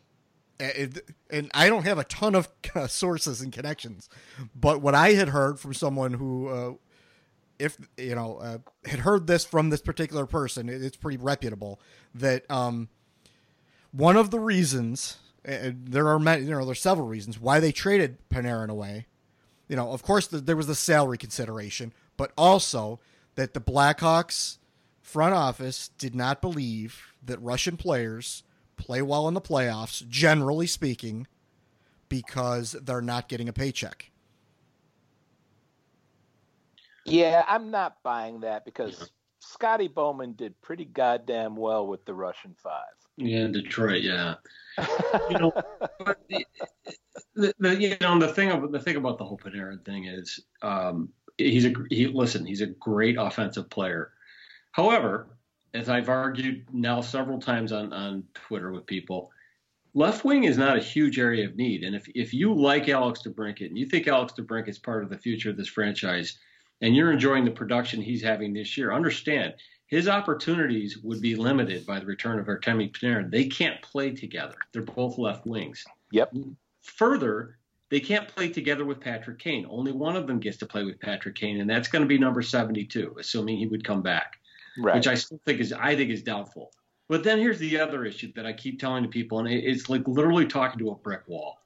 [0.60, 4.10] and and I don't have a ton of uh, sources and connections,
[4.56, 6.74] but what I had heard from someone who, uh,
[7.60, 11.80] if you know, uh, had heard this from this particular person, it's pretty reputable.
[12.16, 12.88] That um,
[13.92, 17.72] one of the reasons, and there are many, you know, there's several reasons why they
[17.72, 19.08] traded Panarin away.
[19.68, 23.00] You know, of course, the, there was the salary consideration, but also
[23.36, 24.58] that the Blackhawks
[25.02, 28.44] front office did not believe that Russian players
[28.80, 31.28] play well in the playoffs, generally speaking,
[32.08, 34.10] because they're not getting a paycheck.
[37.06, 42.56] yeah, I'm not buying that because Scotty Bowman did pretty goddamn well with the Russian
[42.62, 42.84] Five.
[43.18, 44.02] Yeah, Detroit.
[44.02, 44.36] Yeah.
[45.30, 45.52] you know,
[46.00, 46.46] but the,
[47.36, 50.40] the, the you know the thing about the thing about the whole Panarin thing is
[50.62, 54.14] um, he's a he listen he's a great offensive player.
[54.72, 55.28] However,
[55.74, 59.32] as I've argued now several times on on Twitter with people,
[59.94, 61.84] left wing is not a huge area of need.
[61.84, 65.10] And if if you like Alex DeBrincat and you think Alex DeBrincat is part of
[65.10, 66.38] the future of this franchise,
[66.82, 69.54] and you're enjoying the production he's having this year, understand
[69.88, 73.32] his opportunities would be limited by the return of Artemi Panarin.
[73.32, 74.56] They can't play together.
[74.72, 75.84] They're both left wings.
[76.12, 76.34] Yep.
[76.84, 77.58] Further,
[77.90, 79.66] they can't play together with Patrick Kane.
[79.68, 82.20] Only one of them gets to play with Patrick Kane, and that's going to be
[82.20, 84.40] number 72, assuming he would come back,
[84.80, 84.96] Right.
[84.96, 86.72] which I still think is I think is doubtful.
[87.08, 90.08] But then here's the other issue that I keep telling to people, and it's like
[90.08, 91.58] literally talking to a brick wall.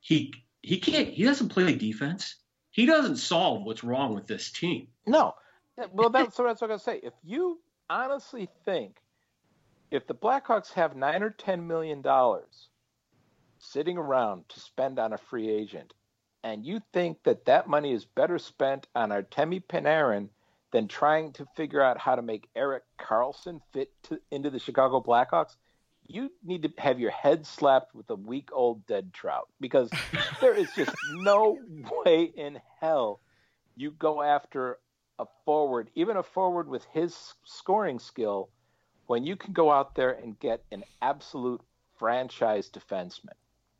[0.00, 1.08] He he can't.
[1.08, 2.36] He doesn't play defense.
[2.70, 4.88] He doesn't solve what's wrong with this team.
[5.06, 5.34] No.
[5.92, 7.00] Well, that's what I was going to say.
[7.02, 8.96] If you honestly think
[9.90, 12.68] if the Blackhawks have nine or ten million dollars
[13.58, 15.94] sitting around to spend on a free agent,
[16.42, 20.28] and you think that that money is better spent on Artemi Panarin
[20.76, 25.00] than trying to figure out how to make Erik Karlsson fit to, into the Chicago
[25.00, 25.56] Blackhawks,
[26.06, 29.88] you need to have your head slapped with a week old dead trout because
[30.42, 31.58] there is just no
[32.04, 33.20] way in hell
[33.74, 34.78] you go after
[35.18, 38.50] a forward, even a forward with his scoring skill,
[39.06, 41.62] when you can go out there and get an absolute
[41.98, 43.32] franchise defenseman.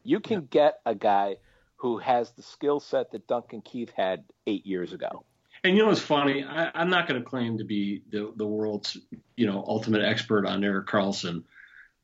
[0.02, 1.36] You can get a guy
[1.74, 5.26] who has the skill set that Duncan Keith had eight years ago.
[5.66, 6.44] And you know what's funny?
[6.44, 8.97] I, I'm not going to claim to be the, the world's
[9.36, 11.43] you know ultimate expert on Erik Karlsson,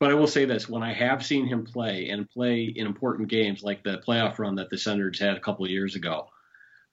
[0.01, 3.29] but I will say this: when I have seen him play and play in important
[3.29, 6.27] games like the playoff run that the Senators had a couple of years ago,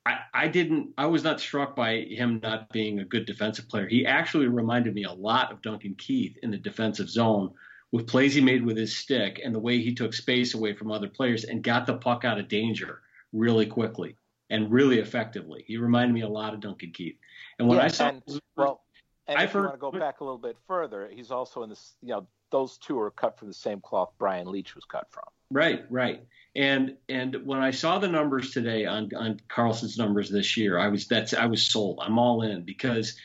[0.07, 0.91] I, I didn't.
[0.97, 3.89] I was not struck by him not being a good defensive player.
[3.89, 7.51] He actually reminded me a lot of Duncan Keith in the defensive zone
[7.91, 10.93] with plays he made with his stick and the way he took space away from
[10.93, 13.01] other players and got the puck out of danger
[13.33, 14.15] really quickly
[14.51, 15.65] and really effectively.
[15.67, 17.17] He reminded me a lot of Duncan Keith.
[17.59, 18.23] And when Yeah, I saw and,
[18.57, 18.83] well,
[19.27, 21.71] and I've if you want to go back a little bit further, he's also in
[21.71, 21.95] this.
[22.03, 25.25] You know, those two are cut from the same cloth Brian Leetch was cut from.
[25.53, 26.25] Right, right.
[26.57, 30.89] And and when I saw the numbers today on on Karlsson's numbers this year, I
[30.89, 32.01] was that's I was sold.
[32.03, 33.17] I'm all in because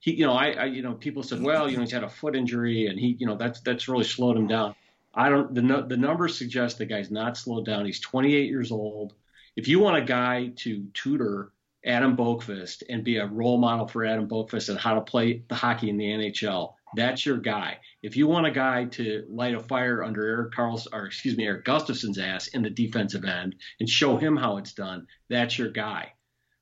[0.00, 2.10] he, you know, I, I you know people said, well, you know, he's had a
[2.10, 4.74] foot injury and he, you know, that's that's really slowed him down.
[5.14, 7.86] I don't the the numbers suggest the guy's not slowed down.
[7.86, 9.14] He's 28 years old.
[9.56, 11.52] If you want a guy to tutor
[11.84, 15.54] Adam Boqvist and be a role model for Adam Boqvist and how to play the
[15.54, 17.78] hockey in the NHL, that's your guy.
[18.02, 21.44] If you want a guy to light a fire under Erik Karlsson, or excuse me,
[21.46, 25.70] Erik Gustafsson's ass in the defensive end and show him how it's done, that's your
[25.70, 26.12] guy.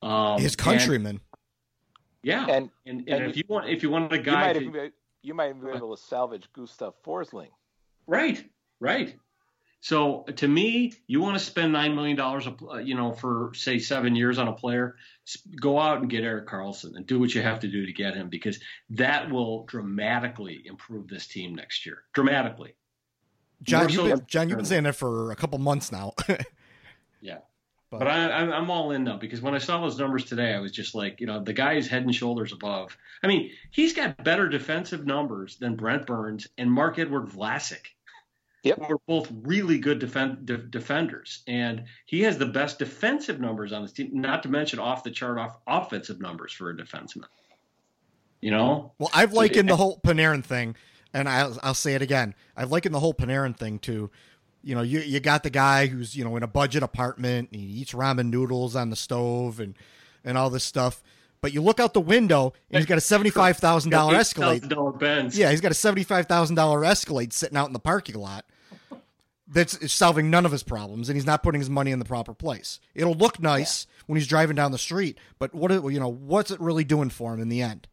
[0.01, 1.21] Um, His and- countryman.
[2.23, 4.53] yeah, And and, and, and if you want, if you want a you guy, might
[4.53, 4.89] to, even be,
[5.21, 7.47] you might even be able to salvage Gustav Forsling.
[8.07, 8.43] right,
[8.79, 9.15] right.
[9.83, 13.79] So to me, you want to spend nine million dollars, uh, you know, for say
[13.79, 14.95] seven years on a player,
[15.59, 18.15] go out and get Erik Karlsson and do what you have to do to get
[18.15, 18.61] him because
[18.91, 21.97] that will dramatically improve this team next year.
[22.13, 22.75] Dramatically.
[23.61, 26.13] John, you've been, John, you've been saying that for a couple months now.
[27.21, 27.39] yeah.
[27.89, 30.61] But, but I, I'm all in now because when I saw those numbers today, I
[30.61, 32.97] was just like, you know, the guy is head and shoulders above.
[33.21, 37.81] I mean, he's got better defensive numbers than Brent Burns and Marc-Edouard Vlasic.
[38.63, 38.79] Yep.
[38.79, 41.43] Who are both really good defend, de- defenders.
[41.47, 45.11] And he has the best defensive numbers on his team, not to mention off the
[45.11, 47.25] chart off offensive numbers for a defenseman.
[48.39, 48.93] You know?
[48.99, 50.75] Well, I've likened the whole Panarin thing,
[51.13, 52.35] and I'll, I'll say it again.
[52.55, 54.09] I've likened the whole Panarin thing to,
[54.63, 57.59] you know, you, you got the guy who's, you know, in a budget apartment, and
[57.59, 59.75] he eats ramen noodles on the stove and,
[60.23, 61.03] and all this stuff
[61.43, 64.63] but you look out the window and he's got a seventy-five thousand dollar Escalade.
[64.97, 65.37] Benz.
[65.37, 68.45] Yeah, he's got a seventy-five thousand dollar Escalade sitting out in the parking lot.
[69.45, 72.33] That's solving none of his problems, and he's not putting his money in the proper
[72.33, 72.79] place.
[72.95, 74.03] It'll look nice yeah.
[74.07, 77.33] when he's driving down the street, but what you know, what's it really doing for
[77.33, 77.87] him in the end?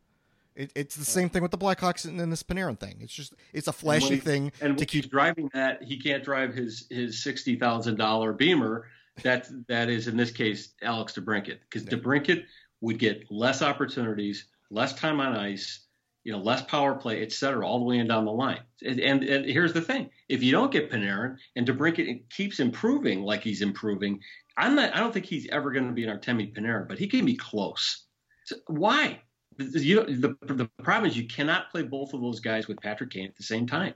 [0.55, 2.99] It, it's the same thing with the Blackhawks and, and this Panarin thing.
[3.01, 5.83] It's just it's a flashy and thing and to keep driving that.
[5.83, 8.87] He can't drive his his sixty thousand dollar Beamer.
[9.23, 11.99] That that is in this case Alex DeBrincat because yeah.
[11.99, 12.45] DeBrincat
[12.81, 15.81] would get less opportunities, less time on ice,
[16.25, 18.61] you know, less power play, et cetera, all the way in down the line.
[18.85, 23.23] And, and, and here's the thing: if you don't get Panarin and DeBrincat keeps improving
[23.23, 24.21] like he's improving,
[24.57, 24.95] I'm not.
[24.95, 27.37] I don't think he's ever going to be an Artemi Panarin, but he can be
[27.37, 28.07] close.
[28.45, 29.21] So why?
[29.59, 33.27] You, the, the problem is you cannot play both of those guys with Patrick Kane
[33.27, 33.95] at the same time.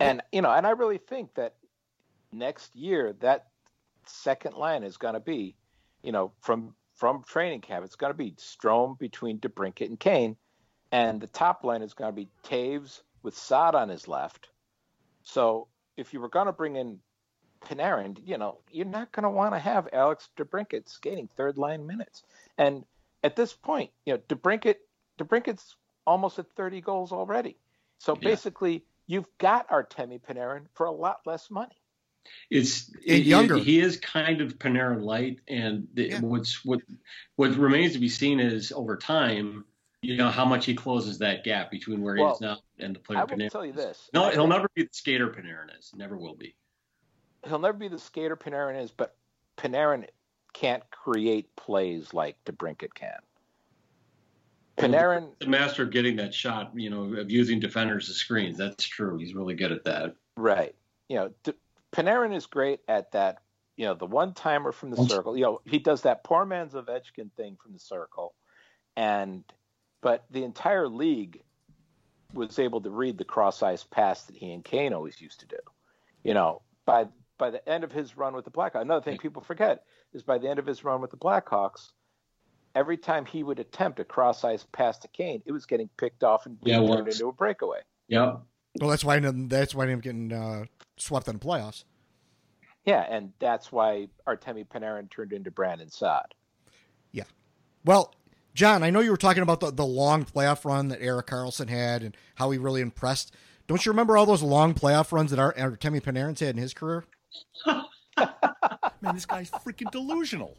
[0.00, 1.54] And you know, and I really think that
[2.32, 3.48] next year that
[4.06, 5.56] second line is going to be,
[6.02, 7.84] you know, from from training camp.
[7.84, 10.36] It's going to be Strome between DeBrincat and Kane,
[10.92, 14.48] and the top line is going to be Toews with Saad on his left.
[15.22, 16.98] So if you were going to bring in
[17.64, 21.86] Panarin, you know, you're not going to want to have Alex DeBrincat skating third line
[21.86, 22.22] minutes.
[22.58, 22.84] And
[23.24, 24.76] at this point, you know, DeBrincat,
[25.18, 27.56] DeBrincat's almost at 30 goals already.
[27.98, 28.28] So yeah.
[28.28, 31.76] basically, you've got Artemi Panarin for a lot less money.
[32.50, 33.56] It's it, younger.
[33.56, 36.20] He is kind of Panarin light, and the, yeah.
[36.20, 36.80] what's what
[37.34, 39.64] what remains to be seen is over time,
[40.02, 42.94] you know, how much he closes that gap between where well, he is now and
[42.94, 43.20] the player.
[43.20, 43.50] I will Panarin.
[43.50, 45.92] tell you this: no, he'll never be the skater Panarin is.
[45.94, 46.56] Never will be.
[47.46, 49.16] He'll never be the skater Panarin is, but
[49.56, 50.06] Panarin
[50.52, 53.18] can't create plays like DeBrincat can.
[54.76, 58.58] Panarin, the master of getting that shot, you know, of using defenders as screens.
[58.58, 59.18] That's true.
[59.18, 60.16] He's really good at that.
[60.36, 60.74] Right.
[61.08, 61.54] You know,
[61.92, 63.38] Panarin is great at that.
[63.76, 65.36] You know, the one timer from the circle.
[65.36, 68.34] You know, he does that poor man's Ovechkin thing from the circle,
[68.96, 69.44] and
[70.02, 71.42] but the entire league
[72.34, 75.46] was able to read the cross ice pass that he and Kane always used to
[75.46, 75.56] do.
[76.22, 77.06] You know, by
[77.38, 80.38] by the end of his run with the Blackhawks, another thing people forget is by
[80.38, 81.90] the end of his run with the Blackhawks,
[82.74, 86.22] every time he would attempt a cross ice pass to Kane, it was getting picked
[86.22, 87.80] off and yeah, turned into a breakaway.
[88.08, 88.36] Yeah.
[88.80, 90.64] Well, that's why that's why I'm getting uh,
[90.96, 91.84] swept in the playoffs.
[92.84, 96.34] Yeah, and that's why Artemi Panarin turned into Brandon Saad.
[97.12, 97.24] Yeah.
[97.84, 98.14] Well,
[98.54, 101.68] John, I know you were talking about the, the long playoff run that Erik Karlsson
[101.68, 103.34] had and how he really impressed.
[103.66, 106.74] Don't you remember all those long playoff runs that our Artemi Panarin's had in his
[106.74, 107.04] career?
[107.66, 110.56] Man, this guy's freaking delusional.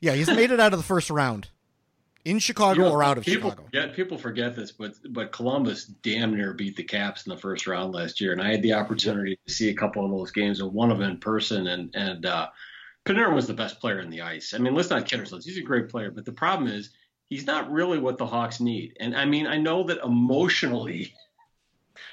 [0.00, 1.50] Yeah, he's made it out of the first round
[2.24, 3.68] in Chicago you know, or out of people Chicago.
[3.72, 7.66] Yeah, people forget this, but but Columbus damn near beat the Caps in the first
[7.66, 10.60] round last year, and I had the opportunity to see a couple of those games,
[10.60, 12.48] and one of them in person, and and uh,
[13.04, 14.52] Panarin was the best player in the ice.
[14.54, 16.90] I mean, let's not kid ourselves; he's a great player, but the problem is
[17.30, 18.98] he's not really what the Hawks need.
[19.00, 21.14] And I mean, I know that emotionally.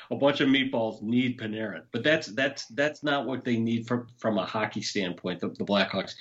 [0.10, 4.07] A bunch of meatballs need Panarin, but that's that's that's not what they need from
[4.18, 5.41] from a hockey standpoint.
[5.41, 6.14] The, the Blackhawks,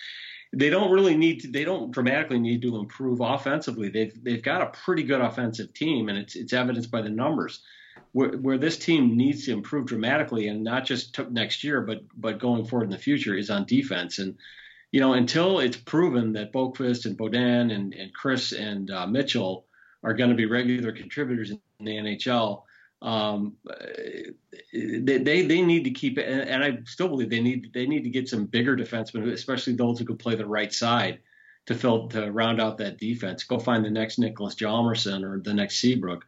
[0.52, 3.88] they don't really need to, they don't dramatically need to improve offensively.
[3.88, 7.62] They've they've got a pretty good offensive team, and it's it's evidenced by the numbers.
[8.10, 12.40] Where, where this team needs to improve dramatically, and not just next year, but but
[12.40, 14.18] going forward in the future, is on defense.
[14.18, 14.36] And
[14.92, 19.66] you know, until it's proven that Boqvist and Beaudin and and Krys and uh, Mitchell
[20.02, 22.62] are going to be regular contributors in the NHL,
[23.02, 23.54] um,
[24.72, 27.86] they, they, they need to keep it, and, and, I still believe they need they
[27.86, 31.20] need to get some bigger defensemen, especially those who can play the right side
[31.66, 33.44] to fill to round out that defense.
[33.44, 36.24] Go find the next Nicholas Hjalmarsson or the next Seabrook.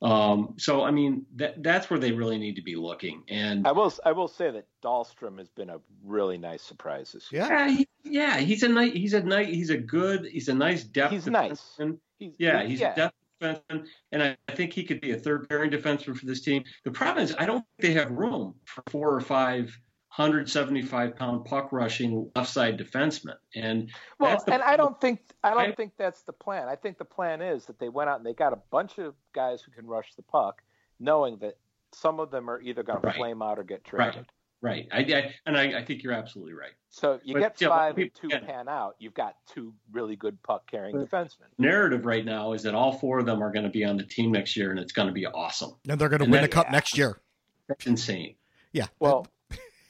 [0.00, 3.24] Um, so I mean that that's where they really need to be looking.
[3.28, 7.32] And I will I will say that Dahlstrom has been a really nice surprise this
[7.32, 7.46] year.
[7.48, 10.84] Yeah, he, yeah, he's a nice he's a nice he's a good he's a nice
[10.84, 11.12] depth.
[11.12, 11.78] He's nice.
[12.18, 12.92] He's, yeah, he's yeah.
[12.92, 16.26] a depth defenseman, and I, I, think he could be a third pairing defenseman for
[16.26, 16.64] this team.
[16.84, 19.78] The problem is, I don't think they have room for four or five
[20.18, 23.36] 175 pound puck rushing left side defenseman.
[23.54, 26.68] And Well, that's the, and I don't think I don't I- think that's the plan.
[26.68, 29.14] I think the plan is that they went out and they got a bunch of
[29.32, 30.62] guys who can rush the puck,
[30.98, 31.56] knowing that
[31.92, 33.12] some of them are either going Right.
[33.12, 34.26] to flame out or get right, traded.
[34.60, 34.88] right.
[34.92, 36.72] I, I and I, I think you're absolutely right.
[36.90, 38.96] So you But, get yeah, five but and two people- pan out.
[38.98, 41.46] You've got two really good puck carrying defensemen.
[41.58, 44.02] Narrative right now is that all four of them are going to be on the
[44.04, 45.72] team next year, and it's going to be awesome.
[45.88, 47.20] And they're going to And win that- a cup next year.
[47.68, 48.34] That's insane.
[48.72, 48.86] Yeah.
[48.98, 49.26] Well,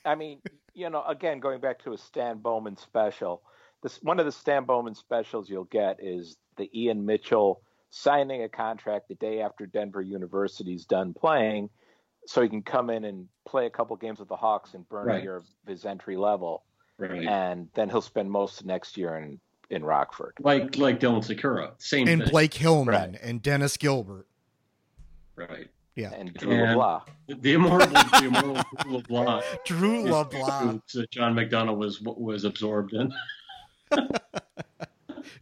[0.04, 0.40] I mean,
[0.74, 3.42] you know, again, going back to a Stan Bowman special,
[3.82, 8.48] this one of the Stan Bowman specials you'll get is the Ian Mitchell signing a
[8.48, 11.70] contract the day after Denver University's done playing,
[12.26, 15.04] so he can come in and play a couple games with the Hawks and burn
[15.04, 15.22] a Right.
[15.22, 16.64] year of his entry level,
[16.98, 17.26] Right.
[17.26, 20.32] and then he'll spend most of next year in in Rockford.
[20.40, 22.30] like like Dylan Sikura, same And thing.
[22.30, 23.18] Blake Hillman Right.
[23.22, 24.26] and Dennis Gilbert.
[25.36, 25.68] right.
[25.98, 26.12] Yeah.
[26.14, 27.02] And Drew And- LeBlanc.
[27.42, 29.44] The immortal, the immortal LeBlanc.
[29.66, 30.82] Drew LeBlanc.
[30.94, 33.12] that John McDonough was was absorbed in.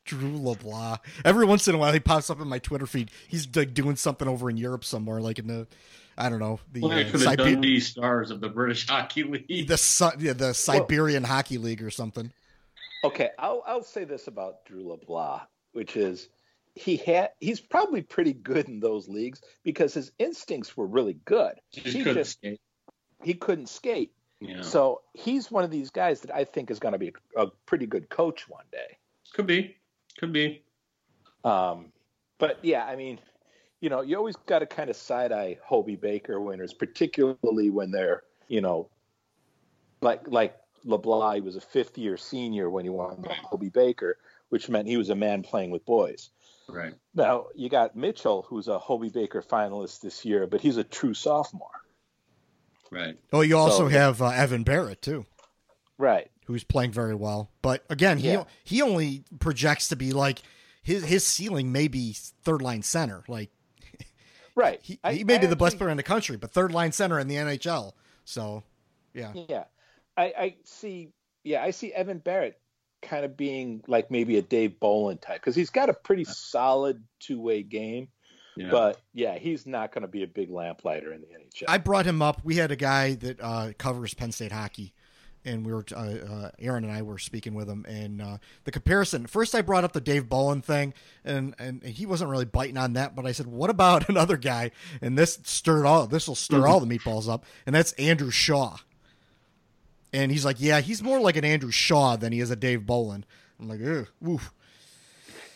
[0.04, 1.00] Drew LeBlanc.
[1.24, 3.10] Every once in a while, he pops up in my Twitter feed.
[3.28, 5.66] He's like doing something over in Europe somewhere, like in the,
[6.16, 9.24] I don't know, the Playing uh, for the Sibe- Dundee Stars of the British Hockey
[9.24, 9.68] League.
[9.68, 12.32] the yeah, the Siberian Hockey League or something.
[13.04, 15.42] Okay, I'll I'll say this about Drew LeBlanc,
[15.72, 16.28] which is
[16.76, 21.54] he had he's probably pretty good in those leagues because his instincts were really good.
[21.72, 22.60] Just he couldn't just skate.
[23.24, 24.12] he couldn't skate.
[24.40, 24.60] Yeah.
[24.60, 27.50] So he's one of these guys that I think is going to be a, a
[27.64, 28.98] pretty good coach one day.
[29.32, 29.76] Could be.
[30.18, 30.62] Could be.
[31.44, 31.92] Um,
[32.38, 33.18] but yeah, I mean,
[33.80, 37.90] you know, you always got to kind of side eye Hobey Baker winners, particularly when
[37.90, 38.90] they're, you know,
[40.02, 44.18] like like LeBlanc was a fifth year senior when he won the Hobey Baker,
[44.50, 46.28] which meant he was a man playing with boys.
[46.68, 46.94] Right.
[47.14, 51.14] Now you got Mitchell, who's a Hobey Baker finalist this year, but he's a true
[51.14, 51.70] sophomore.
[52.90, 53.16] Right.
[53.32, 55.26] Oh, you also So- have uh, Evan Barratt too,
[55.98, 56.30] Right.
[56.46, 57.50] who's playing very well.
[57.62, 58.44] But again, he Yeah.
[58.64, 60.40] he only projects to be like
[60.82, 62.12] his his ceiling may be
[62.42, 63.24] third line center.
[63.28, 63.50] Like
[64.54, 64.80] Right.
[64.82, 66.92] he, I- he may I be the best player in the country, but third line
[66.92, 67.92] center in the NHL.
[68.24, 68.62] So
[69.14, 69.64] yeah, Yeah.
[70.16, 71.12] I, I see
[71.44, 72.54] yeah, I see Evan Barratt
[73.06, 77.02] kind of being like maybe a Dave Bolland type because he's got a pretty solid
[77.20, 78.08] two way game.
[78.56, 78.70] Yeah.
[78.70, 81.64] But yeah, he's not going to be a big lamplighter in the NHL.
[81.68, 82.40] I brought him up.
[82.42, 84.94] We had a guy that uh, covers Penn State hockey,
[85.44, 88.70] and we were uh, uh, Aaron and I were speaking with him, and uh, the
[88.70, 89.26] comparison.
[89.26, 92.94] First, I brought up the Dave Bowen thing, and and he wasn't really biting on
[92.94, 93.14] that.
[93.14, 94.70] But I said, "What about another guy?"
[95.02, 96.06] And this stirred all.
[96.06, 98.78] This will stir all the meatballs up, and that's Andrew Shaw.
[100.16, 102.86] And he's like, "Yeah, he's more like an Andrew Shaw than he is a Dave
[102.86, 103.26] Bolland."
[103.60, 104.52] I'm like, "Ugh, oof."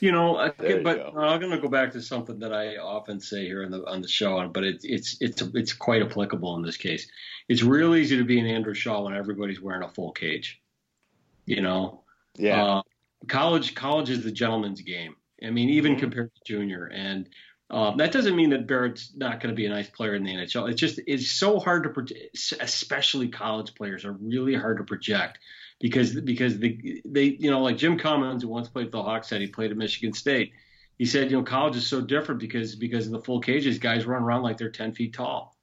[0.00, 1.12] You know, I, There you but go.
[1.16, 4.00] I'm going to go back to something that I often say here on the on
[4.02, 7.06] the show, but it's it's it's it's quite applicable in this case.
[7.48, 10.60] It's real easy to be an Andrew Shaw when everybody's wearing a full cage.
[11.46, 12.04] You know,
[12.36, 12.64] yeah.
[12.64, 12.82] uh,
[13.28, 15.16] college college is the gentleman's game.
[15.44, 16.00] I mean, even Mm-hmm.
[16.00, 17.28] compared to junior, and
[17.70, 20.34] um, that doesn't mean that Barratt's not going to be a nice player in the
[20.34, 20.68] NHL.
[20.68, 25.38] It's just it's so hard to project, especially college players are really hard to project
[25.78, 29.28] because because they they you know like Jim Cummins who once played for the Hawks
[29.28, 30.52] said he played at Michigan State.
[30.98, 34.04] He said you know college is so different because because of the full cages, guys
[34.04, 35.56] run around like they're ten feet tall.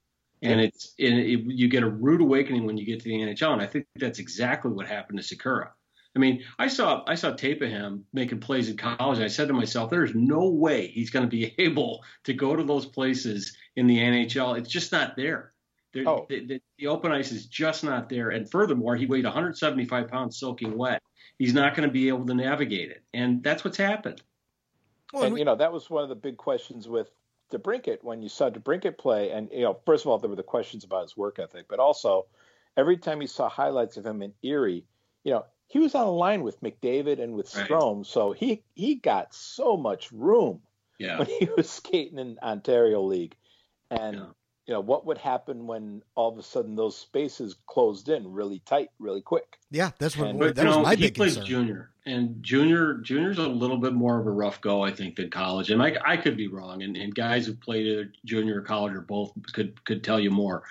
[0.43, 3.53] And it's and it, you get a rude awakening when you get to the NHL,
[3.53, 5.69] and I think that's exactly what happened to Sikura.
[6.17, 9.19] I mean, I saw I saw tape of him making plays in college.
[9.19, 12.55] And I said to myself, "There's no way he's going to be able to go
[12.55, 14.57] to those places in the NHL.
[14.57, 15.53] It's just not there.
[15.93, 16.25] There- Oh.
[16.27, 18.29] the, the, the open ice is just not there.
[18.31, 21.01] And furthermore, he weighed 175 pounds soaking wet.
[21.37, 24.21] He's not going to be able to navigate it, and that's what's happened.
[25.13, 27.11] Well, and and we- you know that was one of the big questions with
[27.51, 30.41] DeBrincat when you saw DeBrincat play, and you know first of all there were the
[30.43, 32.25] questions about his work ethic, but also
[32.75, 34.83] every time you saw highlights of him in Erie,
[35.23, 38.05] you know he was on a line with McDavid and with Right.
[38.05, 40.61] So he he got so much room
[40.99, 43.35] Yeah, when he was skating in Ontario League,
[43.91, 44.25] and Yeah.
[44.65, 48.59] you know what would happen when all of a sudden those spaces closed in really
[48.65, 49.57] tight, really quick.
[49.71, 51.45] yeah, that's what And- that But, you was know, my he big plays concern.
[51.49, 55.29] junior, and junior junior's a little bit more of a rough go, I think, than
[55.29, 55.69] college.
[55.71, 58.93] And I, I could be wrong, and, and guys who played either junior or college
[58.93, 60.63] or both could could tell you more.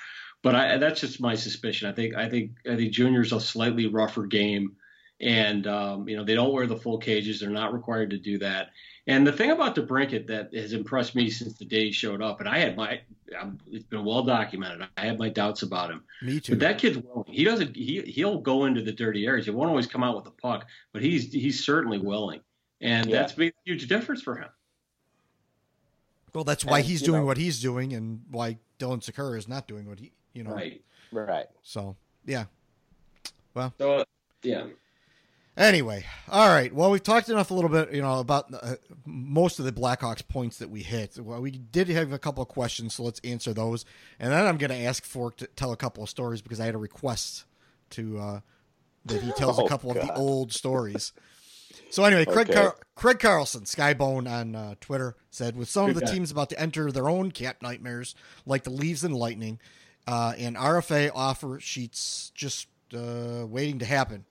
[0.43, 1.89] But I, that's just my suspicion.
[1.89, 4.77] I think I think I think junior's a slightly rougher game,
[5.21, 7.41] and um, you know they don't wear the full cages.
[7.41, 8.71] They're not required to do that.
[9.09, 12.41] And the thing about DeBrincat that has impressed me since the day he showed up,
[12.41, 13.01] and I had my,
[13.41, 14.89] um, it's been well documented.
[14.97, 16.03] I had my doubts about him.
[16.23, 16.53] Me too.
[16.53, 17.25] But that kid's willing.
[17.29, 17.77] He doesn't.
[17.77, 19.47] He he'll go into the dirty areas.
[19.47, 22.41] He won't always come out with the puck, but he's he's certainly willing,
[22.81, 23.19] and Yeah.
[23.21, 24.49] that's made a huge difference for him.
[26.35, 29.49] well, that's why and, he's doing know- what he's doing, and why Dylan Sikura is
[29.49, 30.51] not doing what he, you know.
[30.53, 30.83] Right.
[31.13, 31.47] Right.
[31.63, 32.47] So yeah,
[33.55, 34.05] Well, So, uh,
[34.43, 34.67] yeah.
[35.57, 36.71] Anyway, all right.
[36.71, 38.75] Well, we've talked enough a little bit, you know, about uh,
[39.07, 41.19] most of the Blackhawks points that we hit.
[41.19, 43.87] Well, we did have a couple of questions, so let's answer those,
[44.21, 46.67] and then I'm going to ask Fork to tell a couple of stories because I
[46.67, 47.47] had a request
[47.91, 48.41] to uh,
[49.07, 51.15] that he tells Oh, a couple of the old stories.
[51.89, 52.61] So anyway, Craig Okay.
[52.61, 56.13] Car- Craig Carlson, Skybone on uh, Twitter said, with some of the guy.
[56.13, 58.15] teams about to enter their own cap nightmares,
[58.45, 59.59] like the Leaves and Lightning,
[60.07, 64.27] uh, and RFA offer sheets just uh, waiting to happen.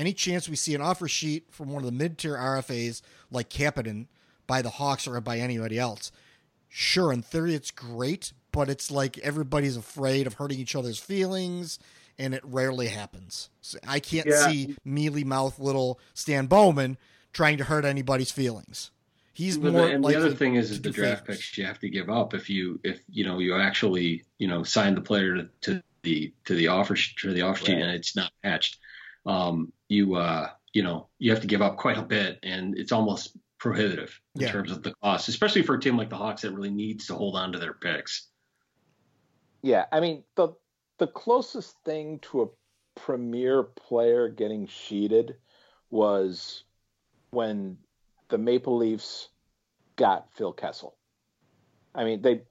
[0.00, 4.06] Any chance we see an offer sheet from one of the mid-tier RFAs like Kapanen
[4.46, 6.10] by the Hawks or by anybody else?
[6.70, 11.78] Sure, in theory it's great, but it's like everybody's afraid of hurting each other's feelings,
[12.18, 13.50] and it rarely happens.
[13.60, 14.48] So I can't Yeah.
[14.48, 16.96] see mealy mouth little Stan Bowman
[17.34, 18.92] trying to hurt anybody's feelings.
[19.34, 21.36] He's But more the, and the other thing is, is the draft favors.
[21.36, 24.62] picks you have to give up if you if you know you actually you know
[24.62, 27.82] sign the player to, to the to the offer to the offer sheet Right.
[27.82, 28.78] and it's not matched.
[29.26, 32.92] Um, you uh you know you have to give up quite a bit and it's
[32.92, 34.52] almost prohibitive in Yeah.
[34.52, 37.14] terms of the cost, especially for a team like the Hawks that really needs to
[37.14, 38.28] hold on to their picks.
[39.62, 40.54] Yeah, I mean the
[40.98, 42.46] the closest thing to a
[42.98, 45.36] premier player getting sheeted
[45.90, 46.64] was
[47.30, 47.78] when
[48.28, 49.28] the Maple Leafs
[49.96, 50.96] got Phil Kessel.
[51.94, 52.42] I mean they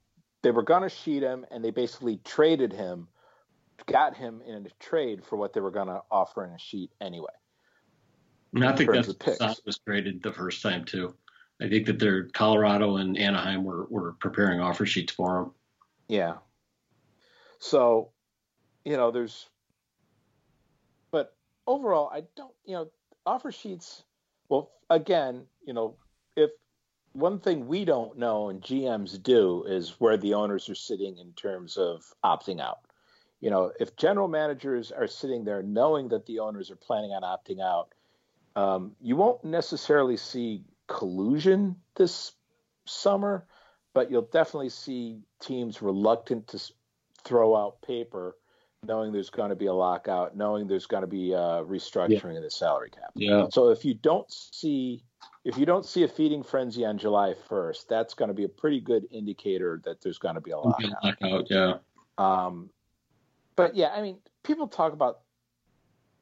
[0.44, 3.08] they were going to sheet him and they basically traded him,
[3.85, 6.91] got him in a trade for what they were going to offer in a sheet
[7.01, 7.27] anyway.
[8.53, 11.15] And I think that's what was traded the first time too.
[11.61, 15.51] I think that they're Colorado and Anaheim were, were preparing offer sheets for him.
[16.07, 16.35] Yeah.
[17.60, 18.11] So,
[18.85, 19.47] you know, there's,
[21.11, 21.35] but
[21.68, 22.89] overall, I don't, you know,
[23.26, 24.03] offer sheets.
[24.47, 25.97] Well, again, you know,
[26.38, 26.49] if
[27.11, 31.34] one thing we don't know and GMs do is where the owners are sitting in
[31.34, 32.80] terms of opting out.
[33.41, 37.22] You know, if general managers are sitting there knowing that the owners are planning on
[37.22, 37.94] opting out,
[38.56, 42.34] um, you won't necessarily see collusion this
[42.86, 43.45] summer,
[43.94, 46.61] but you'll definitely see teams reluctant to
[47.24, 48.36] throw out paper,
[48.84, 52.44] knowing there's going to be a lockout, knowing there's going to be a restructuring of
[52.44, 53.11] the salary cap.
[53.16, 53.48] Yeah.
[53.52, 55.03] So if you don't see
[55.44, 58.49] if you don't see a feeding frenzy on July 1st, that's going to be a
[58.49, 61.02] pretty good indicator that there's going to be a lockout.
[61.02, 61.76] Blackout, yeah.
[62.18, 62.70] Um,
[63.60, 65.19] but yeah, I mean, people talk about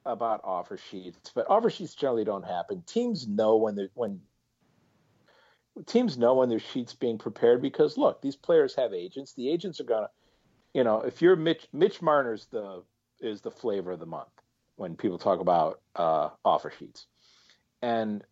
[0.07, 2.81] about offer sheets, but offer sheets generally don't happen.
[2.87, 4.21] Teams know when they when
[5.85, 9.33] teams know when their sheets being prepared because look, these players have agents.
[9.33, 10.09] The agents are gonna,
[10.73, 12.81] you know, if you're Mitch Mitch Marner's the
[13.19, 14.29] is the flavor of the month
[14.77, 17.05] when people talk about uh, offer sheets,
[17.83, 18.23] and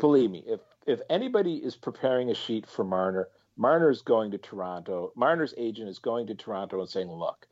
[0.00, 4.38] believe me, if if anybody is preparing a sheet for Marner, Marner is going to
[4.38, 5.12] Toronto.
[5.14, 7.46] Marner's agent is going to Toronto and saying, "Look,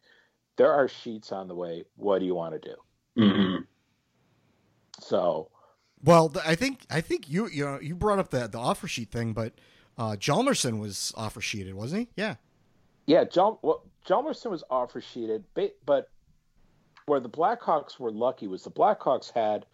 [0.60, 1.84] there are sheets on the way.
[1.96, 2.76] What do you want to do?"
[3.16, 3.56] hmm
[5.00, 5.50] So,
[6.04, 9.10] Well, I think I think you you know you brought up the the offer sheet
[9.10, 9.54] thing, but
[9.96, 12.08] uh, Hjalmarsson was offer sheeted, wasn't he?
[12.22, 12.36] Yeah.
[13.06, 16.10] yeah, John well, Hjalmarsson was offer sheeted, ba- but
[17.06, 19.66] where the Blackhawks were lucky was the Blackhawks had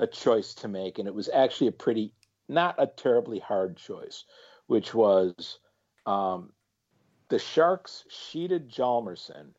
[0.00, 2.14] a choice to make, and it was actually a pretty
[2.48, 4.24] not a terribly hard choice,
[4.66, 5.58] which was
[6.06, 6.50] um,
[7.28, 9.54] the Sharks sheeted Hjalmarsson,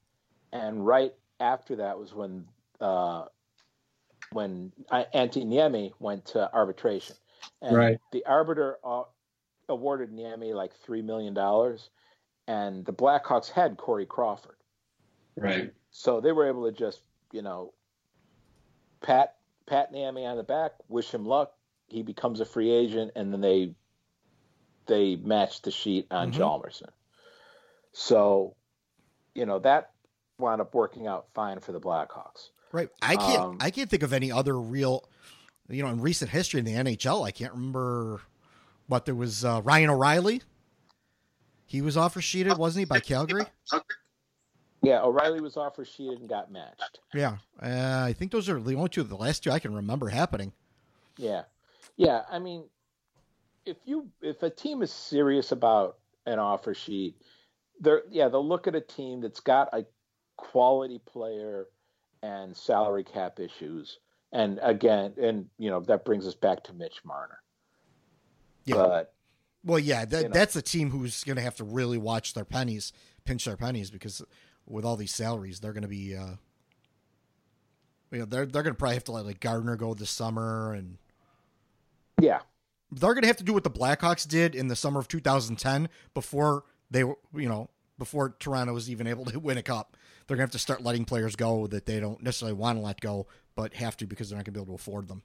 [0.54, 2.46] and right after that was when
[2.80, 3.26] uh,
[4.32, 7.16] when uh, Antti Niemi went to arbitration,
[7.62, 8.00] and Right.
[8.12, 9.04] the arbiter uh,
[9.68, 11.90] awarded Niemi like three million dollars,
[12.48, 14.58] and the Blackhawks had Corey Crawford,
[15.36, 15.74] Right.
[15.92, 17.02] so they were able to just
[17.34, 17.74] you know
[19.02, 19.36] pat
[19.66, 21.54] pat Niemi on the back, wish him luck.
[21.88, 23.76] He becomes a free agent, and then they
[24.86, 26.36] they matched the sheet on Mhm.
[26.36, 26.90] Hjalmarsson.
[27.94, 28.56] So,
[29.34, 29.93] you know that
[30.38, 32.50] wound up working out fine for the Blackhawks.
[32.72, 32.90] Right.
[33.02, 35.08] I can't Um, I can't think of any other real
[35.70, 38.22] you know, in recent history in the NHL, I can't remember
[38.88, 40.42] what there was uh, Ryan O'Reilly.
[41.66, 43.46] He was offer sheeted, wasn't he, by Calgary?
[44.82, 47.00] Yeah, O'Reilly was offer sheeted and got matched.
[47.14, 47.38] Yeah.
[47.62, 50.10] Uh, I think those are the only two of the last two I can remember
[50.10, 50.52] happening.
[51.18, 51.44] Yeah,
[51.96, 52.24] yeah.
[52.30, 52.66] I mean,
[53.66, 57.16] if you if a team is serious about an offer sheet,
[57.80, 59.86] they're yeah they'll look at a team that's got a
[60.38, 61.68] quality player
[62.22, 64.00] and salary cap issues,
[64.32, 67.40] and again, and you know that brings us back to Mitch Marner.
[68.66, 68.76] Yeah.
[68.76, 69.14] But
[69.64, 70.34] Well, yeah, that, you know.
[70.34, 72.94] that's a team who's going to have to really watch their pennies,
[73.26, 74.24] pinch their pennies, because
[74.66, 76.36] with all these salaries, they're going to be, uh,
[78.12, 80.74] you know, they're they're going to probably have to let like Gardiner go this summer,
[80.74, 80.98] and
[82.22, 82.40] yeah,
[82.92, 85.90] they're going to have to do what the Blackhawks did in the summer of 2010
[86.14, 89.98] before they, were, you know, before Toronto was even able to win a cup.
[90.28, 93.00] They're gonna have to start letting players go that they don't necessarily want to let
[93.02, 95.22] go, but have to because they're not gonna be able to afford them.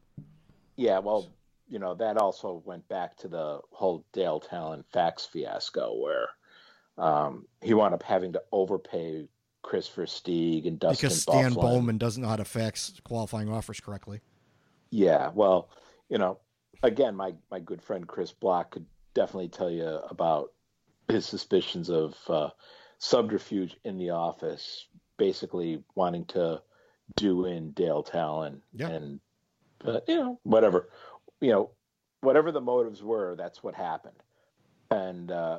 [0.77, 1.29] Yeah, well,
[1.69, 6.29] you know that also went back to the whole Dale Tallon fax fiasco where
[6.97, 9.29] um, he wound up having to overpay
[9.63, 11.53] Kris Versteeg and Dustin because Stan.
[11.53, 14.21] Bowman doesn't know how to fax qualifying offers correctly.
[14.91, 15.69] Yeah, well,
[16.09, 16.39] you know,
[16.83, 20.53] again, my my good friend Chris Block could definitely tell you about
[21.09, 22.51] his suspicions of uh,
[22.99, 26.63] subterfuge in the office, basically wanting to
[27.17, 28.89] do in Dale Tallon, Yeah.
[28.89, 29.21] and
[29.79, 30.89] but you know, whatever,
[31.41, 31.71] you know,
[32.21, 34.23] whatever the motives were, that's what happened,
[34.91, 35.59] and uh,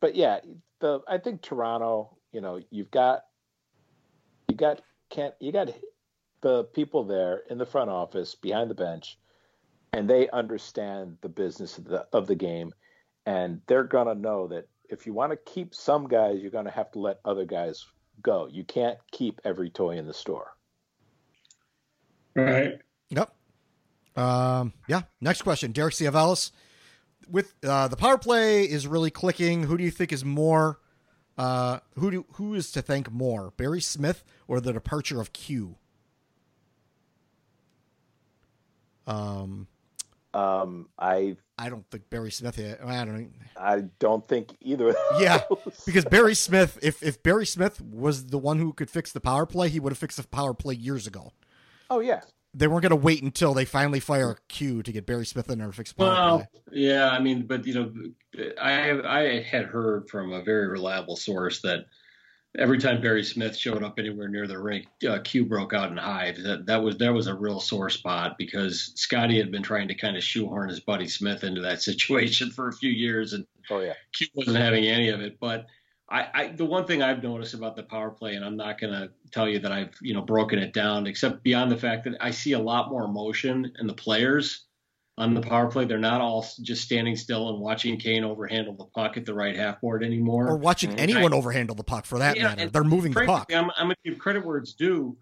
[0.00, 0.40] but yeah,
[0.80, 3.24] the I think Toronto, you know, you've got
[4.48, 5.70] you got can't you got
[6.42, 9.18] the people there in the front office behind the bench
[9.92, 12.72] and they understand the business of the of the game
[13.26, 16.64] and they're going to know that if you want to keep some guys you're going
[16.64, 17.86] to have to let other guys
[18.22, 20.52] go you can't keep every toy in the store
[22.34, 22.78] Right.
[23.10, 23.34] Yep.
[24.16, 25.02] Um, yeah.
[25.20, 26.50] Next question, Derek Ciavelis.
[27.30, 29.64] With uh, the power play is really clicking.
[29.64, 30.80] Who do you think is more?
[31.38, 35.76] Uh, who do who is to thank more, Barry Smith or the departure of Q?
[39.06, 39.66] Um,
[40.34, 42.56] um i I don't think Barry Smith.
[42.56, 43.30] Had, I don't.
[43.56, 45.42] i don't think either of Yeah,
[45.86, 49.46] because Barry Smith, if if Barry Smith was the one who could fix the power
[49.46, 51.32] play, he would have fixed the power play years ago.
[51.90, 52.22] oh yeah
[52.54, 55.58] They weren't going to wait until they finally fire Q to get Barry Smith in
[55.58, 56.48] there to fix the power Well, play.
[56.72, 57.92] yeah, I mean, but you know,
[58.60, 58.90] I
[59.20, 61.84] I had heard from a very reliable source that
[62.58, 65.96] every time Barry Smith showed up anywhere near the rink, uh, Q broke out in
[65.96, 66.42] hives.
[66.42, 69.94] That that was that was a real sore spot because Scotty had been trying to
[69.94, 73.80] kind of shoehorn his buddy Smith into that situation for a few years, and oh
[73.80, 75.38] yeah Q wasn't having any of it.
[75.40, 75.66] But
[76.10, 78.92] I, I the one thing I've noticed about the power play, and I'm not going
[78.92, 82.16] to tell you that I've you know broken it down, except beyond the fact that
[82.20, 84.66] I see a lot more emotion in the players
[85.18, 85.84] on the power play.
[85.84, 89.56] They're not all just standing still and watching Kane overhandle the puck at the right
[89.56, 90.48] half board anymore.
[90.48, 92.68] Or watching anyone overhandle the puck for that Yeah, matter.
[92.68, 93.52] They're moving the puck.
[93.52, 95.16] I'm, I'm going to give credit where it's due.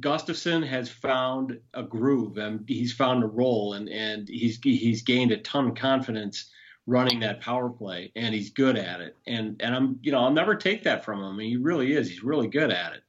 [0.00, 5.30] Gustafsson has found a groove and he's found a role and, and he's he's gained
[5.30, 6.50] a ton of confidence
[6.86, 9.16] running that power play and he's good at it.
[9.26, 11.26] And and I'm you know I'll never take that from him.
[11.26, 12.08] I mean, he really is.
[12.08, 13.02] He's really good at it.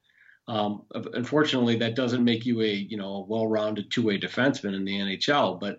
[0.48, 4.98] Um, unfortunately, that doesn't make you a you know a well-rounded two-way defenseman in the
[4.98, 5.78] NHL, but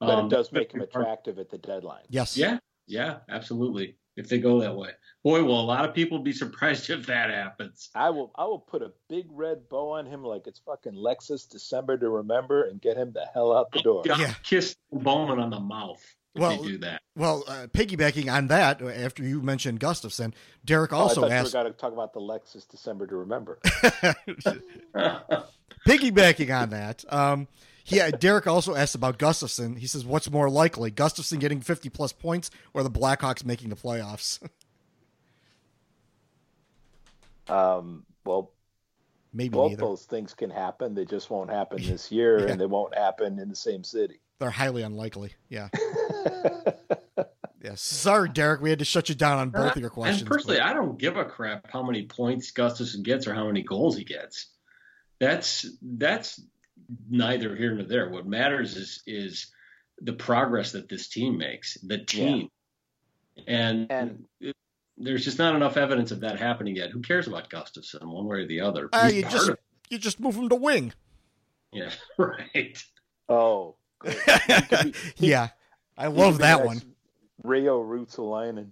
[0.00, 2.36] but um, it does make him attractive at the deadline Yes.
[2.36, 3.96] yeah, yeah, absolutely.
[4.16, 4.90] If they go that way,
[5.22, 7.90] boy, will a lot of people be surprised if that happens.
[7.94, 11.46] i will i will put a big red bow on him like it's fucking lexus
[11.48, 14.32] december to remember and get him the hell out the door Yeah.
[14.42, 16.02] kiss Bowman on the mouth
[16.34, 17.00] Well, do that.
[17.16, 20.32] Well, uh, piggybacking on that, after you mentioned Gustafsson,
[20.66, 21.52] Derek Oh, also I thought asked.
[21.54, 23.58] you were going to talk about the Lexus December to remember.
[25.86, 27.48] piggybacking on that, um,
[27.86, 29.78] yeah, Derek also asked about Gustafsson.
[29.78, 33.76] He says, "What's more likely, Gustafsson getting fifty plus points, or the Blackhawks making the
[33.76, 34.40] playoffs?"
[37.48, 38.52] Um, well,
[39.32, 39.82] Maybe both neither.
[39.82, 40.94] those things can happen.
[40.94, 42.52] They just won't happen this year, Yeah.
[42.52, 44.20] and they won't happen in the same city.
[44.38, 45.32] They're highly unlikely.
[45.48, 45.68] Yeah.
[47.62, 47.80] yes.
[47.80, 48.60] Sorry, Derek.
[48.60, 50.22] We had to shut you down on both of your questions.
[50.22, 53.46] And personally, but- I don't give a crap how many points Gustafsson gets or how
[53.46, 54.46] many goals he gets.
[55.18, 56.38] That's that's
[57.08, 58.08] neither here nor there.
[58.10, 59.46] What matters is is
[60.00, 62.48] the progress that this team makes, the team,
[63.46, 64.56] and And- it-
[64.98, 66.90] there's just not enough evidence of that happening yet.
[66.90, 68.88] Who cares about Gustafsson, one way or the other?
[68.92, 69.50] Ah, He's you just
[69.90, 70.92] you just move him to wing.
[71.72, 72.82] yeah, right.
[73.28, 74.94] Oh, good.
[75.16, 75.48] yeah,
[75.98, 76.94] I love that next one.
[77.44, 78.70] Reijo Ruotsalainen.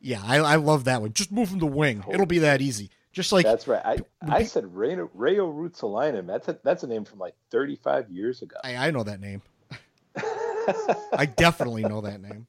[0.00, 1.12] Yeah, I, I love that one.
[1.12, 2.04] Just move him to wing.
[2.10, 2.90] It'll be that easy.
[3.16, 3.80] Just like That's right.
[3.82, 3.98] I,
[4.28, 6.26] I said Reijo, Reijo Ruotsalainen.
[6.26, 8.56] That's a, that's a name from like 35 years ago.
[8.62, 9.40] I, I know that name.
[11.14, 12.46] I definitely know that name.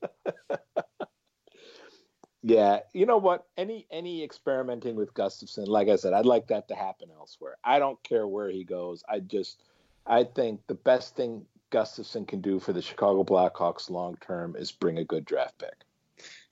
[2.43, 3.45] Yeah, you know what?
[3.55, 7.55] Any any experimenting with Gustafsson, like I said, I'd like that to happen elsewhere.
[7.63, 9.05] I don't care where he goes.
[9.07, 9.63] I just
[10.05, 14.73] I think the best thing Gustafsson can do for the Chicago Blackhawks long term is
[14.73, 15.86] bring a good draft pick.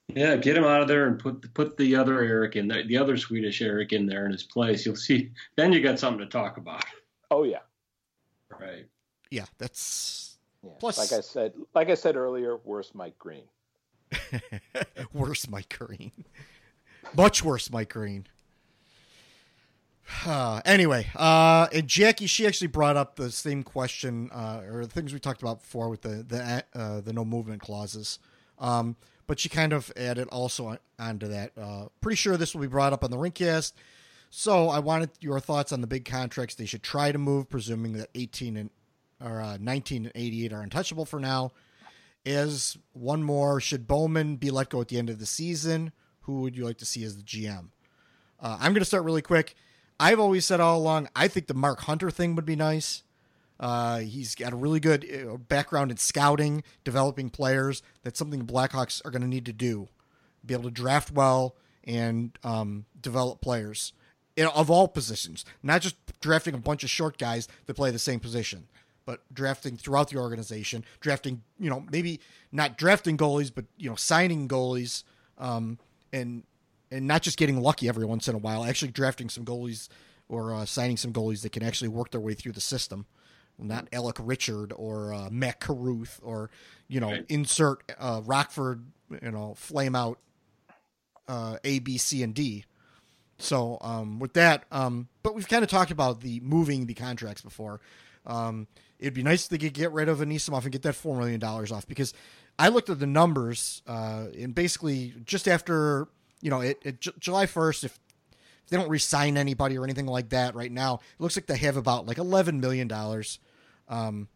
[0.08, 2.96] Yeah, get him out of there and put put the other Erik in there, the
[2.96, 4.86] other Swedish Erik in there in his place.
[4.86, 5.32] You'll see.
[5.56, 6.84] Then you got something to talk about.
[7.30, 7.60] Oh yeah.
[8.48, 8.86] Right.
[9.30, 10.70] Yeah, that's Yeah.
[10.78, 13.44] Plus- like I said, like I said earlier, worse Mike Green.
[15.12, 16.12] worse Mike Green.
[17.16, 18.26] Much worse Mike Green.
[20.24, 24.92] Uh, anyway, uh, and Jackie, she actually brought up the same question, uh, or the
[24.92, 28.20] things we talked about before with the the uh, the no movement clauses.
[28.60, 28.94] Um,
[29.26, 31.52] but she kind of added also on, onto that.
[31.60, 33.72] Uh, pretty sure this will be brought up on the Rinkcast.
[34.30, 37.94] So I wanted your thoughts on the big contracts they should try to move, presuming
[37.94, 38.70] that 18 and
[39.24, 41.52] or uh, 19 and 88 are untouchable for now.
[42.24, 45.92] Is one more should Bowman be let go at the end of the season?
[46.22, 47.68] Who would you like to see as the GM?
[48.40, 49.54] Uh, I'm going to start really quick.
[49.98, 53.04] I've always said all along, I think the Mark Hunter thing would be nice.
[53.58, 57.82] Uh, he's got a really good uh, background in scouting, developing players.
[58.02, 59.88] That's something the Blackhawks are going to need to do.
[60.44, 63.92] Be able to draft well and um, develop players
[64.44, 68.20] of all positions, not just drafting a bunch of short guys that play the same
[68.20, 68.68] position,
[69.04, 72.20] but drafting throughout the organization, drafting, you know, maybe
[72.52, 75.04] not drafting goalies, but you know, signing goalies,
[75.38, 75.78] um,
[76.12, 76.42] and
[76.90, 79.88] and not just getting lucky every once in a while, actually drafting some goalies
[80.28, 83.06] or uh, signing some goalies that can actually work their way through the system.
[83.58, 86.50] Not Alec Richard or uh, Matt Carruth or
[86.88, 87.26] you know Right.
[87.28, 88.84] insert uh, Rockford
[89.22, 90.18] you know flame out
[91.28, 92.64] uh, A B C and D.
[93.38, 97.42] So um, with that, um, but we've kind of talked about the moving the contracts
[97.42, 97.80] before.
[98.24, 98.66] Um,
[98.98, 101.38] it'd be nice if they could get rid of Anisimov and get that four million
[101.38, 102.14] dollars off because
[102.58, 106.08] I looked at the numbers uh, and basically just after
[106.40, 107.98] you know it, it J- July first, if
[108.64, 111.56] if they don't resign anybody or anything like that right now, it looks like they
[111.58, 113.38] have about like eleven million dollars
[113.88, 114.28] um,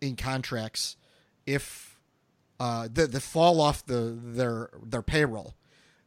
[0.00, 0.96] in contracts
[1.46, 1.98] if
[2.58, 5.54] uh, the the fall off the their their payroll.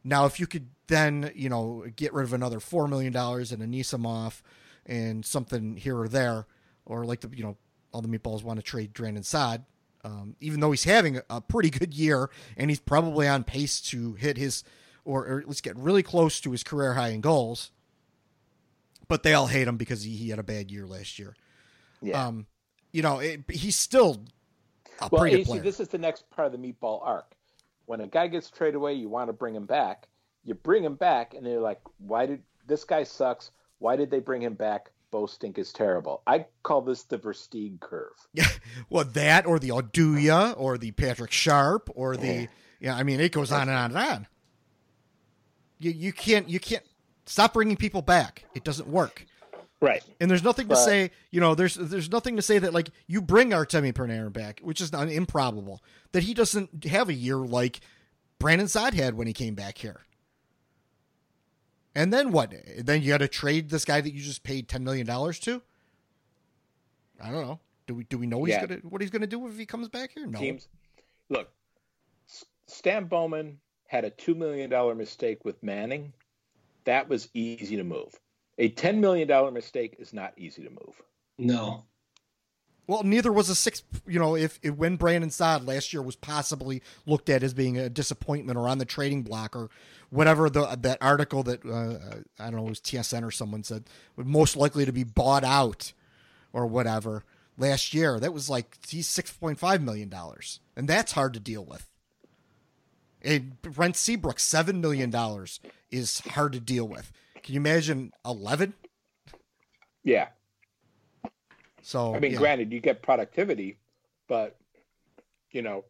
[0.02, 3.62] Now, if you could then you know get rid of another four million dollars and
[3.62, 4.42] Anisimov
[4.86, 6.46] and something here or there,
[6.84, 7.56] or like the you know
[7.92, 9.64] all the meatballs want to trade Brandon Saad,
[10.04, 14.14] um, even though he's having a, pretty good year and he's probably on pace to
[14.14, 14.64] hit his
[15.04, 17.72] or, or at least get really close to his career high in goals.
[19.08, 21.34] But they all hate him because he, he had a bad year last year.
[22.02, 22.26] Yeah.
[22.26, 22.46] Um,
[22.92, 24.24] you know, it, he's still
[25.00, 27.34] a well, AC, this is the next part of the meatball arc.
[27.86, 30.08] When a guy gets traded away, you want to bring him back.
[30.44, 33.50] You bring him back, and they're like, "Why did this guy sucks?
[33.78, 34.90] Why did they bring him back?
[35.10, 38.14] Bo Stink is terrible." I call this the Versteeg curve.
[38.32, 38.46] Yeah,
[38.90, 42.48] well, that or the Oduya or the Patrick Sharp or the
[42.80, 42.94] yeah.
[42.94, 44.26] I mean, it goes on and on and on.
[45.78, 46.84] You you can't you can't
[47.26, 48.44] stop bringing people back.
[48.54, 49.26] It doesn't work.
[49.80, 50.02] Right.
[50.20, 53.22] And there's nothing to say, you know, there's there's nothing to say that like you
[53.22, 55.82] bring Artemi Panarin back, which is not improbable,
[56.12, 57.80] that he doesn't have a year like
[58.38, 60.02] Brandon Saad had when he came back here.
[61.94, 62.54] And then what?
[62.78, 65.62] Then you got to trade this guy that you just paid ten million dollars to.
[67.20, 67.60] I don't know.
[67.86, 68.66] Do we do we know he's Yeah.
[68.66, 70.26] gonna what he's gonna do if he comes back here?
[70.26, 70.38] No.
[70.38, 70.68] Teams,
[71.30, 71.50] look,
[72.66, 73.58] Stan Bowman
[73.88, 76.12] had a two million dollar mistake with Manning.
[76.84, 78.18] That was easy to move.
[78.60, 81.02] A ten million dollar mistake is not easy to move.
[81.38, 81.84] No.
[82.86, 83.82] Well, neither was a six.
[84.06, 87.78] You know, if, if when Brandon Saad last year was possibly looked at as being
[87.78, 89.70] a disappointment or on the trading block or
[90.10, 93.84] whatever the that article that uh, I don't know it was TSN or someone said
[94.14, 95.94] was most likely to be bought out
[96.52, 97.24] or whatever
[97.56, 98.20] last year.
[98.20, 101.88] That was like he's six point five million dollars, and that's hard to deal with.
[103.22, 105.60] And Brent Seabrook seven million dollars
[105.90, 107.10] is hard to deal with.
[107.42, 108.74] Can you imagine eleven?
[110.04, 110.28] Yeah.
[111.82, 112.38] So I mean, yeah.
[112.38, 113.78] granted, you get productivity,
[114.28, 114.56] but
[115.50, 115.84] you know,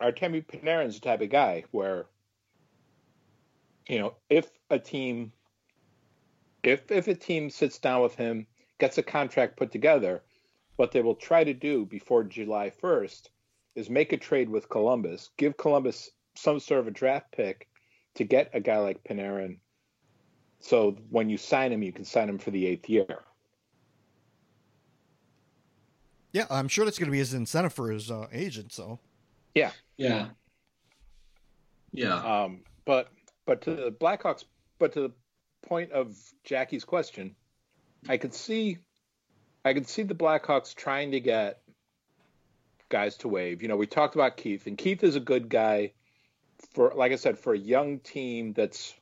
[0.00, 2.06] Artemi Panarin's the type of guy where,
[3.88, 5.32] you know, if a team,
[6.62, 8.46] if if a team sits down with him,
[8.78, 10.22] gets a contract put together,
[10.76, 13.30] what they will try to do before July first
[13.74, 17.68] is make a trade with Columbus, give Columbus some sort of a draft pick
[18.14, 19.58] to get a guy like Panarin.
[20.64, 23.18] So when you sign him, you can sign him for the eighth year.
[26.32, 28.72] Yeah, I'm sure that's going to be his incentive for his uh, agent.
[28.72, 28.98] So
[29.54, 29.72] Yeah.
[29.98, 30.28] Yeah.
[31.92, 32.14] Yeah.
[32.14, 33.08] Um, but
[33.44, 34.44] but to the Blackhawks,
[34.78, 35.12] but to the
[35.66, 37.36] point of Jackie's question,
[38.08, 38.78] I could see,
[39.66, 41.60] I could see the Blackhawks trying to get
[42.88, 43.60] guys to waive.
[43.60, 45.92] You know, we talked about Keith, and Keith is a good guy
[46.72, 48.94] for, like I said, for a young team that's,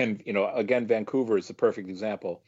[0.00, 2.42] and you know, again, Vancouver is the perfect example.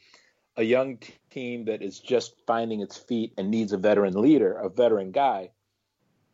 [0.57, 0.99] A young
[1.31, 5.49] team that is just finding its feet and needs a veteran leader, a veteran guy.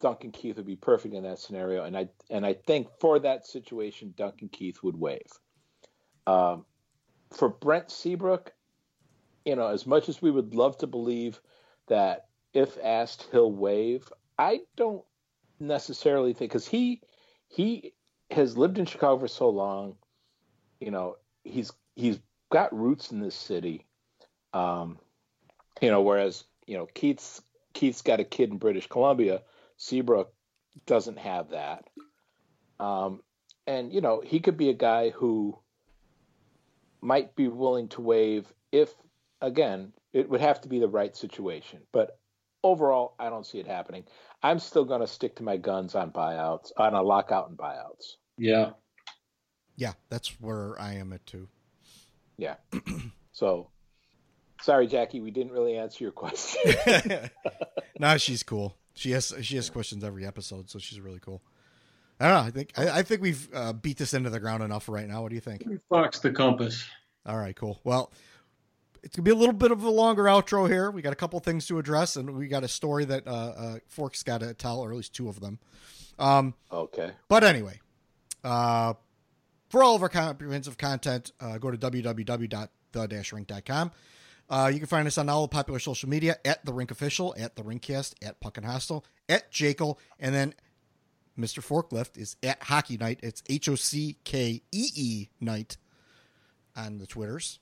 [0.02, 3.46] Duncan Keith would be perfect in that scenario, and I and I think for that
[3.46, 5.32] situation, Duncan Keith would waive.
[6.26, 6.66] Um,
[7.32, 8.54] for Brent Seabrook,
[9.46, 11.42] you know, as much as we would love to believe
[11.88, 15.04] that if asked he'll waive, I don't
[15.60, 17.02] necessarily think because he
[17.50, 17.94] he
[18.32, 19.96] has lived in Chicago for so long.
[20.80, 22.20] You know, he's he's
[22.52, 23.86] got roots in this city.
[24.54, 25.00] Um,
[25.82, 27.42] you know, whereas you know Keith's
[27.74, 29.42] Keith's got a kid in British Columbia.
[29.78, 30.34] Seabrook
[30.86, 31.86] doesn't have that.
[32.80, 33.22] Um,
[33.68, 35.58] and you know, he could be a guy who
[37.02, 38.94] might be willing to waive if,
[39.42, 41.80] again, it would have to be the right situation.
[41.92, 42.20] But
[42.64, 44.06] overall, I don't see it happening.
[44.44, 48.16] I'm still going to stick to my guns on buyouts, on a lockout and buyouts.
[48.38, 48.72] Yeah.
[49.80, 51.48] Yeah, that's where I am at too.
[52.36, 52.56] Yeah.
[53.32, 53.70] so,
[54.62, 56.76] sorry, Jackie, we didn't really answer your question.
[58.00, 58.76] nah, she's cool.
[58.94, 61.42] She has she has questions every episode, so she's really cool.
[62.20, 62.48] I don't know.
[62.48, 65.22] I think I, I think we've uh, beat this into the ground enough right now.
[65.22, 65.64] What do you think?
[65.88, 66.86] Fox the compass.
[67.26, 67.80] All right, cool.
[67.86, 68.12] Well,
[69.02, 70.92] it's gonna be a little bit of a longer outro here.
[70.92, 73.78] We got a couple things to address, and we got a story that uh, uh,
[73.88, 75.60] Fork's got to tell, or at least two of them.
[76.18, 77.12] Um, okay.
[77.30, 77.80] But anyway,
[78.44, 78.96] uh,
[79.70, 83.92] for all of our comprehensive content, uh, go to www.the-rink.com.
[84.50, 87.36] Uh, you can find us on all the popular social media at the Rink Official,
[87.38, 90.56] at the Rinkcast, at Puck and Hostel, at Jekyll, and then
[91.40, 91.64] Mr.
[91.64, 93.20] Forklift is at Hockey Night.
[93.22, 95.78] It's H O C K E E Night
[96.76, 97.60] on the Twitters.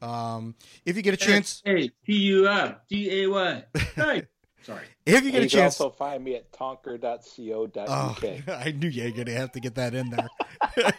[0.00, 0.54] Um,
[0.86, 3.64] if you get a chance, Hey, T U R D A Y.
[4.60, 4.72] Hey.
[4.72, 4.84] Sorry.
[5.06, 7.88] if you get And a you chance, can also find me at tonker.co.uk.
[7.88, 10.28] Oh, I knew you were going to have to get that in there.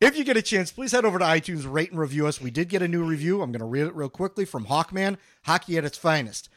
[0.00, 2.40] if you get a chance, please head over to iTunes, rate and review us.
[2.40, 3.42] We did get a new review.
[3.42, 6.48] I'm going to read it real quickly from Hawkman, Hockey at its finest.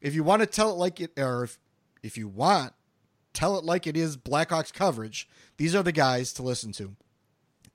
[0.00, 1.58] If you want to tell it like it, or if,
[2.02, 2.72] if you want,
[3.32, 6.94] tell it like it is Blackhawks coverage, these are the guys to listen to.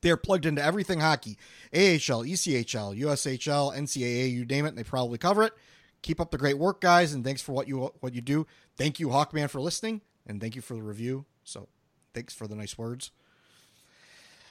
[0.02, 1.38] They're plugged into everything hockey
[1.74, 5.54] AHL, ECHL, USHL, NCAA, you name it, and they probably cover it.
[6.02, 8.48] Keep up the great work, guys, and thanks for what you what you do.
[8.76, 11.26] Thank you, Hawkman, for listening, and thank you for the review.
[11.44, 11.68] So,
[12.14, 13.12] thanks for the nice words.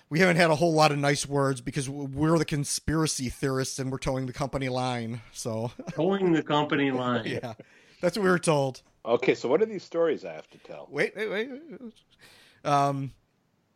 [0.08, 3.92] We haven't had a whole lot of nice words because we're the conspiracy theorists and
[3.92, 5.22] we're toeing the company line.
[5.32, 7.26] So, Toeing the company line.
[7.26, 7.54] yeah,
[8.00, 8.82] that's what we were told.
[9.04, 10.88] Okay, so what are these stories I have to tell?
[10.90, 11.50] Wait, wait, wait.
[12.64, 13.12] Um,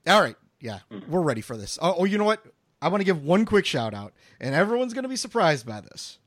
[0.06, 1.78] all right, yeah, we're ready for this.
[1.80, 2.44] Oh, oh, you know what?
[2.82, 5.80] I want to give one quick shout out, and everyone's going to be surprised by
[5.80, 6.18] this,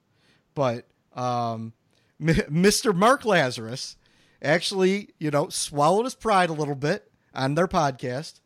[0.55, 0.87] but
[1.17, 1.73] um,
[2.21, 2.95] M- Mr.
[2.95, 3.97] Mark Lazarus
[4.41, 8.39] actually, you know, swallowed his pride a little bit on their podcast,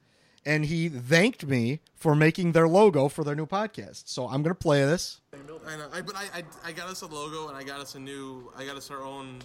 [0.46, 4.04] and he thanked me for making their logo for their new podcast.
[4.08, 5.22] So I'm going to play this.
[5.34, 7.96] I know, I, but I, I, I got us a logo and I got us
[7.96, 9.40] a new, I got us our own,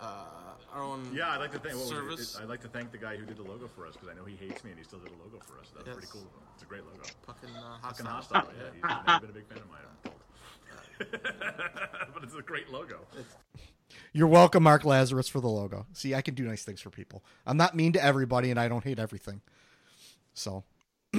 [0.00, 0.24] uh,
[0.72, 1.10] our own.
[1.12, 1.74] Yeah, I'd like to thank.
[1.74, 1.94] What was it?
[1.94, 2.38] service.
[2.40, 4.24] I'd like to thank the guy who did the logo for us because I know
[4.24, 5.68] he hates me and he still did a logo for us.
[5.76, 5.94] That was Yes.
[5.96, 6.30] pretty cool.
[6.54, 7.02] It's a great logo.
[7.26, 8.38] Fucking, uh, Fucking hostile.
[8.40, 8.52] hostile.
[8.56, 10.12] Yeah, he's never been a big fan of mine.
[10.98, 13.00] but it's a great logo.
[14.12, 15.86] You're welcome, Mark Lazarus, for the logo.
[15.92, 17.24] See, I can do nice things for people.
[17.46, 19.40] I'm not mean to everybody, and I don't hate everything.
[20.34, 20.64] So,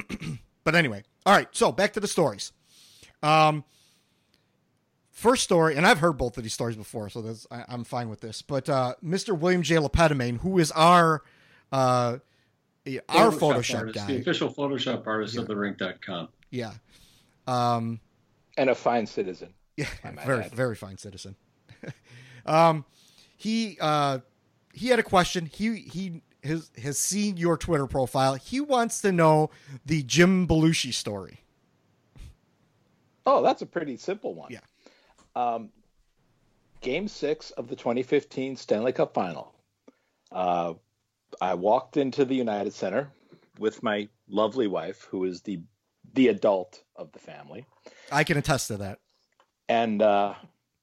[0.64, 1.48] but anyway, all right.
[1.52, 2.52] So back to the stories.
[3.22, 3.64] Um,
[5.12, 8.10] first story, and I've heard both of these stories before, so that's, I, I'm fine
[8.10, 8.41] with this.
[8.41, 9.38] But uh, Mr.
[9.38, 9.76] William J.
[9.76, 11.24] Lepedamine, who is our
[11.72, 12.18] uh,
[13.10, 16.28] our Photoshop artist, guy, The official Photoshop artist of the rink.com.
[16.52, 16.74] yeah,
[17.48, 18.00] um,
[18.58, 19.54] And a fine citizen.
[19.78, 20.54] Yeah, I might very add.
[20.54, 21.36] very fine citizen.
[22.45, 22.86] um,
[23.38, 24.20] he uh,
[24.74, 25.45] he had a question.
[25.45, 28.36] He he has has seen your Twitter profile.
[28.36, 29.50] He wants to know
[29.86, 31.41] the Jim Belushi story.
[33.26, 34.52] Oh, that's a pretty simple one.
[34.52, 34.60] Yeah.
[35.36, 35.70] Um,
[36.82, 39.54] game six of the 2015 Stanley Cup Final.
[40.32, 40.74] Uh,
[41.41, 43.10] I walked into the United Center
[43.58, 45.62] with my lovely wife, who is the
[46.14, 47.66] the adult of the family,
[48.12, 49.00] I can attest to that.
[49.69, 50.34] And uh,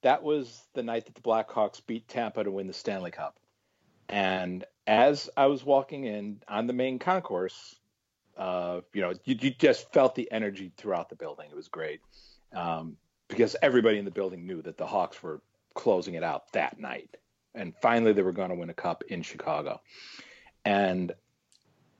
[0.01, 3.37] that was the night that the Blackhawks beat Tampa to win the Stanley Cup.
[4.09, 7.75] And as I was walking in on the main concourse,
[8.37, 11.47] uh, you know, you, you just felt the energy throughout the building.
[11.49, 12.01] It was great
[12.53, 12.97] um,
[13.27, 15.41] because everybody in the building knew that the Hawks were
[15.73, 17.15] closing it out that night,
[17.55, 19.79] and finally they were going to win a cup in Chicago.
[20.65, 21.13] And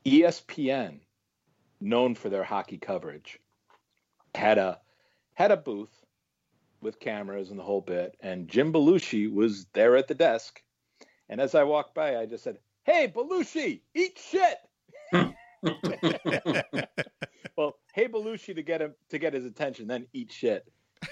[0.06, 1.00] ESPN,
[1.80, 3.40] known for their hockey coverage,
[4.36, 4.80] had a
[5.34, 6.01] had a booth
[6.82, 10.62] with cameras and the whole bit, and Jim Belushi was there at the desk.
[11.30, 14.58] And as I walked by, I just said, "Hey, Belushi, eat shit."
[17.58, 20.66] well, hey Belushi to get him to get his attention, then eat shit.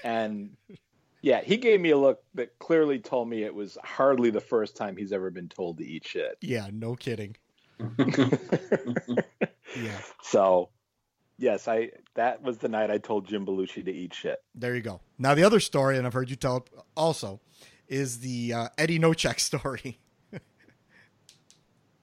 [0.04, 0.56] And
[1.22, 4.76] yeah, he gave me a look that clearly told me it was hardly the first
[4.76, 6.36] time he's ever been told to eat shit.
[6.40, 7.36] Yeah, no kidding.
[9.76, 10.70] yeah, So,
[11.40, 14.38] yes, I that was the night I told Jim Belushi to eat shit.
[14.54, 15.00] there you go.
[15.18, 17.40] Now the other story, and I've heard you tell it also,
[17.88, 19.98] is the uh, Eddie Nochek story.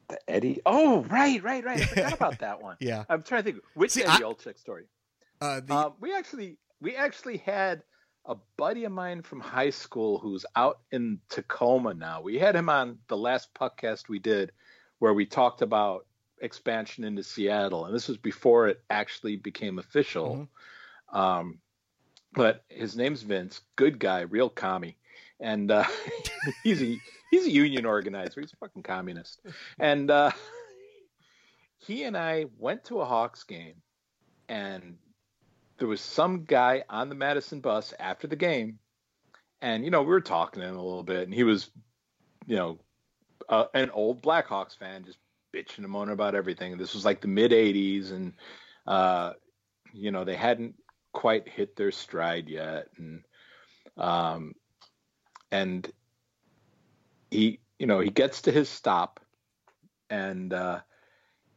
[0.10, 0.62] The Eddie.
[0.66, 1.82] Oh, right, right, right.
[1.82, 2.78] I forgot about that one.
[2.80, 3.04] Yeah.
[3.10, 4.86] I'm trying to think which See, Eddie I- Olczyk story.
[5.42, 7.84] Uh, the, Um, we actually we actually had
[8.26, 12.22] a buddy of mine from high school who's out in Tacoma now.
[12.22, 14.52] We had him on the last podcast we did
[15.00, 16.07] where we talked about
[16.42, 20.48] expansion into Seattle, and this was before it actually became official.
[21.12, 21.60] Um,
[22.34, 24.98] but his name's Vince, good guy, real commie,
[25.40, 25.86] and uh,
[26.64, 27.00] he's a
[27.32, 28.42] he's a union organizer.
[28.42, 29.42] He's a fucking communist,
[29.80, 30.32] and uh,
[31.78, 33.76] he and I went to a Hawks game,
[34.50, 34.98] and
[35.78, 38.80] there was some guy on the Madison bus after the game,
[39.62, 41.70] and you know we were talking to him a little bit, and he was,
[42.46, 42.80] you know,
[43.50, 45.18] uh, an old Blackhawks fan, just
[45.58, 46.78] bitching and moaning about everything.
[46.78, 48.34] This was like the mid '80s, and
[48.86, 49.34] uh,
[49.94, 50.76] you know they hadn't
[51.14, 53.24] quite hit their stride yet, and
[53.98, 54.54] um,
[55.52, 55.92] and
[57.32, 59.20] he, you know, he gets to his stop,
[60.10, 60.80] and uh,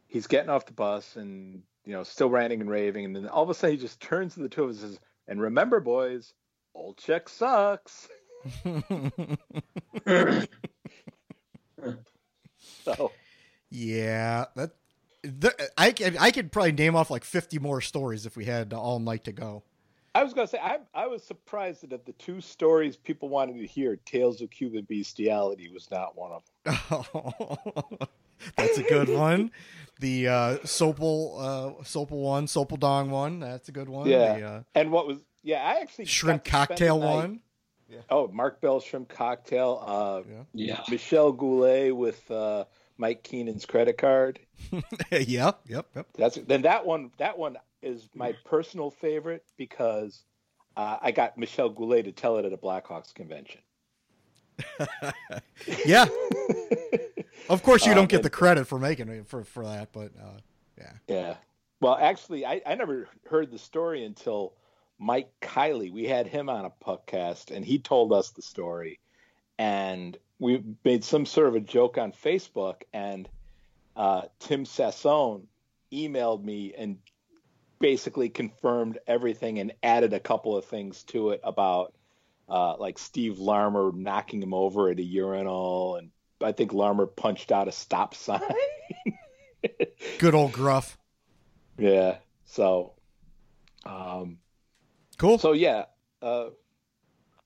[0.07, 3.43] he's getting off the bus, and you know, still ranting and raving, and then all
[3.43, 5.79] of a sudden he just turns to the two of us and says, "And remember,
[5.79, 6.33] boys,
[6.75, 8.07] Olczyk sucks."
[12.83, 13.11] so
[13.71, 14.71] Yeah, that.
[15.23, 18.73] The, I can, I could probably name off like 50 more stories if we had
[18.73, 19.63] all night to go.
[20.15, 23.53] I was gonna say I I was surprised that of the two stories people wanted
[23.59, 27.97] to hear, Tales of Cuban Bestiality was not one of them.
[28.57, 29.51] That's a good one.
[29.99, 33.39] The uh, Sopel uh, Sopel one, Sopel Dong one.
[33.39, 34.07] That's a good one.
[34.09, 37.05] Yeah, The, uh, and what was yeah, I actually shrimp got to spend cocktail the
[37.05, 37.39] night- one.
[38.09, 39.83] Oh, Mark Bell shrimp cocktail.
[39.85, 40.79] Uh, Yeah.
[40.89, 42.63] Michel Goulet with uh,
[43.01, 44.39] Mike Keenan's credit card.
[45.11, 46.05] yeah, yep, yep.
[46.15, 47.09] That's then that one.
[47.17, 50.23] That one is my personal favorite because
[50.77, 53.59] uh, I got Michel Goulet to tell it at a Blackhawks convention.
[55.85, 56.05] Yeah.
[57.49, 59.91] of course, you Um, don't get and- the credit for making it for for that,
[59.91, 60.37] but uh,
[60.77, 60.91] yeah.
[61.07, 61.35] Yeah.
[61.79, 64.53] Well, actually, I, I never heard the story until
[64.99, 65.91] Mike Kiley.
[65.91, 68.99] We had him on a podcast, and he told us the story.
[69.57, 73.29] And we made some sort of a joke on Facebook, and
[73.95, 75.43] uh, Tim Sassone
[75.93, 76.97] emailed me and
[77.79, 81.93] basically confirmed everything and added a couple of things to it about
[82.49, 86.09] uh, like Steve Larmer knocking him over at a urinal, and
[86.43, 88.41] I think Larmer punched out a stop sign.
[90.17, 90.97] Good old Gruff.
[91.77, 92.17] Yeah.
[92.45, 92.93] So,
[93.85, 94.39] um,
[95.19, 95.37] cool.
[95.37, 95.85] So yeah.
[96.19, 96.49] Uh,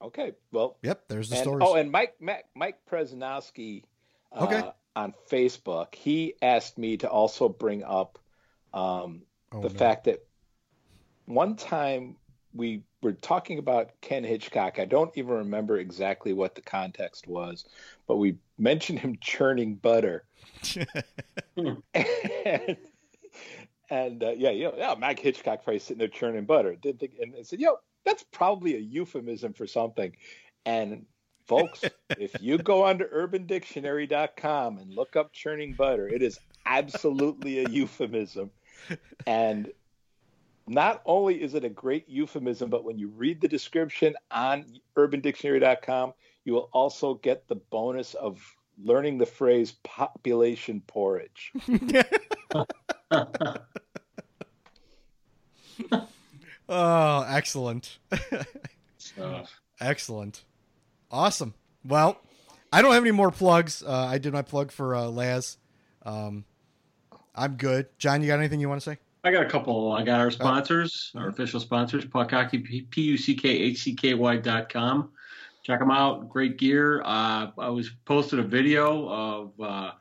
[0.05, 0.33] okay.
[0.51, 0.77] Well.
[0.83, 1.03] Yep.
[1.07, 1.67] There's the and, stories.
[1.67, 3.83] Oh, and Mike Mike, Mike Presnowski.
[4.31, 4.71] Uh, Okay.
[4.97, 8.17] On Facebook, he asked me to also bring up
[8.73, 9.75] um, Oh, the no.
[9.75, 10.25] fact that
[11.25, 12.15] one time
[12.53, 14.79] we were talking about Ken Hitchcock.
[14.79, 17.65] I don't even remember exactly what the context was,
[18.07, 20.23] but we mentioned him churning butter.
[21.57, 22.77] and
[23.89, 26.75] and uh, yeah, you know, yeah, Mike Hitchcock probably sitting there churning butter.
[26.75, 30.15] Didn't think, and I said, yo, that's probably a euphemism for something.
[30.65, 31.05] And
[31.47, 31.83] folks,
[32.17, 38.51] if you go onto UrbanDictionary.com and look up churning butter, it is absolutely a euphemism.
[39.25, 39.71] And
[40.67, 44.65] not only is it a great euphemism, but when you read the description on
[44.97, 46.13] UrbanDictionary.com,
[46.43, 48.41] you will also get the bonus of
[48.83, 51.53] learning the phrase population porridge.
[56.67, 57.99] Oh, excellent.
[59.79, 60.43] Excellent.
[61.11, 61.53] Awesome.
[61.83, 62.19] Well,
[62.73, 63.83] I don't have any more plugs.
[63.83, 65.57] Uh, I did my plug for uh, Laz.
[66.03, 66.45] Um,
[67.35, 67.87] I'm good.
[67.97, 68.97] John, you got anything you want to say?
[69.23, 69.91] I got a couple.
[69.91, 73.95] I got our sponsors, our official sponsors, Puck Hockey, P U C K H C
[73.95, 75.09] K Y dot com.
[75.63, 76.29] Check them out.
[76.29, 77.01] Great gear.
[77.01, 79.91] Uh, I was posted a video of uh,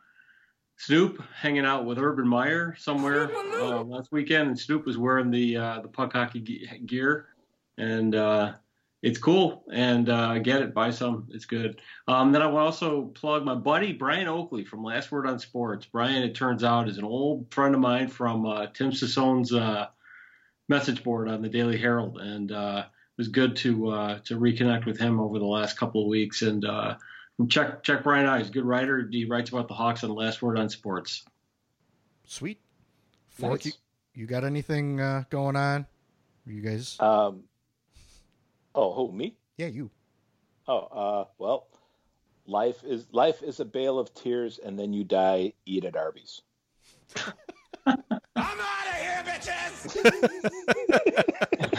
[0.85, 5.57] Snoop hanging out with Urban Meyer somewhere uh, last weekend, and Snoop was wearing the
[5.57, 7.29] uh, the Puck Hockey ge- gear,
[7.79, 8.53] and uh,
[9.03, 9.65] it's cool.
[9.73, 11.27] And uh, get it, buy some.
[11.31, 11.81] It's good.
[12.07, 15.87] Um, then I will also plug my buddy Brian Oakley from Last Word on Sports.
[15.87, 19.87] Brian, it turns out, is an old friend of mine from uh, Tim Sassone's uh,
[20.69, 24.85] message board on the Daily Herald, and uh, it was good to uh, to reconnect
[24.85, 26.43] with him over the last couple of weeks.
[26.43, 26.67] And
[27.49, 28.39] check check Brian out.
[28.39, 29.09] He's a good writer.
[29.11, 31.25] He writes about the Hawks on the Last Word on Sports.
[32.27, 32.61] Sweet.
[33.29, 33.67] Fork, Nice.
[33.67, 33.73] you,
[34.15, 35.87] you got anything uh, going on?
[36.47, 36.97] You guys?
[37.01, 37.45] Um,
[38.75, 39.37] oh, who me?
[39.57, 39.91] yeah, you.
[40.67, 41.67] Oh, uh, well,
[42.47, 45.53] life is life is a bale of tears, and then you die.
[45.67, 46.43] Eat at Arby's.
[47.87, 47.97] Oh,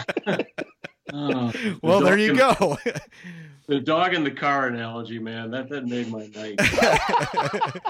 [1.82, 2.78] Well, the there you go.
[3.68, 6.60] The dog in the car analogy, man, that that made my night.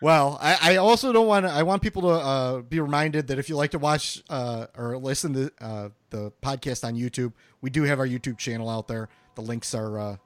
[0.00, 1.50] Well, I, I also don't want to.
[1.50, 4.96] I want people to uh, be reminded that if you like to watch uh, or
[4.96, 9.08] listen to uh, the podcast on YouTube, we do have our YouTube channel out there.
[9.34, 10.16] The links are, uh,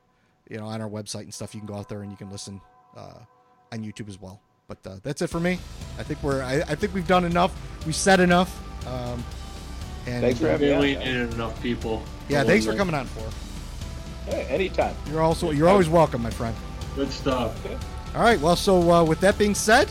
[0.50, 1.54] you know, on our website and stuff.
[1.54, 2.60] You can go out there and you can listen
[2.94, 3.20] uh,
[3.72, 4.42] on YouTube as well.
[4.68, 5.58] But uh, that's it for me.
[5.98, 6.42] I think we're.
[6.42, 7.56] I, I think we've done enough.
[7.86, 8.60] We said enough.
[8.86, 9.24] Um,
[10.06, 12.02] and Thanks for having me on, Really needed enough people.
[12.28, 13.28] yeah, thanks for coming on for.
[14.30, 14.94] Hey, anytime.
[15.10, 16.54] You're also you're always welcome, my friend.
[16.94, 17.56] Good stuff.
[18.14, 18.38] All right.
[18.40, 19.88] Well, so uh, with that being said,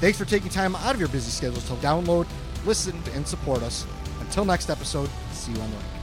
[0.00, 2.26] thanks for taking time out of your busy schedules to download,
[2.64, 3.86] listen, and support us.
[4.20, 5.95] Until next episode, see you on the range.